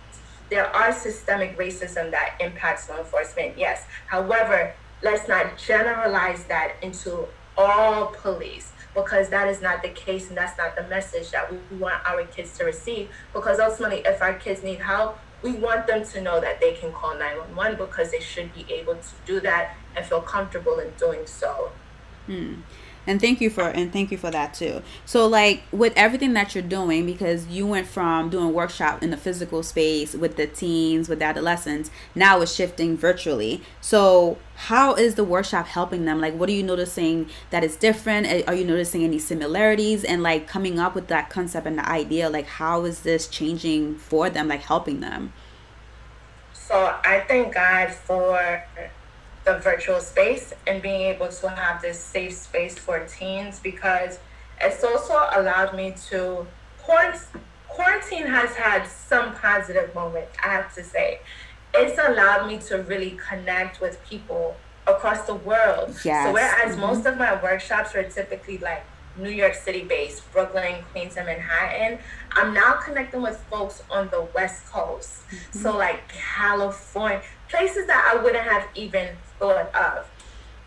There 0.51 0.67
are 0.75 0.93
systemic 0.93 1.57
racism 1.57 2.11
that 2.11 2.35
impacts 2.41 2.89
law 2.89 2.99
enforcement, 2.99 3.57
yes. 3.57 3.85
However, 4.07 4.75
let's 5.03 5.29
not 5.29 5.57
generalize 5.59 6.45
that 6.45 6.75
into 6.83 7.27
all 7.57 8.07
police 8.07 8.73
because 8.95 9.29
that 9.31 9.49
is 9.49 9.61
not 9.63 9.83
the 9.83 9.89
case 9.89 10.29
and 10.29 10.37
that's 10.37 10.57
not 10.59 10.77
the 10.77 10.83
message 10.89 11.31
that 11.31 11.51
we 11.51 11.59
want 11.79 12.05
our 12.07 12.25
kids 12.25 12.57
to 12.59 12.65
receive. 12.65 13.09
Because 13.33 13.59
ultimately, 13.59 14.03
if 14.05 14.21
our 14.21 14.35
kids 14.35 14.63
need 14.63 14.81
help, 14.81 15.19
we 15.43 15.53
want 15.53 15.87
them 15.87 16.05
to 16.05 16.21
know 16.21 16.41
that 16.41 16.61
they 16.61 16.75
can 16.75 16.93
call 16.93 17.15
911 17.19 17.79
because 17.79 18.11
they 18.11 18.21
should 18.21 18.55
be 18.55 18.65
able 18.73 18.95
to 18.95 19.11
do 19.27 19.41
that 19.41 19.75
and 19.97 20.05
feel 20.07 20.21
comfortable 20.21 20.79
in 20.79 20.91
doing 20.99 21.27
so. 21.27 21.73
Hmm. 22.27 22.55
And 23.07 23.21
thank 23.21 23.41
you 23.41 23.51
for 23.51 23.63
and 23.63 23.93
thank 23.93 24.13
you 24.13 24.19
for 24.19 24.31
that 24.31 24.55
too. 24.55 24.83
So 25.05 25.27
like 25.27 25.63
with 25.73 25.93
everything 25.97 26.35
that 26.35 26.55
you're 26.55 26.63
doing 26.63 27.05
because 27.05 27.49
you 27.49 27.67
went 27.67 27.89
from 27.89 28.31
doing 28.31 28.53
workshop 28.53 29.03
in 29.03 29.11
the 29.11 29.17
physical 29.17 29.63
space 29.63 30.15
with 30.15 30.37
the 30.37 30.47
teens, 30.47 31.09
with 31.09 31.19
the 31.19 31.25
adolescents, 31.25 31.91
now 32.15 32.41
it's 32.41 32.55
shifting 32.55 32.97
virtually. 32.97 33.63
So 33.81 34.39
how 34.55 34.95
is 34.95 35.17
the 35.17 35.25
workshop 35.25 35.67
helping 35.67 36.05
them? 36.05 36.21
Like 36.21 36.35
what 36.35 36.49
are 36.49 36.53
you 36.53 36.63
noticing 36.63 37.29
that 37.51 37.65
is 37.65 37.75
different? 37.75 38.49
Are 38.49 38.55
you 38.55 38.65
noticing 38.65 39.03
any 39.03 39.19
similarities 39.19 40.05
and 40.05 40.23
like 40.23 40.47
coming 40.47 40.79
up 40.79 40.95
with 40.95 41.09
that 41.09 41.29
concept 41.29 41.67
and 41.67 41.79
the 41.79 41.89
idea 41.89 42.31
like 42.31 42.47
how 42.47 42.85
is 42.85 43.01
this 43.01 43.27
changing 43.27 43.97
for 43.97 44.31
them 44.31 44.49
like 44.49 44.63
helping 44.63 45.01
them? 45.01 45.33
So 46.53 46.97
I 47.05 47.25
thank 47.29 47.53
God 47.53 47.93
for 47.93 48.63
the 49.45 49.59
virtual 49.59 50.01
space 50.01 50.53
and 50.67 50.81
being 50.83 51.03
able 51.03 51.29
to 51.29 51.49
have 51.49 51.83
this 51.83 51.99
safe 51.99 52.33
space 52.33 52.79
for 52.79 53.05
teens 53.07 53.59
because 53.61 54.19
it's 54.61 54.85
also 54.85 55.15
allowed 55.33 55.75
me 55.75 55.95
to 56.09 56.47
quarantine 57.69 58.27
has 58.27 58.55
had 58.55 58.87
some 58.87 59.35
positive 59.35 59.95
moments, 59.95 60.37
I 60.45 60.49
have 60.49 60.75
to 60.75 60.85
say. 60.85 61.21
It's 61.75 61.99
allowed 61.99 62.47
me 62.47 62.59
to 62.69 62.83
really 62.83 63.19
connect 63.29 63.81
with 63.81 64.05
people 64.05 64.57
across 64.87 65.27
the 65.27 65.35
world. 65.35 65.97
Yes. 66.05 66.27
So 66.27 66.33
whereas 66.33 66.73
mm-hmm. 66.73 66.81
most 66.81 67.07
of 67.07 67.17
my 67.17 67.41
workshops 67.43 67.95
were 67.95 68.03
typically 68.03 68.59
like 68.59 68.85
New 69.17 69.31
York 69.31 69.55
City 69.55 69.83
based, 69.83 70.31
Brooklyn, 70.33 70.85
Queens, 70.93 71.17
and 71.17 71.27
Manhattan, 71.27 71.99
I'm 72.33 72.55
now 72.55 72.75
connecting 72.75 73.23
with 73.23 73.39
folks 73.51 73.83
on 73.91 74.09
the 74.09 74.23
West 74.35 74.67
Coast. 74.67 75.23
Mm-hmm. 75.29 75.59
So 75.59 75.77
like 75.77 76.09
California, 76.09 77.23
places 77.49 77.87
that 77.87 78.13
I 78.13 78.23
wouldn't 78.23 78.45
have 78.45 78.67
even 78.75 79.09
thought 79.43 79.75
of. 79.75 80.09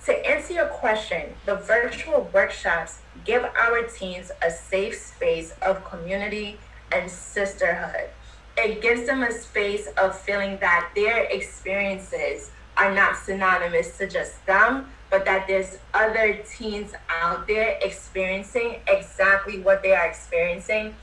To 0.05 0.27
answer 0.27 0.53
your 0.53 0.67
question, 0.67 1.29
the 1.45 1.55
virtual 1.55 2.29
workshops 2.33 2.99
give 3.23 3.45
our 3.45 3.83
teens 3.83 4.31
a 4.45 4.51
safe 4.51 4.95
space 4.95 5.53
of 5.61 5.85
community 5.85 6.59
and 6.91 7.09
sisterhood. 7.09 8.09
It 8.57 8.81
gives 8.81 9.07
them 9.07 9.23
a 9.23 9.31
space 9.31 9.87
of 9.97 10.19
feeling 10.19 10.57
that 10.59 10.91
their 10.93 11.23
experiences 11.23 12.51
are 12.75 12.93
not 12.93 13.15
synonymous 13.15 13.97
to 13.97 14.09
just 14.09 14.45
them, 14.45 14.87
but 15.09 15.23
that 15.23 15.47
there's 15.47 15.77
other 15.93 16.33
teens 16.45 16.91
out 17.09 17.47
there 17.47 17.79
experiencing 17.81 18.81
exactly 18.89 19.61
what 19.61 19.83
they 19.83 19.93
are 19.93 20.05
experiencing, 20.05 20.95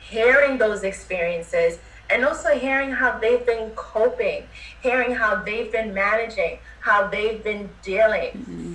hearing 0.00 0.56
those 0.56 0.82
experiences, 0.82 1.78
and 2.10 2.24
also 2.24 2.50
hearing 2.58 2.90
how 2.90 3.18
they've 3.18 3.44
been 3.44 3.70
coping, 3.70 4.44
hearing 4.82 5.14
how 5.14 5.42
they've 5.42 5.70
been 5.70 5.92
managing, 5.92 6.58
how 6.80 7.08
they've 7.08 7.42
been 7.42 7.70
dealing. 7.82 8.30
Mm-hmm. 8.32 8.74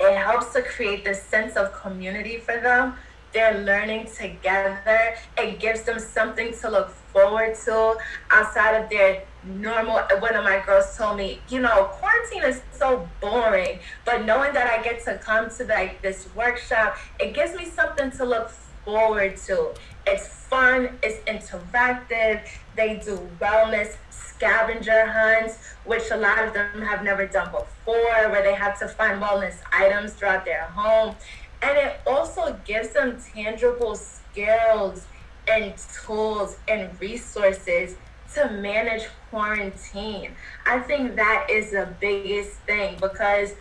It 0.00 0.16
helps 0.16 0.52
to 0.52 0.62
create 0.62 1.04
this 1.04 1.22
sense 1.22 1.56
of 1.56 1.72
community 1.72 2.38
for 2.38 2.60
them. 2.60 2.94
They're 3.32 3.64
learning 3.64 4.08
together. 4.16 5.16
It 5.36 5.58
gives 5.58 5.82
them 5.82 5.98
something 5.98 6.56
to 6.60 6.70
look 6.70 6.90
forward 6.90 7.54
to 7.64 7.96
outside 8.30 8.74
of 8.82 8.90
their 8.90 9.24
normal. 9.44 10.00
One 10.18 10.34
of 10.34 10.44
my 10.44 10.62
girls 10.64 10.96
told 10.96 11.16
me, 11.16 11.40
you 11.48 11.60
know, 11.60 11.84
quarantine 11.84 12.44
is 12.44 12.60
so 12.72 13.08
boring, 13.20 13.78
but 14.04 14.24
knowing 14.24 14.52
that 14.52 14.66
I 14.66 14.82
get 14.82 15.04
to 15.04 15.18
come 15.18 15.50
to 15.50 15.64
like 15.64 16.02
this 16.02 16.28
workshop, 16.34 16.96
it 17.18 17.34
gives 17.34 17.54
me 17.54 17.64
something 17.64 18.10
to 18.12 18.24
look 18.24 18.50
forward 18.84 19.36
to. 19.46 19.74
It's 20.06 20.28
fun, 20.28 20.98
it's 21.02 21.18
interactive. 21.28 22.46
They 22.76 23.00
do 23.04 23.30
wellness 23.40 23.96
scavenger 24.10 25.06
hunts, 25.06 25.58
which 25.84 26.10
a 26.10 26.16
lot 26.16 26.44
of 26.46 26.52
them 26.52 26.82
have 26.82 27.02
never 27.02 27.26
done 27.26 27.50
before, 27.50 28.30
where 28.30 28.42
they 28.42 28.54
have 28.54 28.78
to 28.80 28.88
find 28.88 29.22
wellness 29.22 29.60
items 29.72 30.12
throughout 30.12 30.44
their 30.44 30.64
home. 30.64 31.16
And 31.62 31.78
it 31.78 32.00
also 32.06 32.60
gives 32.64 32.92
them 32.92 33.18
tangible 33.34 33.94
skills 33.96 35.06
and 35.48 35.74
tools 36.04 36.58
and 36.68 37.00
resources 37.00 37.96
to 38.34 38.50
manage 38.50 39.04
quarantine. 39.30 40.34
I 40.66 40.80
think 40.80 41.16
that 41.16 41.46
is 41.50 41.70
the 41.70 41.94
biggest 41.98 42.58
thing 42.66 42.98
because 43.00 43.54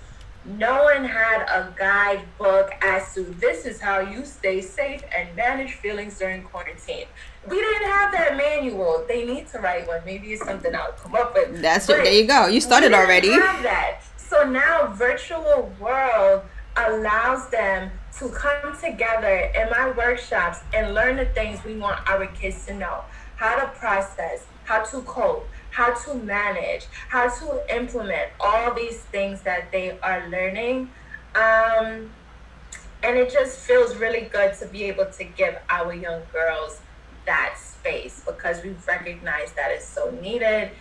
no 0.43 0.83
one 0.83 1.05
had 1.05 1.43
a 1.43 1.73
guidebook 1.75 2.71
as 2.83 3.13
to 3.15 3.23
this 3.23 3.65
is 3.65 3.81
how 3.81 3.99
you 3.99 4.25
stay 4.25 4.61
safe 4.61 5.03
and 5.17 5.35
manage 5.35 5.73
feelings 5.73 6.19
during 6.19 6.43
quarantine. 6.43 7.05
We 7.47 7.57
didn't 7.57 7.87
have 7.89 8.11
that 8.13 8.37
manual. 8.37 9.05
They 9.07 9.25
need 9.25 9.47
to 9.49 9.59
write 9.59 9.87
one. 9.87 10.01
Maybe 10.05 10.33
it's 10.33 10.45
something 10.45 10.73
I'll 10.75 10.93
come 10.93 11.15
up 11.15 11.33
with. 11.33 11.61
That's 11.61 11.87
it. 11.89 12.03
There 12.03 12.13
you 12.13 12.27
go. 12.27 12.47
You 12.47 12.59
started 12.59 12.93
already. 12.93 13.31
Have 13.31 13.63
that. 13.63 14.01
So 14.17 14.49
now 14.49 14.87
virtual 14.87 15.71
world 15.79 16.43
allows 16.75 17.49
them 17.49 17.91
to 18.19 18.29
come 18.29 18.77
together 18.79 19.51
in 19.55 19.69
my 19.69 19.91
workshops 19.91 20.59
and 20.73 20.93
learn 20.93 21.17
the 21.17 21.25
things 21.25 21.63
we 21.63 21.77
want 21.77 22.07
our 22.09 22.25
kids 22.27 22.65
to 22.65 22.73
know 22.73 23.01
how 23.35 23.59
to 23.59 23.67
process, 23.77 24.45
how 24.63 24.83
to 24.83 25.01
cope, 25.01 25.47
how 25.71 25.93
to 25.93 26.13
manage, 26.15 26.85
how 27.09 27.27
to 27.29 27.75
implement 27.75 28.29
all 28.39 28.73
these 28.73 28.99
things 28.99 29.41
that 29.41 29.71
they 29.71 29.97
are 29.99 30.27
learning. 30.29 30.89
Um, 31.35 32.09
and 33.03 33.17
it 33.17 33.31
just 33.31 33.59
feels 33.59 33.95
really 33.97 34.21
good 34.31 34.53
to 34.55 34.65
be 34.67 34.85
able 34.85 35.05
to 35.05 35.23
give 35.23 35.57
our 35.69 35.93
young 35.93 36.21
girls 36.31 36.79
that 37.25 37.55
space 37.57 38.21
because 38.25 38.63
we've 38.63 38.87
recognized 38.87 39.55
that 39.55 39.71
it's 39.71 39.85
so 39.85 40.11
needed. 40.21 40.71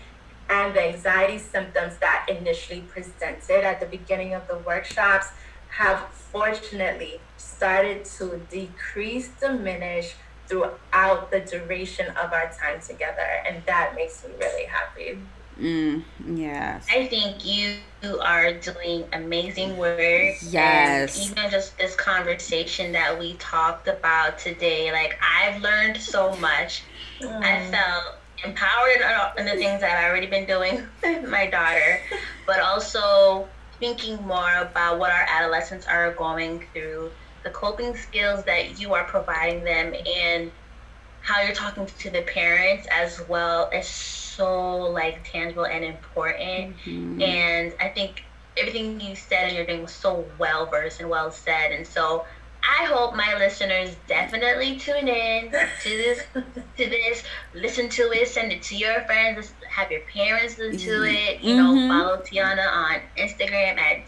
And 0.48 0.74
the 0.74 0.88
anxiety 0.88 1.38
symptoms 1.38 1.96
that 1.98 2.26
initially 2.28 2.82
presented 2.82 3.64
at 3.64 3.80
the 3.80 3.86
beginning 3.86 4.34
of 4.34 4.46
the 4.46 4.58
workshops 4.58 5.28
have 5.68 5.98
fortunately 6.10 7.20
started 7.36 8.04
to 8.04 8.40
decrease, 8.50 9.28
diminish 9.40 10.14
throughout 10.46 11.30
the 11.30 11.40
duration 11.40 12.08
of 12.10 12.32
our 12.32 12.52
time 12.52 12.80
together. 12.80 13.26
And 13.48 13.64
that 13.66 13.94
makes 13.94 14.22
me 14.24 14.30
really 14.38 14.66
happy. 14.66 15.18
Mm, 15.60 16.02
yes. 16.34 16.86
I 16.90 17.06
think 17.06 17.44
you 17.44 17.76
are 18.20 18.52
doing 18.52 19.04
amazing 19.12 19.76
work. 19.76 20.34
Yes. 20.42 21.20
And 21.20 21.38
even 21.38 21.50
just 21.50 21.78
this 21.78 21.94
conversation 21.94 22.92
that 22.92 23.18
we 23.18 23.34
talked 23.34 23.88
about 23.88 24.38
today, 24.38 24.90
like 24.92 25.18
I've 25.22 25.60
learned 25.62 25.96
so 25.96 26.34
much. 26.36 26.82
Mm. 27.20 27.42
I 27.42 27.70
felt 27.70 28.16
empowered 28.44 29.36
in 29.38 29.46
the 29.46 29.52
things 29.52 29.80
that 29.80 29.98
I've 29.98 30.10
already 30.10 30.26
been 30.26 30.46
doing 30.46 30.82
with 31.02 31.28
my 31.28 31.46
daughter, 31.46 32.00
but 32.46 32.60
also 32.60 33.48
thinking 33.78 34.22
more 34.26 34.54
about 34.60 34.98
what 34.98 35.10
our 35.10 35.26
adolescents 35.28 35.86
are 35.86 36.12
going 36.12 36.64
through, 36.72 37.10
the 37.42 37.50
coping 37.50 37.96
skills 37.96 38.44
that 38.44 38.80
you 38.80 38.94
are 38.94 39.04
providing 39.04 39.64
them, 39.64 39.94
and 40.16 40.50
how 41.24 41.40
you're 41.40 41.54
talking 41.54 41.86
to 41.86 42.10
the 42.10 42.20
parents 42.20 42.86
as 42.90 43.20
well 43.28 43.70
is 43.70 43.88
so 43.88 44.76
like 44.92 45.24
tangible 45.24 45.64
and 45.64 45.82
important. 45.82 46.76
Mm-hmm. 46.84 47.22
And 47.22 47.72
I 47.80 47.88
think 47.88 48.24
everything 48.58 49.00
you 49.00 49.16
said 49.16 49.48
and 49.48 49.56
you're 49.56 49.64
doing 49.64 49.80
was 49.82 49.92
so 49.92 50.26
well 50.38 50.66
versed 50.66 51.00
and 51.00 51.08
well 51.08 51.30
said. 51.30 51.72
And 51.72 51.86
so 51.86 52.26
I 52.62 52.84
hope 52.84 53.16
my 53.16 53.36
listeners 53.38 53.96
definitely 54.06 54.76
tune 54.76 55.08
in 55.08 55.50
to 55.50 55.88
this, 55.88 56.22
to 56.34 56.42
this, 56.76 57.22
listen 57.54 57.88
to 57.88 58.02
it, 58.12 58.28
send 58.28 58.52
it 58.52 58.62
to 58.64 58.76
your 58.76 59.00
friends, 59.04 59.54
have 59.66 59.90
your 59.90 60.02
parents 60.02 60.58
listen 60.58 60.78
to 60.78 60.90
mm-hmm. 60.90 61.14
it. 61.14 61.40
You 61.40 61.56
know, 61.56 61.72
mm-hmm. 61.72 61.88
follow 61.88 62.18
Tiyanna 62.18 62.70
on 62.70 63.00
Instagram 63.16 63.78
at 63.78 64.06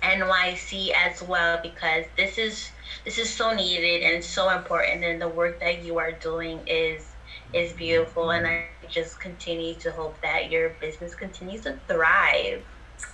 TSpeaksNYC 0.00 0.92
as 0.92 1.22
well 1.24 1.58
because 1.60 2.04
this 2.16 2.38
is 2.38 2.70
this 3.04 3.18
is 3.18 3.32
so 3.32 3.54
needed 3.54 4.02
and 4.02 4.24
so 4.24 4.50
important, 4.50 5.04
and 5.04 5.20
the 5.20 5.28
work 5.28 5.60
that 5.60 5.84
you 5.84 5.98
are 5.98 6.12
doing 6.12 6.60
is 6.66 7.08
is 7.52 7.72
beautiful, 7.72 8.30
and 8.30 8.46
I 8.46 8.66
just 8.88 9.20
continue 9.20 9.74
to 9.74 9.92
hope 9.92 10.20
that 10.22 10.50
your 10.50 10.70
business 10.80 11.14
continues 11.14 11.62
to 11.62 11.78
thrive. 11.88 12.62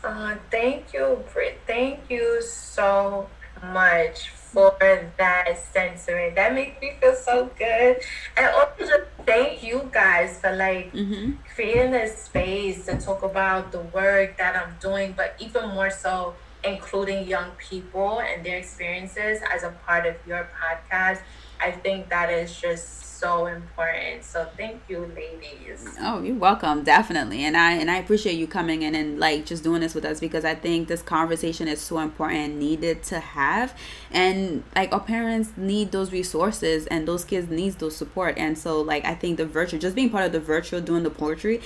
Uh, 0.04 0.36
thank 0.50 0.92
you, 0.92 1.24
Bria. 1.32 1.54
Thank 1.66 2.10
you 2.10 2.42
so 2.42 3.28
much 3.62 4.30
for 4.30 4.76
that 5.18 5.58
sentiment. 5.72 6.34
That 6.34 6.54
makes 6.54 6.80
me 6.80 6.92
feel 7.00 7.14
so 7.14 7.50
good. 7.58 8.00
And 8.36 8.46
also 8.54 8.72
just 8.78 9.04
thank 9.26 9.62
you 9.62 9.88
guys 9.92 10.40
for 10.40 10.54
like 10.54 10.92
mm-hmm. 10.92 11.32
creating 11.54 11.92
this 11.92 12.24
space 12.24 12.86
to 12.86 12.98
talk 12.98 13.22
about 13.22 13.72
the 13.72 13.80
work 13.80 14.38
that 14.38 14.56
I'm 14.56 14.76
doing, 14.80 15.14
but 15.16 15.34
even 15.38 15.70
more 15.70 15.90
so 15.90 16.34
including 16.68 17.26
young 17.26 17.50
people 17.52 18.20
and 18.20 18.44
their 18.44 18.58
experiences 18.58 19.40
as 19.52 19.62
a 19.62 19.70
part 19.86 20.06
of 20.06 20.16
your 20.26 20.48
podcast. 20.60 21.20
I 21.60 21.72
think 21.72 22.08
that 22.10 22.30
is 22.30 22.58
just 22.58 23.08
so 23.18 23.46
important. 23.46 24.22
So 24.22 24.46
thank 24.56 24.82
you, 24.88 25.10
ladies. 25.14 25.84
Oh, 26.00 26.22
you're 26.22 26.36
welcome, 26.36 26.84
definitely. 26.84 27.44
And 27.44 27.56
I 27.56 27.72
and 27.72 27.90
I 27.90 27.96
appreciate 27.96 28.34
you 28.34 28.46
coming 28.46 28.82
in 28.82 28.94
and 28.94 29.18
like 29.18 29.44
just 29.44 29.64
doing 29.64 29.80
this 29.80 29.94
with 29.94 30.04
us 30.04 30.20
because 30.20 30.44
I 30.44 30.54
think 30.54 30.88
this 30.88 31.02
conversation 31.02 31.66
is 31.68 31.80
so 31.80 31.98
important 31.98 32.40
and 32.40 32.58
needed 32.58 33.02
to 33.04 33.18
have. 33.18 33.76
And 34.10 34.62
like 34.76 34.92
our 34.92 35.00
parents 35.00 35.50
need 35.56 35.90
those 35.90 36.12
resources 36.12 36.86
and 36.86 37.08
those 37.08 37.24
kids 37.24 37.50
needs 37.50 37.76
those 37.76 37.96
support. 37.96 38.38
And 38.38 38.56
so 38.56 38.80
like 38.80 39.04
I 39.04 39.14
think 39.14 39.36
the 39.36 39.46
virtual 39.46 39.80
just 39.80 39.96
being 39.96 40.10
part 40.10 40.24
of 40.24 40.32
the 40.32 40.40
virtual 40.40 40.80
doing 40.80 41.02
the 41.02 41.10
poetry, 41.10 41.60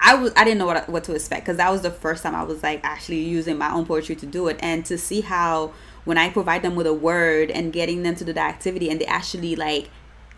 I 0.00 0.14
was 0.14 0.32
I 0.36 0.44
didn't 0.44 0.58
know 0.58 0.66
what 0.66 0.88
what 0.88 1.04
to 1.04 1.14
expect 1.14 1.44
because 1.44 1.56
that 1.56 1.70
was 1.70 1.82
the 1.82 1.90
first 1.90 2.22
time 2.22 2.34
I 2.34 2.42
was 2.42 2.62
like 2.62 2.80
actually 2.84 3.20
using 3.20 3.58
my 3.58 3.72
own 3.72 3.86
poetry 3.86 4.16
to 4.16 4.26
do 4.26 4.48
it. 4.48 4.58
And 4.60 4.84
to 4.86 4.98
see 4.98 5.22
how 5.22 5.72
when 6.04 6.18
I 6.18 6.30
provide 6.30 6.62
them 6.62 6.76
with 6.76 6.86
a 6.86 6.94
word 6.94 7.50
and 7.50 7.72
getting 7.72 8.02
them 8.02 8.14
to 8.16 8.24
do 8.24 8.32
the 8.32 8.40
activity 8.40 8.90
and 8.90 9.00
they 9.00 9.06
actually 9.06 9.56
like 9.56 9.90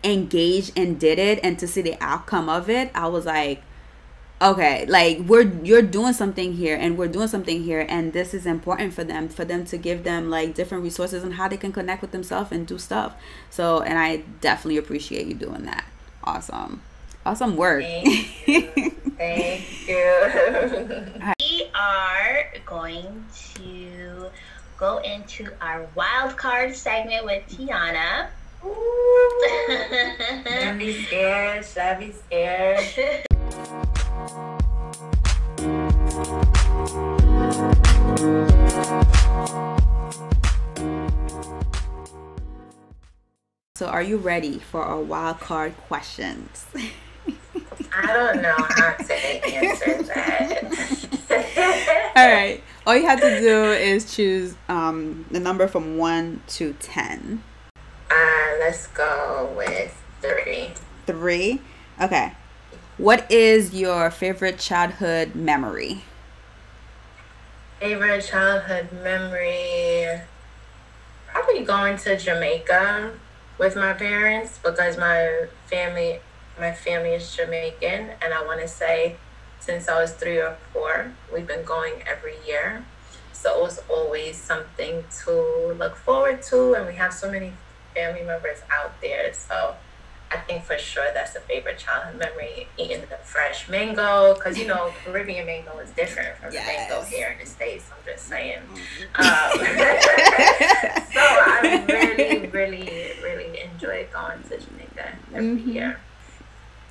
engaged 0.03 0.77
and 0.77 0.99
did 0.99 1.19
it 1.19 1.39
and 1.43 1.59
to 1.59 1.67
see 1.67 1.81
the 1.81 1.97
outcome 1.99 2.47
of 2.47 2.69
it 2.69 2.89
i 2.95 3.05
was 3.05 3.25
like 3.25 3.61
okay 4.41 4.85
like 4.85 5.19
we're 5.19 5.53
you're 5.61 5.81
doing 5.81 6.13
something 6.13 6.53
here 6.53 6.77
and 6.77 6.97
we're 6.97 7.07
doing 7.07 7.27
something 7.27 7.63
here 7.63 7.85
and 7.89 8.13
this 8.13 8.33
is 8.33 8.45
important 8.45 8.93
for 8.93 9.03
them 9.03 9.27
for 9.27 9.43
them 9.43 9.65
to 9.65 9.77
give 9.77 10.05
them 10.05 10.29
like 10.29 10.55
different 10.55 10.81
resources 10.83 11.23
and 11.23 11.33
how 11.33 11.49
they 11.49 11.57
can 11.57 11.73
connect 11.73 12.01
with 12.01 12.11
themselves 12.11 12.49
and 12.51 12.65
do 12.65 12.77
stuff. 12.77 13.13
So 13.49 13.81
and 13.81 13.99
i 13.99 14.17
definitely 14.39 14.77
appreciate 14.77 15.27
you 15.27 15.33
doing 15.33 15.65
that. 15.65 15.83
Awesome. 16.23 16.81
Awesome 17.25 17.57
work 17.57 17.83
thank 19.19 19.87
you, 19.87 21.05
we 21.39 21.69
are 21.75 22.45
going 22.65 23.25
to 23.59 24.29
go 24.77 24.97
into 24.99 25.51
our 25.61 25.85
wild 25.93 26.37
card 26.37 26.73
segment 26.73 27.25
with 27.25 27.43
Tiyanna 27.49 28.29
Should 28.61 28.75
be 30.79 31.03
scared? 31.05 31.65
Should 31.65 31.81
I 31.81 31.93
be 31.95 32.11
scared? 32.11 32.79
So, 43.75 43.87
are 43.87 44.01
you 44.01 44.17
ready 44.17 44.59
for 44.59 44.83
our 44.83 44.99
wild 44.99 45.39
card 45.39 45.77
questions? 45.77 46.65
I 47.93 48.13
don't 48.13 48.41
know 48.41 48.55
how 48.57 48.93
to 48.93 49.13
answer 49.13 50.03
that. 50.03 50.99
All 52.15 52.27
right. 52.27 52.63
All 52.85 52.95
you 52.95 53.05
have 53.05 53.21
to 53.21 53.39
do 53.39 53.71
is 53.71 54.15
choose 54.15 54.55
um, 54.67 55.25
the 55.29 55.39
number 55.39 55.67
from 55.67 55.97
1 55.97 56.41
to 56.47 56.73
10. 56.73 57.43
Uh, 58.09 58.15
let's 58.59 58.87
go 58.87 59.53
with 59.55 59.95
3. 60.21 60.69
3? 61.05 61.61
Okay. 62.01 62.33
What 62.97 63.31
is 63.31 63.73
your 63.73 64.09
favorite 64.11 64.59
childhood 64.59 65.35
memory? 65.35 66.03
Favorite 67.79 68.25
childhood 68.25 68.89
memory? 68.91 70.21
Probably 71.27 71.63
going 71.63 71.97
to 71.99 72.17
Jamaica 72.17 73.11
with 73.57 73.75
my 73.75 73.93
parents 73.93 74.59
because 74.63 74.97
my 74.97 75.47
family 75.67 76.19
my 76.59 76.71
family 76.73 77.11
is 77.11 77.35
Jamaican 77.35 78.11
and 78.21 78.33
I 78.33 78.43
want 78.45 78.59
to 78.61 78.67
say 78.67 79.15
since 79.59 79.87
I 79.87 80.01
was 80.01 80.11
3 80.13 80.37
or 80.39 80.57
4 80.73 81.11
we've 81.33 81.47
been 81.47 81.63
going 81.63 82.03
every 82.05 82.35
year 82.45 82.85
so 83.31 83.57
it 83.57 83.61
was 83.61 83.79
always 83.89 84.35
something 84.35 85.05
to 85.23 85.73
look 85.77 85.95
forward 85.95 86.41
to 86.43 86.73
and 86.73 86.85
we 86.87 86.95
have 86.95 87.13
so 87.13 87.31
many 87.31 87.53
family 87.95 88.23
members 88.23 88.59
out 88.71 88.99
there 89.01 89.33
so 89.33 89.75
I 90.31 90.37
think 90.37 90.63
for 90.63 90.77
sure 90.77 91.07
that's 91.13 91.35
a 91.35 91.39
favorite 91.39 91.79
childhood 91.79 92.19
memory 92.19 92.67
eating 92.77 93.01
the 93.09 93.17
fresh 93.23 93.67
mango 93.67 94.35
because 94.35 94.59
you 94.59 94.67
know 94.67 94.93
Caribbean 95.05 95.45
mango 95.45 95.79
is 95.79 95.89
different 95.91 96.37
from 96.37 96.53
yes. 96.53 96.65
the 96.65 96.93
mango 96.93 97.03
here 97.05 97.29
in 97.29 97.39
the 97.39 97.49
states. 97.49 97.85
I'm 97.91 98.05
just 98.05 98.27
saying. 98.27 98.59
Mm-hmm. 98.59 99.21
Um, 99.21 99.59
so 101.13 101.19
I 101.19 101.85
really, 101.89 102.47
really, 102.47 103.11
really 103.23 103.61
enjoy 103.61 104.05
going 104.13 104.43
to 104.43 104.57
Jamaica 104.59 105.17
every 105.33 105.47
mm-hmm. 105.47 105.71
year. 105.71 105.99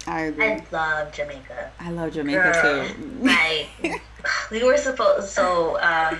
I 0.08 0.20
agree. 0.22 0.46
I 0.46 0.64
love 0.72 1.12
Jamaica. 1.12 1.70
I 1.78 1.90
love 1.90 2.12
Jamaica 2.12 2.60
Girl, 2.62 2.88
too. 2.88 3.10
Like 3.20 4.02
we 4.50 4.64
were 4.64 4.76
supposed 4.76 5.28
so 5.28 5.78
um, 5.80 6.18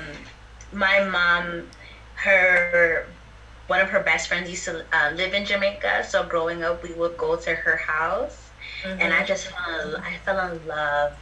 my 0.73 1.05
mom 1.05 1.69
her 2.17 3.07
one 3.69 3.81
of 3.81 3.89
her 3.91 4.01
best 4.01 4.29
friends 4.29 4.51
used 4.51 4.65
to 4.65 4.85
uh, 4.93 5.13
live 5.15 5.35
in 5.35 5.45
Jamaica. 5.45 6.05
So 6.09 6.25
growing 6.25 6.63
up, 6.65 6.83
we 6.83 6.93
would 6.95 7.17
go 7.17 7.37
to 7.37 7.55
her 7.55 7.77
house, 7.77 8.51
mm-hmm. 8.83 9.01
and 9.01 9.13
I 9.13 9.25
just 9.25 9.49
fell. 9.49 9.95
In, 9.95 10.03
I 10.03 10.17
fell 10.25 10.53
in 10.53 10.67
love. 10.67 11.17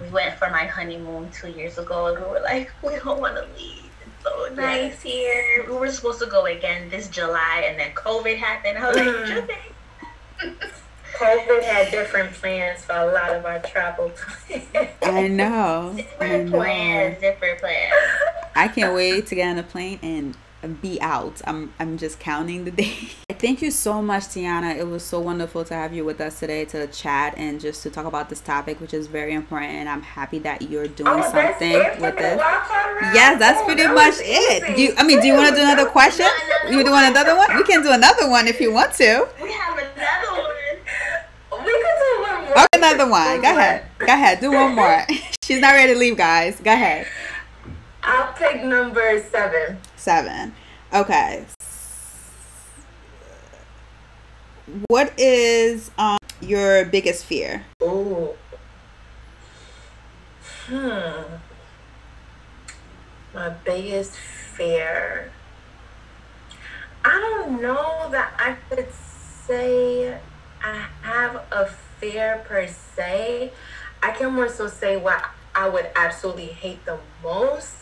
We 0.00 0.08
went 0.08 0.36
for 0.38 0.50
my 0.50 0.64
honeymoon 0.66 1.30
two 1.30 1.50
years 1.50 1.78
ago, 1.78 2.06
and 2.06 2.18
we 2.18 2.30
were 2.30 2.40
like, 2.40 2.70
we 2.82 2.96
don't 2.96 3.20
want 3.20 3.36
to 3.36 3.46
leave. 3.56 3.84
It's 4.04 4.24
so 4.24 4.54
nice 4.54 5.00
here. 5.00 5.64
We 5.68 5.76
were 5.76 5.90
supposed 5.90 6.20
to 6.20 6.26
go 6.26 6.46
again 6.46 6.90
this 6.90 7.08
July, 7.08 7.64
and 7.66 7.78
then 7.78 7.92
COVID 7.92 8.36
happened. 8.36 8.78
I 8.78 8.88
was 8.88 8.96
mm-hmm. 8.96 9.38
like, 9.38 9.48
Jamaica. 9.48 10.66
COVID 11.20 11.62
had 11.62 11.90
different 11.90 12.32
plans 12.32 12.82
for 12.82 12.94
a 12.94 13.12
lot 13.12 13.34
of 13.34 13.44
our 13.44 13.58
travel 13.60 14.10
plans. 14.48 14.88
I 15.02 15.28
know. 15.28 15.92
Different 15.94 16.32
I 16.32 16.42
know. 16.44 16.58
plans, 16.58 17.20
different 17.20 17.58
plans. 17.60 17.94
I 18.56 18.68
can't 18.68 18.94
wait 18.94 19.26
to 19.26 19.34
get 19.34 19.50
on 19.50 19.58
a 19.58 19.62
plane 19.62 19.98
and 20.02 20.34
be 20.80 21.00
out. 21.00 21.40
I'm 21.44 21.72
I'm 21.78 21.98
just 21.98 22.20
counting 22.20 22.64
the 22.64 22.70
days. 22.82 23.14
Thank 23.30 23.62
you 23.62 23.70
so 23.70 24.02
much, 24.02 24.24
Tiyanna. 24.24 24.76
It 24.76 24.86
was 24.86 25.02
so 25.02 25.20
wonderful 25.20 25.64
to 25.64 25.74
have 25.74 25.92
you 25.94 26.04
with 26.04 26.20
us 26.20 26.38
today 26.40 26.64
to 26.66 26.86
chat 26.86 27.34
and 27.36 27.60
just 27.60 27.82
to 27.82 27.90
talk 27.90 28.06
about 28.06 28.28
this 28.28 28.40
topic, 28.40 28.80
which 28.80 28.94
is 28.94 29.06
very 29.06 29.32
important. 29.34 29.72
And 29.72 29.88
I'm 29.88 30.02
happy 30.02 30.38
that 30.40 30.62
you're 30.62 30.88
doing 30.88 31.08
oh, 31.08 31.22
something 31.22 31.72
with 32.00 32.16
this. 32.16 32.40
Yes, 33.14 33.38
that's 33.38 33.60
oh, 33.60 33.64
pretty 33.64 33.82
that 33.82 33.94
much 33.94 34.14
it. 34.20 34.76
Do 34.76 34.82
you, 34.82 34.94
I 34.98 35.04
mean, 35.04 35.20
do 35.20 35.26
you 35.26 35.34
want 35.34 35.48
to 35.48 35.54
do 35.54 35.62
another 35.62 35.86
question? 35.88 36.26
You 36.68 36.84
do 36.84 36.92
another 36.94 37.36
one? 37.36 37.56
We 37.56 37.64
can 37.64 37.82
do 37.82 37.92
another 37.92 38.28
one 38.28 38.46
if 38.46 38.60
you 38.60 38.72
want 38.72 38.92
to. 38.94 39.26
We 39.42 39.52
have 39.52 39.78
another 39.78 40.42
one. 40.42 40.50
We 41.64 41.72
can 41.72 41.96
do 41.98 42.22
one 42.22 42.34
more. 42.34 42.39
Okay, 42.50 42.66
another 42.74 43.08
one. 43.08 43.40
Go 43.40 43.50
ahead. 43.50 43.84
Go 43.98 44.06
ahead. 44.06 44.40
Do 44.40 44.52
one 44.52 44.74
more. 44.74 45.06
She's 45.44 45.60
not 45.60 45.72
ready 45.72 45.92
to 45.92 45.98
leave, 45.98 46.16
guys. 46.16 46.58
Go 46.60 46.72
ahead. 46.72 47.06
I'll 48.02 48.32
pick 48.32 48.64
number 48.64 49.22
seven. 49.30 49.78
Seven. 49.96 50.54
Okay. 50.92 51.44
What 54.88 55.12
is 55.18 55.90
um, 55.98 56.18
your 56.40 56.84
biggest 56.86 57.24
fear? 57.24 57.66
Oh. 57.80 58.36
Hmm. 60.66 61.36
My 63.34 63.50
biggest 63.64 64.12
fear. 64.12 65.30
I 67.04 67.18
don't 67.18 67.62
know 67.62 68.08
that 68.10 68.32
I 68.38 68.56
could 68.68 68.88
say 69.46 70.18
I 70.62 70.86
have 71.02 71.36
a 71.50 71.70
fear 72.00 72.42
per 72.46 72.66
se. 72.66 73.52
I 74.02 74.10
can 74.12 74.32
more 74.32 74.48
so 74.48 74.66
say 74.66 74.96
what 74.96 75.22
I 75.54 75.68
would 75.68 75.90
absolutely 75.94 76.46
hate 76.46 76.84
the 76.84 76.98
most 77.22 77.80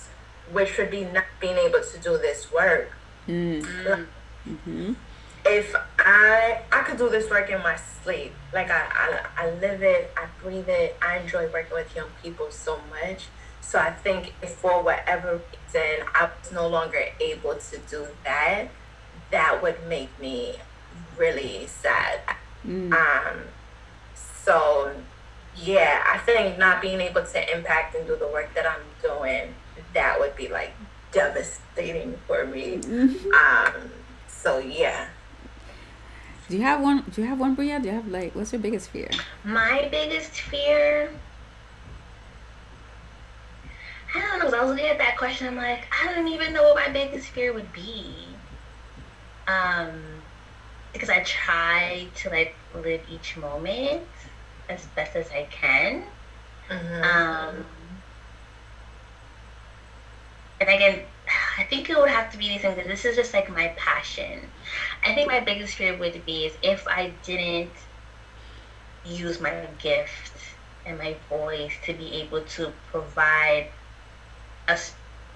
which 0.52 0.78
would 0.78 0.90
be 0.90 1.04
not 1.04 1.24
being 1.40 1.56
able 1.56 1.80
to 1.80 1.98
do 1.98 2.18
this 2.18 2.50
work. 2.52 2.90
Mm. 3.26 3.62
mm-hmm. 3.62 4.92
If 5.44 5.74
I 5.98 6.62
I 6.72 6.82
could 6.82 6.98
do 6.98 7.08
this 7.08 7.30
work 7.30 7.50
in 7.50 7.62
my 7.62 7.76
sleep, 8.02 8.32
like 8.52 8.70
I, 8.70 8.86
I 9.36 9.46
I 9.46 9.50
live 9.52 9.82
it, 9.82 10.12
I 10.16 10.26
breathe 10.42 10.68
it. 10.68 10.96
I 11.00 11.18
enjoy 11.18 11.50
working 11.52 11.74
with 11.74 11.94
young 11.94 12.08
people 12.22 12.50
so 12.50 12.80
much. 12.90 13.26
So 13.60 13.78
I 13.78 13.90
think 13.90 14.32
if 14.42 14.54
for 14.54 14.82
whatever 14.82 15.40
reason 15.52 16.06
I 16.14 16.24
was 16.24 16.52
no 16.52 16.66
longer 16.66 17.02
able 17.20 17.54
to 17.54 17.78
do 17.90 18.08
that, 18.24 18.68
that 19.30 19.62
would 19.62 19.86
make 19.86 20.18
me 20.18 20.54
really 21.16 21.66
sad. 21.66 22.20
Mm. 22.66 22.92
Um, 22.92 23.38
so 24.45 24.93
yeah, 25.57 26.05
I 26.07 26.18
think 26.18 26.59
not 26.59 26.80
being 26.80 27.01
able 27.01 27.24
to 27.24 27.57
impact 27.57 27.95
and 27.95 28.07
do 28.07 28.16
the 28.16 28.28
work 28.28 28.55
that 28.55 28.66
I'm 28.66 28.82
doing 29.03 29.55
that 29.95 30.18
would 30.20 30.36
be 30.36 30.49
like 30.49 30.72
devastating 31.12 32.18
for 32.26 32.47
me. 32.47 32.78
Mm-hmm. 32.78 33.32
Um, 33.32 33.91
so 34.26 34.59
yeah. 34.59 35.09
Do 36.49 36.57
you 36.57 36.62
have 36.62 36.80
one? 36.80 37.05
Do 37.14 37.20
you 37.20 37.28
have 37.28 37.39
one, 37.39 37.55
Bria? 37.55 37.78
Do 37.78 37.89
you 37.89 37.95
have 37.95 38.09
like 38.09 38.34
what's 38.34 38.53
your 38.53 38.61
biggest 38.61 38.91
fear? 38.91 39.11
My 39.45 39.89
biggest 39.91 40.32
fear. 40.32 41.11
I 44.14 44.20
don't 44.20 44.39
know. 44.39 44.59
I 44.59 44.62
was 44.62 44.70
looking 44.70 44.86
at 44.86 44.99
that 44.99 45.18
question. 45.18 45.47
I'm 45.47 45.57
like, 45.57 45.86
I 45.93 46.14
don't 46.14 46.28
even 46.28 46.55
know 46.55 46.62
what 46.62 46.76
my 46.76 46.89
biggest 46.91 47.28
fear 47.28 47.53
would 47.53 47.70
be. 47.74 48.14
Um, 49.47 50.01
because 50.93 51.11
I 51.11 51.22
try 51.22 52.09
to 52.16 52.30
like 52.30 52.55
live 52.74 53.01
each 53.11 53.36
moment 53.36 54.03
as 54.68 54.86
best 54.97 55.16
as 55.16 55.30
I 55.30 55.47
can. 55.51 56.05
Mm-hmm. 56.68 57.03
Um 57.03 57.64
and 60.61 60.68
again, 60.68 61.03
I 61.57 61.64
think 61.64 61.89
it 61.89 61.97
would 61.97 62.09
have 62.09 62.32
to 62.32 62.39
be 62.39 62.49
these 62.49 62.62
things. 62.62 62.76
This 62.86 63.05
is 63.05 63.14
just 63.14 63.32
like 63.32 63.49
my 63.49 63.68
passion. 63.76 64.41
I 65.05 65.14
think 65.14 65.28
my 65.28 65.41
biggest 65.41 65.74
fear 65.74 65.97
would 65.97 66.24
be 66.26 66.47
is 66.47 66.55
if 66.62 66.86
I 66.89 67.12
didn't 67.24 67.70
use 69.05 69.41
my 69.41 69.66
gift 69.78 70.32
and 70.84 70.99
my 70.99 71.16
voice 71.28 71.72
to 71.84 71.93
be 71.93 72.12
able 72.14 72.43
to 72.43 72.72
provide 72.91 73.68
a 74.66 74.78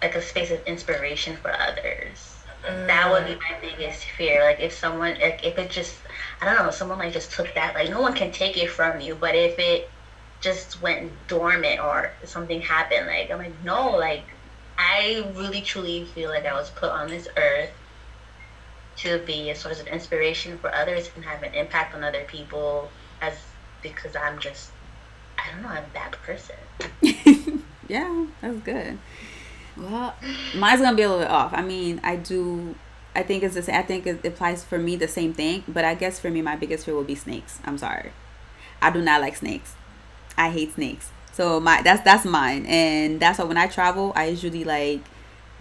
like 0.00 0.16
a 0.16 0.22
space 0.22 0.50
of 0.50 0.60
inspiration 0.66 1.36
for 1.36 1.52
others. 1.52 2.31
Mm. 2.66 2.86
That 2.86 3.10
would 3.10 3.26
be 3.26 3.34
my 3.34 3.56
biggest 3.60 4.04
fear. 4.04 4.44
Like 4.44 4.60
if 4.60 4.72
someone, 4.72 5.18
like 5.20 5.44
if 5.44 5.58
it 5.58 5.70
just, 5.70 5.96
I 6.40 6.44
don't 6.44 6.64
know, 6.64 6.70
someone 6.70 6.98
like 6.98 7.12
just 7.12 7.32
took 7.32 7.52
that. 7.54 7.74
Like 7.74 7.90
no 7.90 8.00
one 8.00 8.14
can 8.14 8.32
take 8.32 8.56
it 8.56 8.70
from 8.70 9.00
you, 9.00 9.14
but 9.14 9.34
if 9.34 9.58
it 9.58 9.90
just 10.40 10.82
went 10.82 11.12
dormant 11.28 11.80
or 11.80 12.10
something 12.24 12.60
happened, 12.60 13.06
like 13.06 13.30
I'm 13.30 13.38
like 13.38 13.64
no, 13.64 13.90
like 13.90 14.24
I 14.78 15.24
really 15.36 15.60
truly 15.60 16.04
feel 16.04 16.30
like 16.30 16.46
I 16.46 16.54
was 16.54 16.70
put 16.70 16.90
on 16.90 17.08
this 17.08 17.28
earth 17.36 17.70
to 18.98 19.18
be 19.20 19.50
a 19.50 19.54
source 19.54 19.80
of 19.80 19.86
inspiration 19.86 20.58
for 20.58 20.72
others 20.74 21.10
and 21.16 21.24
have 21.24 21.42
an 21.42 21.54
impact 21.54 21.94
on 21.94 22.04
other 22.04 22.24
people 22.24 22.90
as 23.20 23.34
because 23.82 24.14
I'm 24.14 24.38
just 24.38 24.70
I 25.38 25.50
don't 25.52 25.62
know, 25.62 25.68
I'm 25.68 25.84
that 25.94 26.12
person. 26.22 26.56
yeah, 27.88 28.26
that's 28.40 28.60
good. 28.60 28.98
Well, 29.76 30.14
mine's 30.54 30.80
gonna 30.80 30.96
be 30.96 31.02
a 31.02 31.08
little 31.08 31.24
bit 31.24 31.30
off. 31.30 31.52
I 31.54 31.62
mean, 31.62 32.00
I 32.04 32.16
do. 32.16 32.74
I 33.14 33.22
think 33.22 33.42
it's 33.42 33.54
the 33.54 33.62
same. 33.62 33.74
I 33.76 33.82
think 33.82 34.06
it 34.06 34.24
applies 34.24 34.64
for 34.64 34.78
me 34.78 34.96
the 34.96 35.08
same 35.08 35.32
thing. 35.32 35.64
But 35.68 35.84
I 35.84 35.94
guess 35.94 36.18
for 36.18 36.30
me, 36.30 36.42
my 36.42 36.56
biggest 36.56 36.84
fear 36.84 36.94
will 36.94 37.04
be 37.04 37.14
snakes. 37.14 37.58
I'm 37.64 37.78
sorry. 37.78 38.12
I 38.80 38.90
do 38.90 39.00
not 39.00 39.20
like 39.20 39.36
snakes. 39.36 39.74
I 40.36 40.50
hate 40.50 40.74
snakes. 40.74 41.10
So 41.32 41.60
my 41.60 41.82
that's 41.82 42.02
that's 42.02 42.24
mine, 42.24 42.66
and 42.66 43.18
that's 43.20 43.38
why 43.38 43.44
when 43.44 43.56
I 43.56 43.66
travel, 43.66 44.12
I 44.14 44.26
usually 44.26 44.64
like 44.64 45.00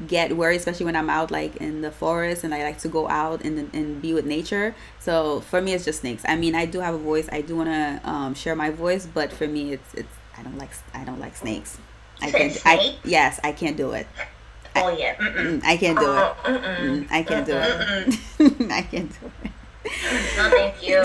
get 0.07 0.35
worried, 0.35 0.57
especially 0.57 0.85
when 0.85 0.95
I'm 0.95 1.09
out 1.09 1.31
like 1.31 1.57
in 1.57 1.81
the 1.81 1.91
forest 1.91 2.43
and 2.43 2.53
I 2.53 2.63
like 2.63 2.79
to 2.79 2.87
go 2.89 3.07
out 3.07 3.43
and 3.43 3.69
and 3.73 4.01
be 4.01 4.13
with 4.13 4.25
nature. 4.25 4.75
So 4.99 5.41
for 5.41 5.61
me, 5.61 5.73
it's 5.73 5.85
just 5.85 6.01
snakes. 6.01 6.23
I 6.27 6.35
mean, 6.35 6.55
I 6.55 6.65
do 6.65 6.79
have 6.79 6.95
a 6.95 6.97
voice. 6.97 7.29
I 7.31 7.41
do 7.41 7.55
want 7.55 7.69
to 7.69 8.01
um, 8.09 8.33
share 8.33 8.55
my 8.55 8.71
voice, 8.71 9.05
but 9.05 9.31
for 9.31 9.47
me, 9.47 9.73
it's 9.73 9.93
it's 9.93 10.13
I 10.37 10.43
don't 10.43 10.57
like 10.57 10.71
I 10.93 11.03
don't 11.05 11.19
like 11.19 11.35
snakes. 11.37 11.77
I 12.21 12.31
can't. 12.31 12.61
I 12.65 12.95
yes, 13.03 13.39
I 13.43 13.51
can't 13.51 13.77
do 13.77 13.91
it. 13.91 14.07
Oh 14.75 14.89
yeah. 14.89 15.15
Mm-mm. 15.15 15.63
I 15.63 15.77
can't 15.77 15.99
do 15.99 16.11
it. 16.11 16.17
Uh, 16.17 16.33
mm-mm. 16.43 17.07
I 17.11 17.23
can't 17.23 17.45
do 17.45 17.53
it. 17.55 18.71
I 18.71 18.81
can't 18.83 19.11
do 19.19 19.31
it. 19.43 19.51
No, 20.37 20.49
thank 20.49 20.87
you. 20.87 21.01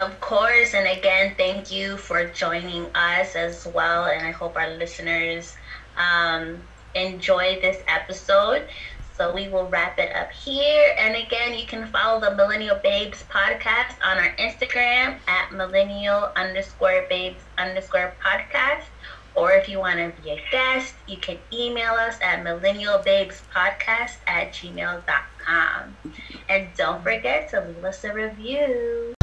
Of 0.00 0.20
course. 0.20 0.74
And 0.74 0.86
again, 0.88 1.34
thank 1.36 1.70
you 1.70 1.96
for 1.96 2.28
joining 2.30 2.94
us 2.94 3.36
as 3.36 3.66
well. 3.66 4.06
And 4.06 4.26
I 4.26 4.32
hope 4.32 4.56
our 4.56 4.70
listeners 4.76 5.56
um, 5.96 6.68
enjoy 6.94 7.60
this 7.62 7.82
episode. 7.88 8.68
So 9.12 9.32
we 9.34 9.48
will 9.48 9.68
wrap 9.68 9.98
it 9.98 10.14
up 10.14 10.32
here. 10.32 10.94
And 10.98 11.16
again, 11.16 11.54
you 11.54 11.66
can 11.66 11.86
follow 11.86 12.20
the 12.20 12.34
Millennial 12.34 12.80
Babes 12.82 13.24
podcast 13.24 13.96
on 14.02 14.18
our 14.18 14.34
Instagram 14.36 15.20
at 15.28 15.52
millennial 15.52 16.32
underscore 16.36 17.06
babes 17.08 17.44
underscore 17.58 18.16
podcast. 18.24 18.90
Or 19.34 19.52
if 19.52 19.68
you 19.68 19.80
want 19.80 19.98
to 19.98 20.22
be 20.22 20.30
a 20.30 20.40
guest, 20.50 20.94
you 21.06 21.16
can 21.16 21.38
email 21.52 21.92
us 21.94 22.16
at 22.22 22.44
millennialbabespodcast 22.44 24.16
at 24.26 24.52
gmail.com. 24.52 25.96
And 26.48 26.68
don't 26.76 27.02
forget 27.02 27.50
to 27.50 27.60
leave 27.60 27.84
us 27.84 28.04
a 28.04 28.12
review. 28.12 29.14